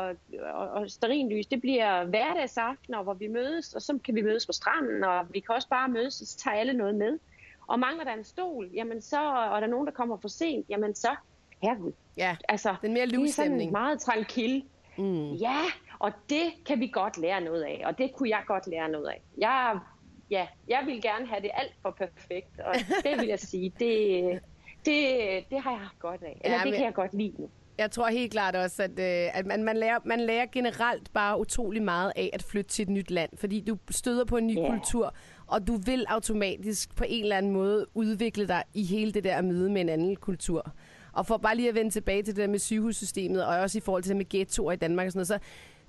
og, 0.52 0.68
og 0.70 0.90
sterinlys. 0.90 1.46
Det 1.46 1.60
bliver 1.60 2.04
hverdagsaftener, 2.04 3.02
hvor 3.02 3.14
vi 3.14 3.26
mødes, 3.26 3.74
og 3.74 3.82
så 3.82 3.98
kan 4.04 4.14
vi 4.14 4.22
mødes 4.22 4.46
på 4.46 4.52
stranden, 4.52 5.04
og 5.04 5.26
vi 5.30 5.40
kan 5.40 5.54
også 5.54 5.68
bare 5.68 5.88
mødes, 5.88 6.20
og 6.20 6.26
så 6.26 6.38
tager 6.38 6.56
alle 6.56 6.72
noget 6.72 6.94
med. 6.94 7.18
Og 7.66 7.78
mangler 7.78 8.04
der 8.04 8.12
en 8.12 8.24
stol, 8.24 8.70
jamen 8.74 9.00
så, 9.00 9.20
og 9.32 9.60
der 9.60 9.66
er 9.66 9.70
nogen, 9.70 9.86
der 9.86 9.92
kommer 9.92 10.16
for 10.16 10.28
sent, 10.28 10.66
jamen 10.68 10.94
så, 10.94 11.16
herregud. 11.62 11.92
Ja, 12.16 12.36
altså, 12.48 12.74
den 12.82 12.92
mere 12.92 13.06
Det 13.06 13.22
er 13.22 13.32
sådan 13.32 13.70
meget 13.72 14.00
tranquil. 14.00 14.64
Mm. 14.98 15.32
Ja, 15.32 15.60
og 16.00 16.12
det 16.30 16.52
kan 16.66 16.80
vi 16.80 16.86
godt 16.86 17.18
lære 17.18 17.40
noget 17.40 17.62
af, 17.62 17.82
og 17.86 17.98
det 17.98 18.12
kunne 18.12 18.28
jeg 18.28 18.42
godt 18.46 18.66
lære 18.66 18.88
noget 18.88 19.08
af. 19.08 19.22
Jeg, 19.38 19.78
ja, 20.30 20.46
jeg 20.68 20.82
vil 20.86 21.02
gerne 21.02 21.26
have 21.26 21.42
det 21.42 21.50
alt 21.54 21.74
for 21.82 21.90
perfekt, 21.90 22.60
og 22.60 22.74
det 23.04 23.20
vil 23.20 23.28
jeg 23.28 23.40
sige, 23.40 23.72
det, 23.78 24.40
det, 24.84 25.00
det 25.50 25.60
har 25.60 25.70
jeg 25.70 25.80
haft 25.80 25.98
godt 25.98 26.22
af. 26.22 26.40
Eller 26.44 26.58
ja, 26.58 26.64
det 26.64 26.74
kan 26.74 26.84
jeg 26.84 26.94
godt 26.94 27.14
lide 27.14 27.34
nu. 27.38 27.50
Jeg 27.78 27.90
tror 27.90 28.08
helt 28.08 28.32
klart 28.32 28.56
også, 28.56 28.82
at, 28.82 28.90
øh, 28.90 29.38
at 29.38 29.46
man, 29.46 29.64
man, 29.64 29.76
lærer, 29.76 29.98
man 30.04 30.20
lærer 30.20 30.46
generelt 30.52 31.12
bare 31.12 31.40
utrolig 31.40 31.82
meget 31.82 32.12
af 32.16 32.30
at 32.32 32.42
flytte 32.42 32.70
til 32.70 32.82
et 32.82 32.88
nyt 32.88 33.10
land, 33.10 33.30
fordi 33.36 33.60
du 33.60 33.78
støder 33.90 34.24
på 34.24 34.36
en 34.36 34.46
ny 34.46 34.56
yeah. 34.56 34.70
kultur, 34.70 35.14
og 35.46 35.66
du 35.66 35.76
vil 35.76 36.04
automatisk 36.08 36.96
på 36.96 37.04
en 37.08 37.22
eller 37.22 37.36
anden 37.36 37.52
måde 37.52 37.86
udvikle 37.94 38.48
dig 38.48 38.62
i 38.74 38.84
hele 38.84 39.12
det 39.12 39.24
der 39.24 39.42
møde 39.42 39.70
med 39.70 39.80
en 39.80 39.88
anden 39.88 40.16
kultur. 40.16 40.74
Og 41.12 41.26
for 41.26 41.36
bare 41.36 41.56
lige 41.56 41.68
at 41.68 41.74
vende 41.74 41.90
tilbage 41.90 42.22
til 42.22 42.36
det 42.36 42.42
der 42.42 42.48
med 42.48 42.58
sygehussystemet, 42.58 43.44
og 43.44 43.56
også 43.56 43.78
i 43.78 43.80
forhold 43.80 44.02
til 44.02 44.08
det 44.08 44.16
med 44.16 44.28
ghettoer 44.28 44.72
i 44.72 44.76
Danmark 44.76 45.06
og 45.06 45.12
sådan 45.12 45.18
noget, 45.18 45.28
så 45.28 45.38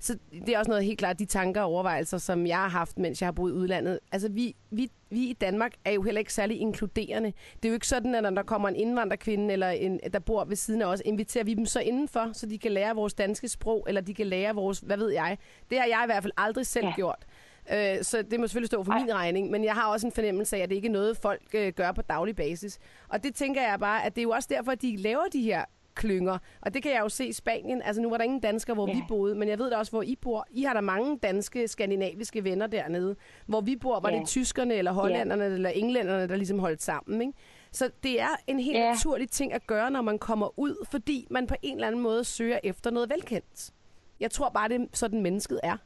så 0.02 0.18
det 0.46 0.48
er 0.48 0.58
også 0.58 0.70
noget 0.70 0.84
helt 0.84 0.98
klart, 0.98 1.18
de 1.18 1.24
tanker 1.24 1.60
og 1.60 1.66
overvejelser, 1.66 2.18
som 2.18 2.46
jeg 2.46 2.56
har 2.56 2.68
haft, 2.68 2.98
mens 2.98 3.20
jeg 3.20 3.26
har 3.26 3.32
boet 3.32 3.50
i 3.50 3.54
udlandet. 3.54 3.98
Altså, 4.12 4.28
vi, 4.28 4.56
vi, 4.70 4.90
vi 5.10 5.20
i 5.20 5.32
Danmark 5.32 5.72
er 5.84 5.90
jo 5.90 6.02
heller 6.02 6.18
ikke 6.18 6.32
særlig 6.32 6.60
inkluderende. 6.60 7.32
Det 7.56 7.64
er 7.64 7.68
jo 7.68 7.74
ikke 7.74 7.86
sådan, 7.86 8.14
at 8.14 8.22
når 8.22 8.30
der 8.30 8.42
kommer 8.42 8.68
en 8.68 8.76
indvandrerkvinde, 8.76 9.52
eller 9.52 9.68
en, 9.68 10.00
der 10.12 10.18
bor 10.18 10.44
ved 10.44 10.56
siden 10.56 10.82
af 10.82 10.86
os, 10.86 11.02
inviterer 11.04 11.44
vi 11.44 11.54
dem 11.54 11.66
så 11.66 11.80
indenfor, 11.80 12.30
så 12.32 12.46
de 12.46 12.58
kan 12.58 12.72
lære 12.72 12.94
vores 12.94 13.14
danske 13.14 13.48
sprog, 13.48 13.84
eller 13.88 14.00
de 14.00 14.14
kan 14.14 14.26
lære 14.26 14.54
vores, 14.54 14.78
hvad 14.78 14.96
ved 14.96 15.10
jeg. 15.10 15.38
Det 15.70 15.78
har 15.78 15.86
jeg 15.86 16.00
i 16.04 16.06
hvert 16.06 16.22
fald 16.22 16.32
aldrig 16.36 16.66
selv 16.66 16.86
ja. 16.86 16.92
gjort. 16.94 17.26
Øh, 17.72 18.02
så 18.02 18.22
det 18.30 18.40
må 18.40 18.46
selvfølgelig 18.46 18.66
stå 18.66 18.84
for 18.84 18.92
Ej. 18.92 19.00
min 19.00 19.14
regning, 19.14 19.50
men 19.50 19.64
jeg 19.64 19.74
har 19.74 19.92
også 19.92 20.06
en 20.06 20.12
fornemmelse 20.12 20.56
af, 20.56 20.60
at 20.60 20.68
det 20.68 20.76
ikke 20.76 20.88
er 20.88 20.92
noget, 20.92 21.16
folk 21.16 21.42
øh, 21.54 21.72
gør 21.72 21.92
på 21.92 22.02
daglig 22.02 22.36
basis. 22.36 22.78
Og 23.08 23.22
det 23.22 23.34
tænker 23.34 23.62
jeg 23.62 23.80
bare, 23.80 24.04
at 24.04 24.14
det 24.14 24.20
er 24.20 24.22
jo 24.22 24.30
også 24.30 24.48
derfor, 24.52 24.72
at 24.72 24.82
de 24.82 24.96
laver 24.96 25.24
de 25.32 25.42
her 25.42 25.64
klynger. 25.94 26.38
Og 26.60 26.74
det 26.74 26.82
kan 26.82 26.92
jeg 26.92 27.00
jo 27.00 27.08
se 27.08 27.26
i 27.26 27.32
Spanien. 27.32 27.82
Altså 27.82 28.02
nu 28.02 28.10
var 28.10 28.16
der 28.16 28.24
ingen 28.24 28.40
danskere, 28.40 28.74
hvor 28.74 28.88
ja. 28.88 28.94
vi 28.94 29.02
boede, 29.08 29.34
men 29.34 29.48
jeg 29.48 29.58
ved 29.58 29.70
da 29.70 29.76
også, 29.76 29.92
hvor 29.92 30.02
I 30.02 30.16
bor. 30.16 30.46
I 30.50 30.62
har 30.62 30.74
der 30.74 30.80
mange 30.80 31.18
danske, 31.18 31.68
skandinaviske 31.68 32.44
venner 32.44 32.66
dernede. 32.66 33.16
Hvor 33.46 33.60
vi 33.60 33.76
bor, 33.76 34.00
var 34.00 34.10
ja. 34.10 34.18
det 34.18 34.26
tyskerne, 34.26 34.74
eller 34.74 34.92
hollænderne, 34.92 35.44
ja. 35.44 35.50
eller 35.50 35.70
englænderne, 35.70 36.28
der 36.28 36.36
ligesom 36.36 36.58
holdt 36.58 36.82
sammen, 36.82 37.20
ikke? 37.20 37.32
Så 37.72 37.90
det 38.02 38.20
er 38.20 38.28
en 38.46 38.60
helt 38.60 38.78
ja. 38.78 38.92
naturlig 38.92 39.30
ting 39.30 39.52
at 39.52 39.66
gøre, 39.66 39.90
når 39.90 40.02
man 40.02 40.18
kommer 40.18 40.58
ud, 40.58 40.86
fordi 40.90 41.26
man 41.30 41.46
på 41.46 41.54
en 41.62 41.74
eller 41.74 41.86
anden 41.86 42.02
måde 42.02 42.24
søger 42.24 42.58
efter 42.64 42.90
noget 42.90 43.10
velkendt. 43.10 43.72
Jeg 44.20 44.30
tror 44.30 44.48
bare, 44.48 44.68
det 44.68 44.80
er 44.80 44.86
sådan 44.92 45.22
mennesket 45.22 45.60
er. 45.62 45.76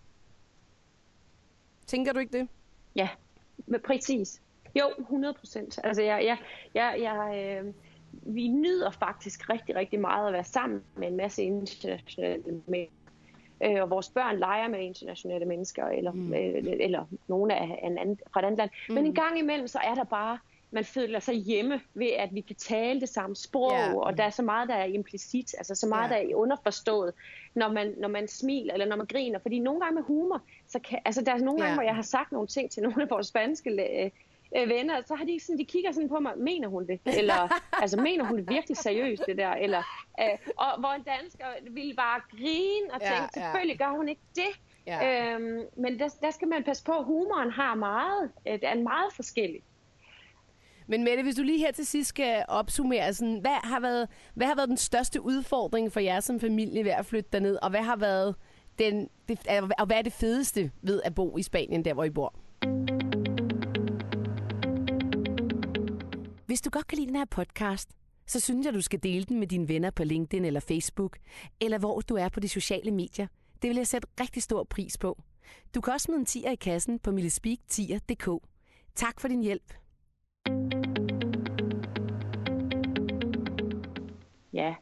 Tænker 1.86 2.12
du 2.12 2.18
ikke 2.18 2.38
det? 2.38 2.48
Ja, 2.96 3.08
præcis. 3.84 4.42
Jo, 4.78 4.90
100 4.98 5.34
procent. 5.34 5.78
Altså, 5.84 6.02
jeg, 6.02 6.24
jeg, 6.24 6.38
jeg, 6.74 6.96
jeg, 7.00 7.60
øh, 7.64 7.74
vi 8.22 8.48
nyder 8.48 8.90
faktisk 8.90 9.50
rigtig, 9.50 9.76
rigtig 9.76 10.00
meget 10.00 10.26
at 10.26 10.32
være 10.32 10.44
sammen 10.44 10.82
med 10.96 11.08
en 11.08 11.16
masse 11.16 11.42
internationale 11.42 12.42
mennesker. 12.66 12.92
Øh, 13.64 13.82
og 13.82 13.90
vores 13.90 14.08
børn 14.08 14.38
leger 14.38 14.68
med 14.68 14.80
internationale 14.80 15.44
mennesker, 15.44 15.86
eller, 15.86 16.12
mm. 16.12 16.34
øh, 16.34 16.64
eller 16.80 17.04
nogen 17.28 17.50
af 17.50 17.80
en 17.82 17.98
anden, 17.98 18.18
fra 18.32 18.40
et 18.40 18.44
andet 18.44 18.58
land. 18.58 18.70
Mm. 18.88 18.94
Men 18.94 19.06
en 19.06 19.14
gang 19.14 19.38
imellem, 19.38 19.68
så 19.68 19.78
er 19.78 19.94
der 19.94 20.04
bare, 20.04 20.38
man 20.70 20.84
føler 20.84 21.20
sig 21.20 21.34
hjemme 21.34 21.80
ved, 21.94 22.10
at 22.18 22.34
vi 22.34 22.40
kan 22.40 22.56
tale 22.56 23.00
det 23.00 23.08
samme 23.08 23.36
sprog, 23.36 23.72
yeah. 23.72 23.94
og 23.94 24.18
der 24.18 24.24
er 24.24 24.30
så 24.30 24.42
meget, 24.42 24.68
der 24.68 24.74
er 24.74 24.84
implicit, 24.84 25.54
altså 25.58 25.74
så 25.74 25.86
meget, 25.86 26.10
yeah. 26.10 26.22
der 26.22 26.30
er 26.30 26.34
underforstået, 26.34 27.12
når 27.54 27.72
man, 27.72 27.94
når 27.98 28.08
man 28.08 28.28
smiler, 28.28 28.72
eller 28.72 28.86
når 28.86 28.96
man 28.96 29.06
griner. 29.06 29.38
Fordi 29.38 29.58
nogle 29.58 29.80
gange 29.80 29.94
med 29.94 30.02
humor, 30.02 30.42
så 30.66 30.78
kan, 30.78 30.98
altså 31.04 31.22
der 31.22 31.32
er 31.32 31.38
nogle 31.38 31.60
gange, 31.60 31.64
yeah. 31.64 31.74
hvor 31.74 31.82
jeg 31.82 31.94
har 31.94 32.02
sagt 32.02 32.32
nogle 32.32 32.48
ting 32.48 32.70
til 32.70 32.82
nogle 32.82 33.02
af 33.02 33.10
vores 33.10 33.26
spanske 33.26 33.70
øh, 33.70 34.10
venner, 34.52 35.02
så 35.06 35.14
har 35.14 35.24
de 35.24 35.40
sådan, 35.40 35.58
de 35.58 35.64
kigger 35.64 35.92
sådan 35.92 36.08
på 36.08 36.20
mig, 36.20 36.32
mener 36.38 36.68
hun 36.68 36.86
det? 36.86 37.00
Eller, 37.06 37.48
altså, 37.82 38.00
mener 38.00 38.24
hun 38.24 38.38
det 38.38 38.50
virkelig 38.50 38.76
seriøst, 38.76 39.22
det 39.26 39.36
der? 39.36 39.50
Eller, 39.50 39.82
øh, 40.20 40.38
og 40.56 40.80
hvor 40.80 40.88
en 40.88 41.02
dansker 41.02 41.46
ville 41.70 41.94
bare 41.94 42.20
grine 42.30 42.94
og 42.94 43.00
tænke, 43.00 43.14
ja, 43.14 43.22
ja. 43.22 43.28
selvfølgelig 43.42 43.78
gør 43.78 43.90
hun 43.90 44.08
ikke 44.08 44.22
det. 44.34 44.60
Ja. 44.86 45.34
Øhm, 45.34 45.60
men 45.76 45.98
der, 45.98 46.08
der 46.22 46.30
skal 46.30 46.48
man 46.48 46.64
passe 46.64 46.84
på, 46.84 46.92
humoren 47.02 47.50
har 47.50 47.74
meget, 47.74 48.30
øh, 48.46 48.52
det 48.52 48.68
er 48.68 48.74
meget 48.74 49.12
forskelligt. 49.12 49.64
Men 50.86 51.04
Mette, 51.04 51.22
hvis 51.22 51.34
du 51.34 51.42
lige 51.42 51.58
her 51.58 51.72
til 51.72 51.86
sidst 51.86 52.08
skal 52.08 52.44
opsummere, 52.48 53.14
sådan, 53.14 53.38
hvad, 53.40 53.50
har 53.50 53.80
været, 53.80 54.08
hvad 54.34 54.46
har 54.46 54.54
været 54.54 54.68
den 54.68 54.76
største 54.76 55.22
udfordring 55.22 55.92
for 55.92 56.00
jer 56.00 56.20
som 56.20 56.40
familie 56.40 56.84
ved 56.84 56.90
at 56.90 57.06
flytte 57.06 57.30
derned, 57.32 57.58
og 57.62 57.70
hvad 57.70 57.82
har 57.82 57.96
været 57.96 58.34
den, 58.78 59.08
det, 59.28 59.38
og 59.78 59.86
hvad 59.86 59.96
er 59.96 60.02
det 60.02 60.12
fedeste 60.12 60.70
ved 60.82 61.02
at 61.04 61.14
bo 61.14 61.36
i 61.36 61.42
Spanien, 61.42 61.84
der 61.84 61.94
hvor 61.94 62.04
I 62.04 62.10
bor? 62.10 62.34
Hvis 66.56 66.62
du 66.62 66.70
godt 66.70 66.86
kan 66.86 66.98
lide 66.98 67.08
den 67.08 67.16
her 67.16 67.24
podcast, 67.24 67.90
så 68.26 68.40
synes 68.40 68.66
jeg, 68.66 68.74
du 68.74 68.80
skal 68.80 69.02
dele 69.02 69.24
den 69.24 69.38
med 69.38 69.46
dine 69.46 69.68
venner 69.68 69.90
på 69.90 70.04
LinkedIn 70.04 70.44
eller 70.44 70.60
Facebook, 70.60 71.18
eller 71.60 71.78
hvor 71.78 72.00
du 72.00 72.14
er 72.14 72.28
på 72.28 72.40
de 72.40 72.48
sociale 72.48 72.90
medier. 72.90 73.26
Det 73.62 73.68
vil 73.68 73.76
jeg 73.76 73.86
sætte 73.86 74.08
rigtig 74.20 74.42
stor 74.42 74.64
pris 74.64 74.98
på. 74.98 75.22
Du 75.74 75.80
kan 75.80 75.92
også 75.92 76.04
smide 76.04 76.20
en 76.20 76.26
tier 76.26 76.50
i 76.50 76.54
kassen 76.54 76.98
på 76.98 77.10
millespeak10.dk. 77.10 78.42
Tak 78.94 79.20
for 79.20 79.28
din 79.28 79.42
hjælp. 79.42 79.74
Ja, 84.52 84.74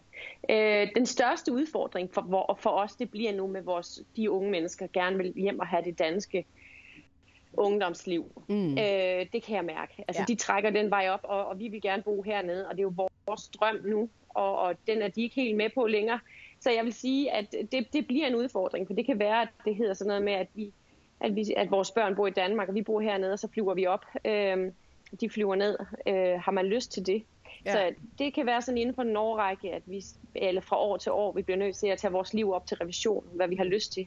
øh, 0.50 0.88
den 0.94 1.06
største 1.06 1.52
udfordring 1.52 2.14
for, 2.14 2.58
for 2.60 2.70
os, 2.70 2.96
det 2.96 3.10
bliver 3.10 3.32
nu 3.32 3.46
med 3.46 3.62
vores, 3.62 4.02
de 4.16 4.30
unge 4.30 4.50
mennesker, 4.50 4.86
gerne 4.92 5.16
vil 5.16 5.32
hjem 5.36 5.60
og 5.60 5.66
have 5.66 5.84
det 5.84 5.98
danske 5.98 6.46
ungdomsliv. 7.56 8.42
Mm. 8.48 8.70
Øh, 8.70 9.26
det 9.32 9.42
kan 9.42 9.56
jeg 9.56 9.64
mærke. 9.64 10.04
Altså, 10.08 10.22
ja. 10.28 10.32
de 10.32 10.34
trækker 10.34 10.70
den 10.70 10.90
vej 10.90 11.08
op, 11.08 11.20
og, 11.22 11.46
og 11.46 11.58
vi 11.58 11.68
vil 11.68 11.82
gerne 11.82 12.02
bo 12.02 12.22
hernede, 12.22 12.68
og 12.68 12.74
det 12.74 12.78
er 12.78 12.82
jo 12.82 13.08
vores 13.26 13.48
drøm 13.48 13.76
nu, 13.84 14.08
og, 14.28 14.58
og 14.58 14.74
den 14.86 15.02
er 15.02 15.08
de 15.08 15.22
ikke 15.22 15.34
helt 15.34 15.56
med 15.56 15.70
på 15.74 15.86
længere. 15.86 16.18
Så 16.60 16.70
jeg 16.70 16.84
vil 16.84 16.92
sige, 16.92 17.32
at 17.32 17.54
det, 17.72 17.92
det 17.92 18.06
bliver 18.06 18.26
en 18.26 18.34
udfordring, 18.34 18.86
for 18.86 18.94
det 18.94 19.06
kan 19.06 19.18
være, 19.18 19.42
at 19.42 19.48
det 19.64 19.76
hedder 19.76 19.94
sådan 19.94 20.08
noget 20.08 20.22
med, 20.22 20.32
at, 20.32 20.46
vi, 20.54 20.72
at, 21.20 21.36
vi, 21.36 21.54
at 21.56 21.70
vores 21.70 21.90
børn 21.90 22.16
bor 22.16 22.26
i 22.26 22.30
Danmark, 22.30 22.68
og 22.68 22.74
vi 22.74 22.82
bor 22.82 23.00
hernede, 23.00 23.32
og 23.32 23.38
så 23.38 23.48
flyver 23.48 23.74
vi 23.74 23.86
op. 23.86 24.04
Øh, 24.24 24.72
de 25.20 25.30
flyver 25.30 25.54
ned. 25.54 25.78
Øh, 26.06 26.40
har 26.40 26.52
man 26.52 26.66
lyst 26.66 26.92
til 26.92 27.06
det? 27.06 27.22
Ja. 27.64 27.72
Så 27.72 27.94
det 28.18 28.34
kan 28.34 28.46
være 28.46 28.62
sådan 28.62 28.78
inden 28.78 28.94
for 28.94 29.02
en 29.02 29.16
årrække, 29.16 29.72
at 29.72 29.82
vi, 29.86 30.04
eller 30.34 30.60
fra 30.60 30.78
år 30.78 30.96
til 30.96 31.12
år, 31.12 31.32
vi 31.32 31.42
bliver 31.42 31.58
nødt 31.58 31.76
til 31.76 31.86
at 31.86 31.98
tage 31.98 32.12
vores 32.12 32.34
liv 32.34 32.52
op 32.52 32.66
til 32.66 32.76
revision, 32.76 33.24
hvad 33.32 33.48
vi 33.48 33.56
har 33.56 33.64
lyst 33.64 33.92
til. 33.92 34.06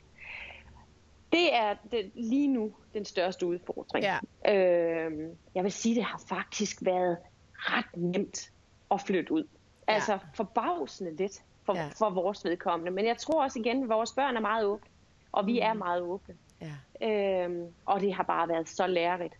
Det 1.32 1.56
er 1.56 1.76
det, 1.92 2.12
lige 2.14 2.48
nu 2.48 2.74
den 2.94 3.06
største 3.06 3.46
udfordring. 3.46 4.06
Ja. 4.06 4.18
Øh, 4.54 5.30
jeg 5.56 5.64
vil 5.64 5.72
sige, 5.72 5.96
det 5.96 6.04
har 6.04 6.22
faktisk 6.30 6.78
været 6.82 7.18
ret 7.56 7.96
nemt 7.96 8.52
at 8.92 9.02
flytte 9.02 9.32
ud. 9.32 9.44
Ja. 9.88 9.94
Altså 9.94 10.20
forbavsende 10.34 11.16
lidt 11.16 11.44
for, 11.64 11.76
ja. 11.76 11.90
for 11.98 12.10
vores 12.10 12.46
vedkommende. 12.46 12.92
Men 12.92 13.06
jeg 13.06 13.18
tror 13.18 13.44
også 13.44 13.60
igen, 13.60 13.84
at 13.84 13.90
vores 13.90 14.14
børn 14.14 14.36
er 14.36 14.42
meget 14.42 14.66
åbne, 14.66 14.90
og 15.32 15.48
vi 15.48 15.54
mm. 15.54 15.60
er 15.66 15.74
meget 15.74 16.02
åbne. 16.02 16.36
Ja. 16.62 17.08
Øhm, 17.08 17.74
og 17.86 18.02
det 18.02 18.14
har 18.14 18.24
bare 18.24 18.48
været 18.48 18.70
så 18.70 18.88
lærerigt. 18.88 19.34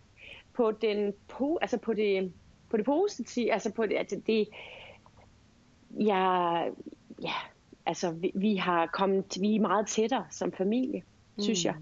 På, 0.52 0.72
den, 0.72 1.14
på, 1.28 1.58
altså 1.62 1.78
på, 1.78 1.94
det, 1.94 2.32
på 2.70 2.76
det 2.76 2.84
positive, 2.84 3.52
altså 3.52 3.72
på 3.72 3.86
det, 3.86 3.96
altså 3.96 4.20
det 4.26 4.48
ja, 5.90 6.62
ja, 7.22 7.34
altså 7.86 8.10
vi, 8.10 8.32
vi 8.34 8.56
har 8.56 8.86
kommet, 8.86 9.36
vi 9.40 9.56
er 9.56 9.60
meget 9.60 9.86
tættere 9.86 10.26
som 10.30 10.52
familie. 10.52 11.02
Synes 11.42 11.64
jeg. 11.64 11.74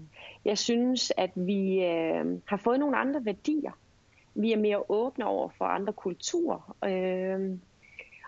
Jeg 0.45 0.57
synes, 0.57 1.13
at 1.17 1.31
vi 1.35 1.83
øh, 1.83 2.25
har 2.45 2.57
fået 2.57 2.79
nogle 2.79 2.97
andre 2.97 3.25
værdier. 3.25 3.71
Vi 4.35 4.51
er 4.51 4.57
mere 4.57 4.83
åbne 4.89 5.25
over 5.25 5.49
for 5.49 5.65
andre 5.65 5.93
kulturer. 5.93 6.75
Øh, 6.85 7.57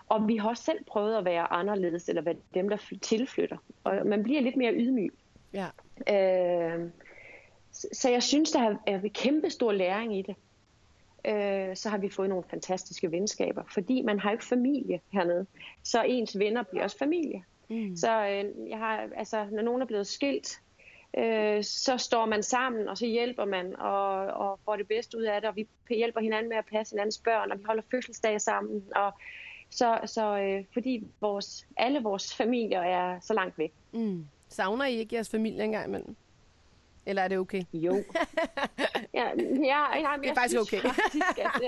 og 0.08 0.28
vi 0.28 0.36
har 0.36 0.48
også 0.48 0.62
selv 0.62 0.84
prøvet 0.84 1.16
at 1.16 1.24
være 1.24 1.52
anderledes, 1.52 2.08
eller 2.08 2.22
være 2.22 2.36
dem, 2.54 2.68
der 2.68 2.76
tilflytter. 3.02 3.56
Og 3.84 4.06
man 4.06 4.22
bliver 4.22 4.40
lidt 4.40 4.56
mere 4.56 4.74
ydmyg. 4.74 5.14
Ja. 5.52 5.66
Øh, 6.08 6.90
så 7.72 8.10
jeg 8.10 8.22
synes, 8.22 8.50
der 8.50 8.76
er 8.86 9.08
kæmpe 9.14 9.50
stor 9.50 9.72
læring 9.72 10.18
i 10.18 10.22
det. 10.22 10.36
Øh, 11.24 11.76
så 11.76 11.88
har 11.88 11.98
vi 11.98 12.08
fået 12.08 12.28
nogle 12.28 12.44
fantastiske 12.50 13.12
venskaber, 13.12 13.62
fordi 13.74 14.02
man 14.02 14.20
har 14.20 14.30
jo 14.30 14.34
ikke 14.34 14.44
familie 14.44 15.00
hernede. 15.12 15.46
Så 15.82 16.02
ens 16.02 16.38
venner 16.38 16.62
bliver 16.62 16.84
også 16.84 16.98
familie. 16.98 17.44
Mm. 17.68 17.96
Så 17.96 18.26
øh, 18.26 18.70
jeg 18.70 18.78
har, 18.78 19.08
altså, 19.16 19.46
når 19.52 19.62
nogen 19.62 19.82
er 19.82 19.86
blevet 19.86 20.06
skilt, 20.06 20.60
øh, 21.18 21.64
så 21.64 21.96
står 21.98 22.26
man 22.26 22.42
sammen, 22.42 22.88
og 22.88 22.98
så 22.98 23.06
hjælper 23.06 23.44
man, 23.44 23.76
og, 23.76 24.26
og 24.26 24.60
får 24.64 24.76
det 24.76 24.88
bedste 24.88 25.18
ud 25.18 25.22
af 25.22 25.40
det, 25.40 25.50
og 25.50 25.56
vi 25.56 25.68
hjælper 25.90 26.20
hinanden 26.20 26.48
med 26.48 26.56
at 26.56 26.66
passe 26.66 26.92
hinandens 26.92 27.18
børn, 27.18 27.52
og 27.52 27.58
vi 27.58 27.64
holder 27.64 27.82
fødselsdage 27.90 28.38
sammen, 28.38 28.84
og 28.96 29.12
så, 29.70 30.00
så 30.06 30.38
øh, 30.38 30.64
fordi 30.72 31.04
vores, 31.20 31.66
alle 31.76 32.02
vores 32.02 32.34
familier 32.34 32.80
er 32.80 33.20
så 33.20 33.34
langt 33.34 33.58
væk. 33.58 33.72
Mm. 33.92 34.26
Savner 34.48 34.84
I 34.84 34.96
ikke 34.96 35.14
jeres 35.14 35.30
familie 35.30 35.64
engang 35.64 35.86
imellem? 35.86 36.16
Eller 37.06 37.22
er 37.22 37.28
det 37.28 37.38
okay? 37.38 37.62
Jo. 37.72 37.94
ja, 39.14 39.24
ja, 39.64 39.98
ja, 39.98 40.16
det 40.22 40.30
er 40.30 40.34
faktisk 40.34 40.60
okay. 40.60 40.80
Faktisk, 40.80 41.38
at, 41.38 41.60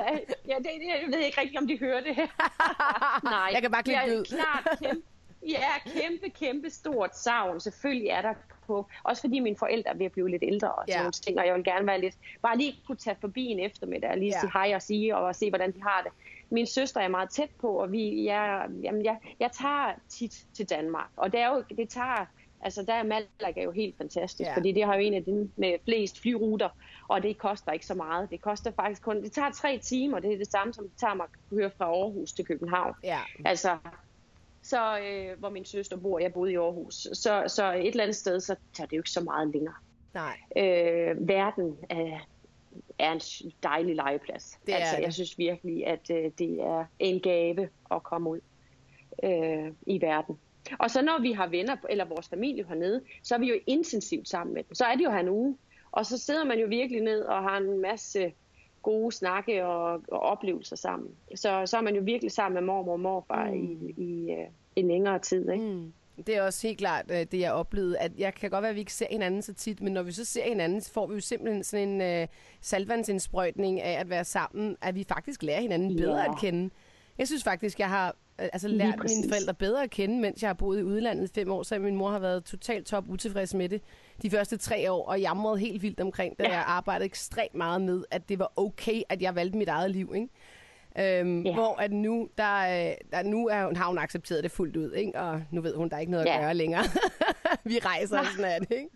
ja, 0.48 0.54
det, 0.58 0.68
jeg 0.88 1.04
ved 1.08 1.18
ikke 1.18 1.40
rigtig, 1.40 1.58
om 1.58 1.66
de 1.66 1.78
hører 1.78 2.00
det. 2.00 2.16
Nej, 3.34 3.50
jeg 3.52 3.62
kan 3.62 3.70
bare 3.70 3.82
klippe 3.82 4.10
det 4.10 4.18
ud. 4.18 4.24
Klart, 4.24 4.78
kæmpe, 4.82 5.06
ja, 5.48 5.90
kæmpe, 6.00 6.28
kæmpe 6.28 6.70
stort 6.70 7.16
savn. 7.16 7.60
Selvfølgelig 7.60 8.08
er 8.08 8.22
der 8.22 8.34
på. 8.66 8.86
Også 9.02 9.22
fordi 9.22 9.40
mine 9.40 9.56
forældre 9.56 9.90
er 9.90 9.94
ved 9.94 10.06
at 10.06 10.12
blive 10.12 10.30
lidt 10.30 10.42
ældre 10.46 10.72
og 10.72 10.84
sådan 10.88 10.98
ja. 10.98 11.02
nogle 11.02 11.12
ting, 11.12 11.38
og 11.38 11.46
jeg 11.46 11.54
vil 11.54 11.64
gerne 11.64 11.86
være 11.86 12.00
lidt, 12.00 12.14
bare 12.42 12.58
lige 12.58 12.74
kunne 12.86 12.96
tage 12.96 13.16
forbi 13.20 13.46
en 13.46 13.60
eftermiddag 13.60 14.10
og 14.10 14.16
lige 14.16 14.32
ja. 14.34 14.40
sige 14.40 14.50
hej 14.52 14.72
og 14.74 14.82
sige, 14.82 15.16
og 15.16 15.36
se, 15.36 15.48
hvordan 15.50 15.72
de 15.72 15.82
har 15.82 16.02
det. 16.02 16.12
Min 16.50 16.66
søster 16.66 17.00
er 17.00 17.08
meget 17.08 17.30
tæt 17.30 17.50
på, 17.60 17.68
og 17.68 17.92
vi, 17.92 18.24
jeg, 18.24 18.66
jamen, 18.82 19.04
jeg, 19.04 19.16
jeg 19.40 19.52
tager 19.52 19.92
tit 20.08 20.46
til 20.54 20.70
Danmark, 20.70 21.10
og 21.16 21.32
det, 21.32 21.40
er 21.40 21.48
jo, 21.48 21.64
det 21.76 21.88
tager 21.88 22.26
Altså 22.64 22.82
der 22.82 22.94
er 22.94 23.02
Malaga 23.02 23.62
jo 23.62 23.70
helt 23.70 23.96
fantastisk, 23.98 24.48
ja. 24.48 24.56
fordi 24.56 24.72
det 24.72 24.84
har 24.84 24.94
jo 24.94 25.00
en 25.00 25.14
af 25.14 25.24
de 25.24 25.50
med 25.56 25.74
flest 25.84 26.20
flyruter, 26.20 26.68
og 27.08 27.22
det 27.22 27.38
koster 27.38 27.72
ikke 27.72 27.86
så 27.86 27.94
meget. 27.94 28.30
Det 28.30 28.40
koster 28.40 28.70
faktisk 28.70 29.02
kun, 29.02 29.22
det 29.22 29.32
tager 29.32 29.50
tre 29.50 29.78
timer, 29.78 30.18
det 30.18 30.32
er 30.32 30.38
det 30.38 30.50
samme 30.50 30.74
som 30.74 30.88
det 30.88 30.98
tager 30.98 31.14
mig 31.14 31.24
at 31.24 31.56
køre 31.56 31.70
fra 31.78 31.84
Aarhus 31.84 32.32
til 32.32 32.44
København. 32.44 32.94
Ja. 33.04 33.18
Altså, 33.44 33.78
så 34.62 34.98
øh, 34.98 35.38
hvor 35.38 35.48
min 35.48 35.64
søster 35.64 35.96
bor, 35.96 36.18
jeg 36.18 36.32
boede 36.32 36.52
i 36.52 36.56
Aarhus, 36.56 36.94
så, 37.12 37.44
så 37.46 37.72
et 37.72 37.88
eller 37.88 38.02
andet 38.02 38.16
sted, 38.16 38.40
så 38.40 38.56
tager 38.74 38.86
det 38.86 38.96
jo 38.96 39.00
ikke 39.00 39.10
så 39.10 39.20
meget 39.20 39.52
længere. 39.52 39.74
Nej. 40.14 40.38
Øh, 40.56 41.28
verden 41.28 41.78
er, 41.90 42.18
er 42.98 43.12
en 43.12 43.20
dejlig 43.62 43.96
legeplads. 43.96 44.58
Det 44.66 44.72
altså, 44.72 44.96
det. 44.96 45.02
jeg 45.02 45.12
synes 45.12 45.38
virkelig, 45.38 45.86
at 45.86 46.10
øh, 46.10 46.30
det 46.38 46.60
er 46.60 46.84
en 46.98 47.20
gave 47.20 47.68
at 47.90 48.02
komme 48.02 48.30
ud 48.30 48.40
øh, 49.22 49.72
i 49.86 50.00
verden. 50.00 50.38
Og 50.78 50.90
så 50.90 51.02
når 51.02 51.20
vi 51.20 51.32
har 51.32 51.46
venner, 51.46 51.76
eller 51.88 52.04
vores 52.04 52.28
familie 52.28 52.64
hernede, 52.68 53.02
så 53.22 53.34
er 53.34 53.38
vi 53.38 53.48
jo 53.48 53.54
intensivt 53.66 54.28
sammen 54.28 54.54
med 54.54 54.62
dem. 54.64 54.74
Så 54.74 54.84
er 54.84 54.94
det 54.94 55.04
jo 55.04 55.10
her 55.10 55.20
en 55.20 55.28
uge. 55.28 55.58
Og 55.92 56.06
så 56.06 56.18
sidder 56.18 56.44
man 56.44 56.58
jo 56.58 56.66
virkelig 56.66 57.00
ned 57.00 57.20
og 57.20 57.42
har 57.42 57.56
en 57.56 57.80
masse 57.80 58.32
gode 58.82 59.12
snakke 59.12 59.66
og, 59.66 60.02
og 60.08 60.20
oplevelser 60.20 60.76
sammen. 60.76 61.10
Så, 61.34 61.62
så 61.66 61.76
er 61.76 61.80
man 61.80 61.94
jo 61.94 62.02
virkelig 62.04 62.32
sammen 62.32 62.54
med 62.54 62.62
mormor 62.62 62.92
og 62.92 63.00
morfar 63.00 63.50
mm. 63.50 63.54
i, 63.54 63.94
i 63.96 64.32
uh, 64.32 64.46
en 64.76 64.88
længere 64.88 65.18
tid. 65.18 65.50
Ikke? 65.50 65.64
Mm. 65.64 65.92
Det 66.26 66.36
er 66.36 66.42
også 66.42 66.66
helt 66.66 66.78
klart 66.78 67.04
øh, 67.10 67.26
det, 67.32 67.40
jeg 67.40 67.52
oplevede. 67.52 67.98
At 67.98 68.12
jeg 68.18 68.34
kan 68.34 68.50
godt 68.50 68.62
være, 68.62 68.70
at 68.70 68.74
vi 68.74 68.80
ikke 68.80 68.92
ser 68.92 69.06
hinanden 69.10 69.42
så 69.42 69.54
tit, 69.54 69.80
men 69.80 69.92
når 69.92 70.02
vi 70.02 70.12
så 70.12 70.24
ser 70.24 70.48
hinanden, 70.48 70.80
så 70.80 70.92
får 70.92 71.06
vi 71.06 71.14
jo 71.14 71.20
simpelthen 71.20 71.64
sådan 71.64 71.88
en 71.88 72.22
uh, 72.22 72.28
salvandsindsprøjtning 72.60 73.80
af 73.80 74.00
at 74.00 74.10
være 74.10 74.24
sammen, 74.24 74.76
at 74.82 74.94
vi 74.94 75.04
faktisk 75.08 75.42
lærer 75.42 75.60
hinanden 75.60 75.96
bedre 75.96 76.16
yeah. 76.16 76.28
at 76.28 76.38
kende. 76.40 76.70
Jeg 77.18 77.26
synes 77.26 77.44
faktisk, 77.44 77.78
jeg 77.78 77.88
har 77.88 78.16
Øh, 78.42 78.48
altså 78.52 78.68
lært 78.68 78.98
mine 78.98 79.28
forældre 79.28 79.54
bedre 79.54 79.82
at 79.82 79.90
kende, 79.90 80.20
mens 80.20 80.42
jeg 80.42 80.48
har 80.48 80.54
boet 80.54 80.80
i 80.80 80.82
udlandet 80.82 81.30
fem 81.30 81.50
år, 81.50 81.62
så 81.62 81.78
min 81.78 81.96
mor 81.96 82.10
har 82.10 82.18
været 82.18 82.44
totalt 82.44 82.86
top 82.86 83.04
utilfreds 83.08 83.54
med 83.54 83.68
det 83.68 83.82
de 84.22 84.30
første 84.30 84.56
tre 84.56 84.92
år, 84.92 85.08
og 85.08 85.20
jamrede 85.20 85.58
helt 85.58 85.82
vildt 85.82 86.00
omkring 86.00 86.38
det. 86.38 86.44
Ja. 86.44 86.50
Jeg 86.50 86.64
arbejdede 86.66 87.04
ekstremt 87.04 87.54
meget 87.54 87.82
med, 87.82 88.04
at 88.10 88.28
det 88.28 88.38
var 88.38 88.52
okay, 88.56 89.02
at 89.08 89.22
jeg 89.22 89.34
valgte 89.34 89.58
mit 89.58 89.68
eget 89.68 89.90
liv. 89.90 90.12
Ikke? 90.14 90.28
Øhm, 90.98 91.46
yeah. 91.46 91.54
Hvor 91.54 91.80
at 91.80 91.92
nu, 91.92 92.28
der, 92.38 92.58
øh, 92.58 92.94
der, 93.12 93.22
nu 93.22 93.48
er 93.48 93.64
hun, 93.64 93.76
har 93.76 93.88
hun 93.88 93.98
accepteret 93.98 94.42
det 94.42 94.50
fuldt 94.50 94.76
ud, 94.76 94.92
ikke? 94.92 95.20
og 95.20 95.42
nu 95.50 95.60
ved 95.60 95.76
hun, 95.76 95.88
der 95.88 95.96
er 95.96 96.00
ikke 96.00 96.12
noget 96.12 96.26
yeah. 96.28 96.38
at 96.38 96.42
gøre 96.42 96.54
længere. 96.54 96.82
vi 97.64 97.78
rejser 97.78 98.18
og 98.18 98.26
sådan 98.26 98.42
noget, 98.42 98.66
ikke? 98.70 98.88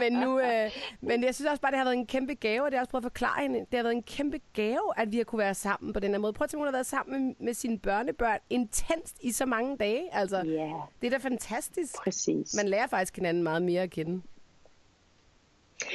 Men, 0.00 0.12
nu, 0.12 0.40
øh, 0.40 0.70
men 1.00 1.24
jeg 1.24 1.34
synes 1.34 1.50
også 1.50 1.60
bare, 1.60 1.70
det 1.70 1.78
har 1.78 1.84
været 1.84 1.96
en 1.96 2.06
kæmpe 2.06 2.34
gave, 2.34 2.64
og 2.64 2.70
det 2.70 2.74
har 2.74 2.80
også 2.80 2.90
prøvet 2.90 3.04
at 3.04 3.12
forklare 3.12 3.42
hende. 3.42 3.58
Det 3.58 3.74
har 3.74 3.82
været 3.82 3.94
en 3.94 4.02
kæmpe 4.02 4.38
gave, 4.52 4.92
at 4.96 5.12
vi 5.12 5.16
har 5.16 5.24
kunne 5.24 5.38
være 5.38 5.54
sammen 5.54 5.92
på 5.92 6.00
den 6.00 6.10
her 6.10 6.18
måde. 6.18 6.32
Prøv 6.32 6.44
at 6.44 6.50
tænke, 6.50 6.60
hun 6.60 6.66
har 6.66 6.72
været 6.72 6.86
sammen 6.86 7.26
med, 7.26 7.34
med 7.40 7.54
sine 7.54 7.78
børnebørn 7.78 8.38
intenst 8.50 9.16
i 9.20 9.32
så 9.32 9.46
mange 9.46 9.76
dage. 9.76 10.14
Altså, 10.14 10.36
yeah. 10.36 10.70
Det 11.00 11.06
er 11.06 11.10
da 11.10 11.28
fantastisk. 11.28 11.94
Præcis. 12.04 12.54
Man 12.56 12.68
lærer 12.68 12.86
faktisk 12.86 13.16
hinanden 13.16 13.42
meget 13.42 13.62
mere 13.62 13.82
at 13.82 13.90
kende. 13.90 14.22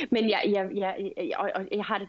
Men 0.10 0.30
jeg, 0.30 0.42
jeg, 0.46 0.70
jeg, 0.76 1.12
jeg, 1.18 1.26
jeg, 1.28 1.68
jeg 1.72 1.86
har 1.86 1.98
det 1.98 2.08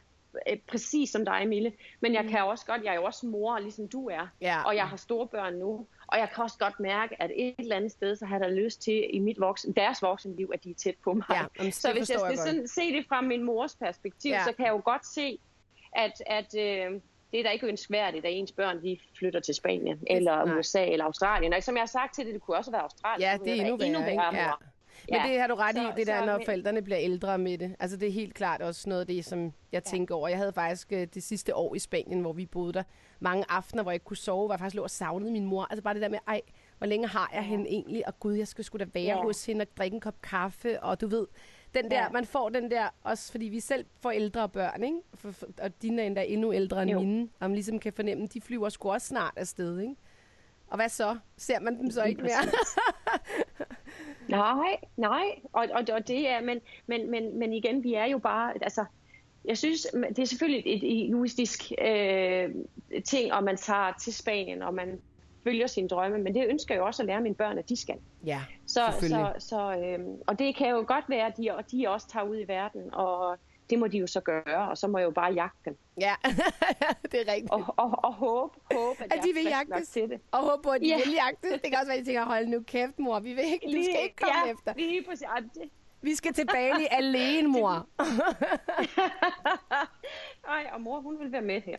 øh, 0.49 0.57
præcis 0.67 1.11
som 1.11 1.25
dig, 1.25 1.49
Mille. 1.49 1.73
Men 2.01 2.15
jeg 2.15 2.23
mm. 2.23 2.29
kan 2.29 2.45
også 2.45 2.67
godt, 2.67 2.85
jeg 2.85 2.91
er 2.91 2.95
jo 2.95 3.05
også 3.05 3.27
mor, 3.27 3.59
ligesom 3.59 3.89
du 3.89 4.09
er. 4.09 4.29
Ja. 4.41 4.63
Og 4.63 4.77
jeg 4.77 4.89
har 4.89 4.97
store 4.97 5.27
børn 5.27 5.55
nu. 5.55 5.87
Og 6.07 6.19
jeg 6.19 6.29
kan 6.35 6.45
også 6.45 6.59
godt 6.59 6.81
mærke, 6.81 7.23
at 7.23 7.31
et 7.37 7.55
eller 7.59 7.77
andet 7.77 7.93
sted, 7.93 8.17
så 8.17 8.27
har 8.27 8.39
der 8.39 8.49
lyst 8.49 8.83
til 8.83 9.07
i 9.17 9.19
mit 9.19 9.41
voksen, 9.41 9.73
deres 9.73 10.03
voksenliv, 10.03 10.51
at 10.55 10.65
de 10.65 10.71
er 10.71 10.75
tæt 10.75 10.95
på 11.05 11.13
mig. 11.13 11.27
Ja, 11.31 11.71
så 11.71 11.93
hvis 11.93 12.11
jeg 12.11 12.21
skal 12.21 12.39
sådan, 12.39 12.69
se 12.69 12.93
det 12.93 13.07
fra 13.09 13.21
min 13.21 13.43
mors 13.43 13.75
perspektiv, 13.75 14.31
ja. 14.31 14.45
så 14.45 14.53
kan 14.53 14.67
jeg 14.67 14.73
jo 14.73 14.83
godt 14.85 15.07
se, 15.07 15.39
at, 15.93 16.23
at 16.27 16.55
øh, 16.59 17.01
det 17.33 17.41
er 17.41 17.45
da 17.45 17.51
ikke 17.51 17.67
ønskværdigt, 17.67 18.27
at 18.27 18.33
ens 18.35 18.53
børn 18.53 18.83
de 18.83 18.99
flytter 19.19 19.41
til 19.41 19.55
Spanien, 19.55 19.99
eller 20.07 20.45
Nej. 20.45 20.59
USA, 20.59 20.85
eller 20.85 21.05
Australien. 21.05 21.53
Og 21.53 21.63
som 21.63 21.75
jeg 21.75 21.83
har 21.83 21.87
sagt 21.87 22.15
til 22.15 22.27
det, 22.27 22.35
det 22.35 22.43
kunne 22.43 22.57
også 22.57 22.71
være 22.71 22.83
Australien. 22.83 23.31
Ja, 23.31 23.39
det 23.45 23.53
er 23.53 23.55
endnu 23.55 23.77
værre. 23.77 23.89
Endnu 23.89 24.01
værre 24.01 24.37
ja. 24.37 24.51
Men 25.09 25.21
ja. 25.21 25.29
det 25.29 25.41
har 25.41 25.47
du 25.47 25.55
ret 25.55 25.75
så, 25.75 25.83
i, 25.83 25.93
det 25.97 26.07
der, 26.07 26.21
så, 26.21 26.27
når 26.27 26.37
men... 26.37 26.45
forældrene 26.45 26.83
bliver 26.83 26.99
ældre 27.01 27.39
med 27.39 27.59
det. 27.59 27.77
Altså 27.81 27.97
det 27.97 28.09
er 28.09 28.13
helt 28.13 28.35
klart 28.35 28.63
også 28.63 28.89
noget 28.89 29.01
af 29.01 29.07
det, 29.07 29.25
som 29.25 29.45
jeg 29.45 29.53
ja. 29.73 29.81
tænker 29.81 30.15
over. 30.15 30.29
Jeg 30.29 30.39
havde 30.39 30.53
faktisk 30.53 30.93
øh, 30.93 31.07
det 31.15 31.23
sidste 31.23 31.57
år 31.57 31.75
i 31.75 31.79
Spanien, 31.79 32.21
hvor 32.21 32.33
vi 32.33 32.47
boede 32.47 32.73
der, 32.73 32.83
mange 33.21 33.45
aftener, 33.49 33.83
hvor 33.83 33.91
jeg 33.91 33.95
ikke 33.95 34.05
kunne 34.05 34.17
sove, 34.17 34.47
hvor 34.47 34.55
jeg 34.55 34.59
faktisk 34.59 34.77
lå 34.77 34.83
og 34.83 34.91
savnede 34.91 35.33
min 35.33 35.45
mor. 35.45 35.67
Altså 35.71 35.83
bare 35.83 35.95
det 35.95 36.03
der 36.03 36.09
med, 36.09 36.19
ej, 36.27 36.41
hvor 36.79 36.87
længe 36.87 37.09
har 37.09 37.31
jeg 37.33 37.43
ja. 37.43 37.49
hende 37.49 37.69
egentlig? 37.69 38.07
Og 38.07 38.21
gud, 38.21 38.35
jeg 38.35 38.49
skal 38.49 38.65
sgu 38.65 38.79
da 38.79 38.87
være 38.95 39.05
ja. 39.05 39.23
hos 39.23 39.47
hende 39.47 39.63
og 39.63 39.77
drikke 39.77 39.95
en 39.95 40.01
kop 40.01 40.23
kaffe, 40.23 40.83
og 40.83 41.01
du 41.01 41.07
ved, 41.07 41.27
den 41.75 41.91
der, 41.91 42.03
ja. 42.03 42.09
man 42.09 42.25
får 42.25 42.49
den 42.49 42.71
der, 42.71 42.89
også 43.03 43.31
fordi 43.33 43.45
vi 43.45 43.61
selv 43.61 43.87
får 44.01 44.11
ældre 44.11 44.49
børn, 44.49 44.83
ikke? 44.83 44.99
For, 45.15 45.31
for, 45.31 45.47
og 45.63 45.83
dine 45.83 46.03
er 46.03 46.07
endda 46.07 46.23
endnu 46.23 46.53
ældre 46.53 46.83
end 46.83 46.91
jo. 46.91 47.01
mine, 47.01 47.29
og 47.41 47.51
man 47.51 47.55
ligesom 47.55 47.79
kan 47.79 47.93
fornemme, 47.93 48.27
de 48.27 48.41
flyver 48.41 48.69
sgu 48.69 48.93
også 48.93 49.07
snart 49.07 49.33
afsted, 49.37 49.81
ikke? 49.81 49.95
Og 50.67 50.77
hvad 50.77 50.89
så? 50.89 51.19
Ser 51.37 51.61
man 51.61 51.79
dem 51.79 51.91
så 51.91 52.05
ikke 52.05 52.23
mere? 52.23 52.33
Nej, 54.37 54.77
nej, 54.97 55.25
og, 55.53 55.67
og, 55.73 55.85
og 55.93 56.09
det 56.09 56.29
er, 56.29 56.41
men, 56.41 56.61
men, 56.87 57.11
men, 57.11 57.39
men 57.39 57.53
igen, 57.53 57.85
vi 57.85 57.95
er 57.95 58.05
jo 58.05 58.19
bare, 58.19 58.53
altså, 58.63 58.85
jeg 59.45 59.59
synes, 59.59 59.87
det 60.09 60.19
er 60.19 60.25
selvfølgelig 60.25 60.63
et 60.67 61.07
egoistisk 61.07 61.73
øh, 61.87 62.51
ting, 63.05 63.33
og 63.33 63.45
man 63.45 63.57
tager 63.57 63.93
til 64.01 64.15
Spanien, 64.15 64.63
og 64.63 64.75
man 64.75 65.01
følger 65.45 65.67
sine 65.67 65.89
drømme, 65.89 66.19
men 66.19 66.35
det 66.35 66.47
ønsker 66.49 66.75
jeg 66.75 66.81
jo 66.81 66.87
også 66.87 67.03
at 67.03 67.07
lære 67.07 67.21
mine 67.21 67.35
børn, 67.35 67.59
at 67.59 67.69
de 67.69 67.77
skal. 67.77 67.97
Ja, 68.27 68.41
så, 68.67 68.81
så, 69.01 69.33
så, 69.39 69.77
øh, 69.77 69.99
Og 70.27 70.39
det 70.39 70.57
kan 70.57 70.71
jo 70.71 70.85
godt 70.87 71.05
være, 71.09 71.27
at 71.27 71.37
de, 71.37 71.51
og 71.51 71.71
de 71.71 71.89
også 71.89 72.09
tager 72.09 72.27
ud 72.27 72.39
i 72.39 72.49
verden, 72.49 72.95
og 72.95 73.39
det 73.73 73.79
må 73.81 73.87
de 73.87 73.99
jo 73.99 74.07
så 74.07 74.21
gøre, 74.21 74.69
og 74.71 74.79
så 74.79 74.87
må 74.89 74.99
jeg 74.99 75.05
jo 75.05 75.11
bare 75.11 75.33
jagte 75.33 75.59
dem. 75.65 75.77
Ja, 76.01 76.15
det 77.13 77.21
er 77.21 77.33
rigtigt. 77.33 77.51
Og, 77.51 77.75
og, 77.77 78.05
og 78.05 78.15
håbe, 78.15 78.55
håbe 78.73 79.05
at, 79.05 79.13
at 79.13 79.25
de 79.25 79.33
vil 79.35 79.45
jagtes. 79.45 79.89
til 79.89 80.09
det. 80.11 80.21
Og 80.33 80.39
håbe 80.39 80.63
på, 80.63 80.71
at 80.71 80.81
de 80.81 80.87
ja. 80.87 80.97
vil 80.97 81.13
jagtes. 81.13 81.61
Det 81.63 81.71
kan 81.71 81.75
også 81.75 81.87
være, 81.87 81.99
at 81.99 82.01
de 82.01 82.09
tænker, 82.09 82.25
hold 82.25 82.47
nu 82.47 82.63
kæft, 82.63 82.99
mor, 82.99 83.21
vi 83.21 83.33
vil 83.33 83.45
ikke, 83.45 83.67
du 83.67 83.83
skal 83.83 84.03
ikke 84.03 84.17
komme 84.17 84.47
ja, 84.47 84.53
efter. 84.53 84.75
lige 84.77 85.05
præcis. 85.09 85.27
Det, 85.55 85.71
vi 86.03 86.15
skal 86.15 86.33
til 86.33 86.47
Bali 86.47 86.87
alene, 86.91 87.49
mor. 87.49 87.87
Ej, 90.49 90.71
og 90.73 90.81
mor, 90.81 91.01
hun 91.01 91.21
vil 91.21 91.33
være 91.33 91.43
med 91.43 91.61
her. 91.61 91.77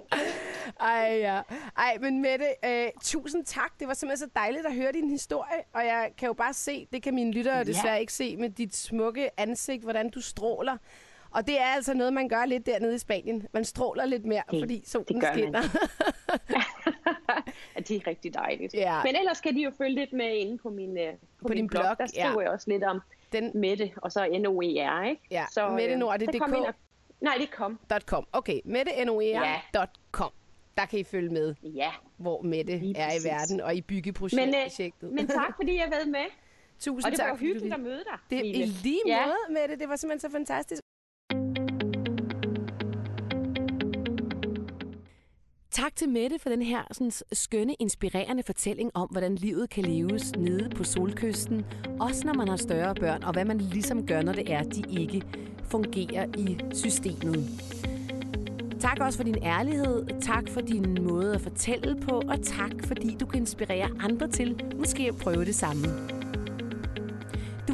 Ej, 0.80 1.18
ja. 1.20 1.42
Ej, 1.76 1.98
men 2.00 2.22
Mette, 2.22 2.46
øh, 2.64 2.88
tusind 3.02 3.44
tak. 3.44 3.72
Det 3.80 3.88
var 3.88 3.94
simpelthen 3.94 4.28
så 4.28 4.32
dejligt 4.36 4.66
at 4.66 4.74
høre 4.74 4.92
din 4.92 5.10
historie. 5.10 5.62
Og 5.72 5.84
jeg 5.84 6.12
kan 6.18 6.26
jo 6.26 6.32
bare 6.32 6.52
se, 6.52 6.88
det 6.92 7.02
kan 7.02 7.14
mine 7.14 7.32
lyttere 7.32 7.56
ja. 7.56 7.64
desværre 7.64 8.00
ikke 8.00 8.12
se, 8.12 8.36
med 8.36 8.50
dit 8.50 8.76
smukke 8.76 9.40
ansigt, 9.40 9.82
hvordan 9.82 10.10
du 10.10 10.20
stråler. 10.20 10.76
Og 11.30 11.46
det 11.46 11.60
er 11.60 11.64
altså 11.64 11.94
noget, 11.94 12.12
man 12.12 12.28
gør 12.28 12.44
lidt 12.44 12.66
dernede 12.66 12.94
i 12.94 12.98
Spanien. 12.98 13.46
Man 13.52 13.64
stråler 13.64 14.04
lidt 14.04 14.24
mere, 14.24 14.42
det, 14.50 14.60
fordi 14.60 14.82
solen 14.86 15.06
det 15.08 15.20
gør 15.20 15.32
skinner. 15.32 15.62
det 17.88 17.96
er 17.96 18.06
rigtig 18.06 18.34
dejligt. 18.34 18.74
Ja. 18.74 19.02
Men 19.04 19.16
ellers 19.16 19.40
kan 19.40 19.54
de 19.54 19.62
jo 19.62 19.70
følge 19.78 19.94
lidt 19.94 20.12
med 20.12 20.36
inde 20.36 20.58
på 20.58 20.70
min, 20.70 20.98
øh, 20.98 21.12
på, 21.12 21.18
på 21.42 21.48
min, 21.48 21.56
din 21.56 21.66
blog. 21.66 21.82
blog. 21.82 21.98
Der 21.98 22.06
skriver 22.06 22.32
ja. 22.32 22.40
jeg 22.40 22.50
også 22.50 22.70
lidt 22.70 22.84
om 22.84 23.00
den... 23.32 23.50
Mette, 23.54 23.90
og 23.96 24.12
så 24.12 24.28
N-O-E-R, 24.40 25.04
ikke? 25.04 25.22
Ja, 25.30 25.46
så, 25.52 25.68
Mette 25.68 25.96
Nord, 25.96 26.14
er 26.14 26.18
det 26.18 26.28
DK? 26.34 26.42
Og... 26.42 26.74
Nej, 27.20 27.34
det 27.40 27.50
kom. 27.50 27.78
.com. 28.06 28.26
Okay, 28.32 28.60
mettenoer.com. 28.64 30.30
Der 30.76 30.86
kan 30.86 30.98
I 30.98 31.04
følge 31.04 31.28
med, 31.28 31.54
ja. 31.62 31.90
hvor 32.16 32.42
Mette 32.42 32.78
Lige 32.78 32.98
er 32.98 33.08
præcis. 33.08 33.24
i 33.24 33.28
verden 33.28 33.60
og 33.60 33.74
i 33.74 33.80
byggeprojektet. 33.80 34.48
Men, 35.02 35.10
øh, 35.10 35.12
men 35.14 35.26
tak, 35.26 35.56
fordi 35.56 35.76
jeg 35.76 35.88
været 35.90 36.08
med. 36.08 36.24
Tusind 36.80 37.04
og 37.04 37.10
det 37.10 37.20
tak. 37.20 37.30
var 37.30 37.36
hyggeligt 37.36 37.74
at 37.74 37.80
møde 37.80 38.04
dig. 38.04 38.18
Det 38.30 38.38
er 38.38 38.42
i 38.42 38.66
lige 38.66 39.00
ja. 39.06 39.26
måde, 39.26 39.60
Mette. 39.60 39.76
Det 39.76 39.88
var 39.88 39.96
simpelthen 39.96 40.30
så 40.30 40.36
fantastisk. 40.36 40.82
Tak 45.72 45.96
til 45.96 46.08
Mette 46.08 46.38
for 46.38 46.48
den 46.48 46.62
her 46.62 46.82
sådan, 46.90 47.12
skønne, 47.32 47.74
inspirerende 47.78 48.42
fortælling 48.42 48.90
om, 48.94 49.08
hvordan 49.10 49.34
livet 49.34 49.70
kan 49.70 49.84
leves 49.84 50.32
nede 50.36 50.70
på 50.76 50.84
solkysten, 50.84 51.66
også 52.00 52.26
når 52.26 52.34
man 52.34 52.48
har 52.48 52.56
større 52.56 52.94
børn, 52.94 53.22
og 53.22 53.32
hvad 53.32 53.44
man 53.44 53.58
ligesom 53.58 54.06
gør, 54.06 54.22
når 54.22 54.32
det 54.32 54.52
er, 54.52 54.62
de 54.62 55.00
ikke 55.00 55.22
fungerer 55.64 56.26
i 56.38 56.58
systemet. 56.74 57.48
Tak 58.80 58.98
også 59.00 59.18
for 59.18 59.24
din 59.24 59.38
ærlighed, 59.42 60.20
tak 60.20 60.48
for 60.48 60.60
din 60.60 60.98
måde 61.04 61.34
at 61.34 61.40
fortælle 61.40 62.00
på, 62.00 62.22
og 62.28 62.42
tak 62.42 62.72
fordi 62.84 63.16
du 63.20 63.26
kan 63.26 63.40
inspirere 63.40 63.88
andre 64.00 64.28
til 64.28 64.60
måske 64.78 65.02
at 65.08 65.16
prøve 65.16 65.44
det 65.44 65.54
samme. 65.54 65.86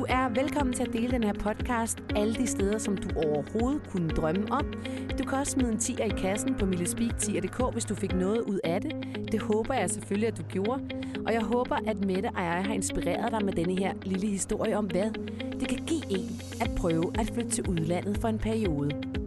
Er 0.08 0.28
velkommen 0.28 0.74
til 0.74 0.82
at 0.82 0.92
dele 0.92 1.10
den 1.10 1.24
her 1.24 1.32
podcast 1.32 1.98
alle 2.16 2.34
de 2.34 2.46
steder, 2.46 2.78
som 2.78 2.96
du 2.96 3.08
overhovedet 3.16 3.82
kunne 3.90 4.08
drømme 4.08 4.52
om. 4.52 4.72
Du 5.18 5.24
kan 5.24 5.38
også 5.38 5.52
smide 5.52 5.72
en 5.72 5.78
10'er 5.78 6.04
i 6.04 6.20
kassen 6.20 6.54
på 6.54 6.66
millespeak10.dk, 6.66 7.72
hvis 7.72 7.84
du 7.84 7.94
fik 7.94 8.14
noget 8.14 8.40
ud 8.40 8.58
af 8.64 8.80
det. 8.80 8.92
Det 9.32 9.40
håber 9.40 9.74
jeg 9.74 9.90
selvfølgelig, 9.90 10.28
at 10.28 10.38
du 10.38 10.42
gjorde. 10.42 10.82
Og 11.26 11.32
jeg 11.32 11.42
håber, 11.42 11.76
at 11.86 12.04
Mette 12.04 12.26
og 12.26 12.42
jeg 12.42 12.64
har 12.64 12.72
inspireret 12.72 13.32
dig 13.32 13.44
med 13.44 13.52
denne 13.52 13.78
her 13.78 13.92
lille 14.02 14.26
historie 14.26 14.78
om, 14.78 14.84
hvad 14.84 15.10
det 15.60 15.68
kan 15.68 15.78
give 15.86 16.10
en 16.10 16.40
at 16.60 16.70
prøve 16.76 17.12
at 17.18 17.30
flytte 17.34 17.50
til 17.50 17.68
udlandet 17.68 18.18
for 18.20 18.28
en 18.28 18.38
periode. 18.38 19.17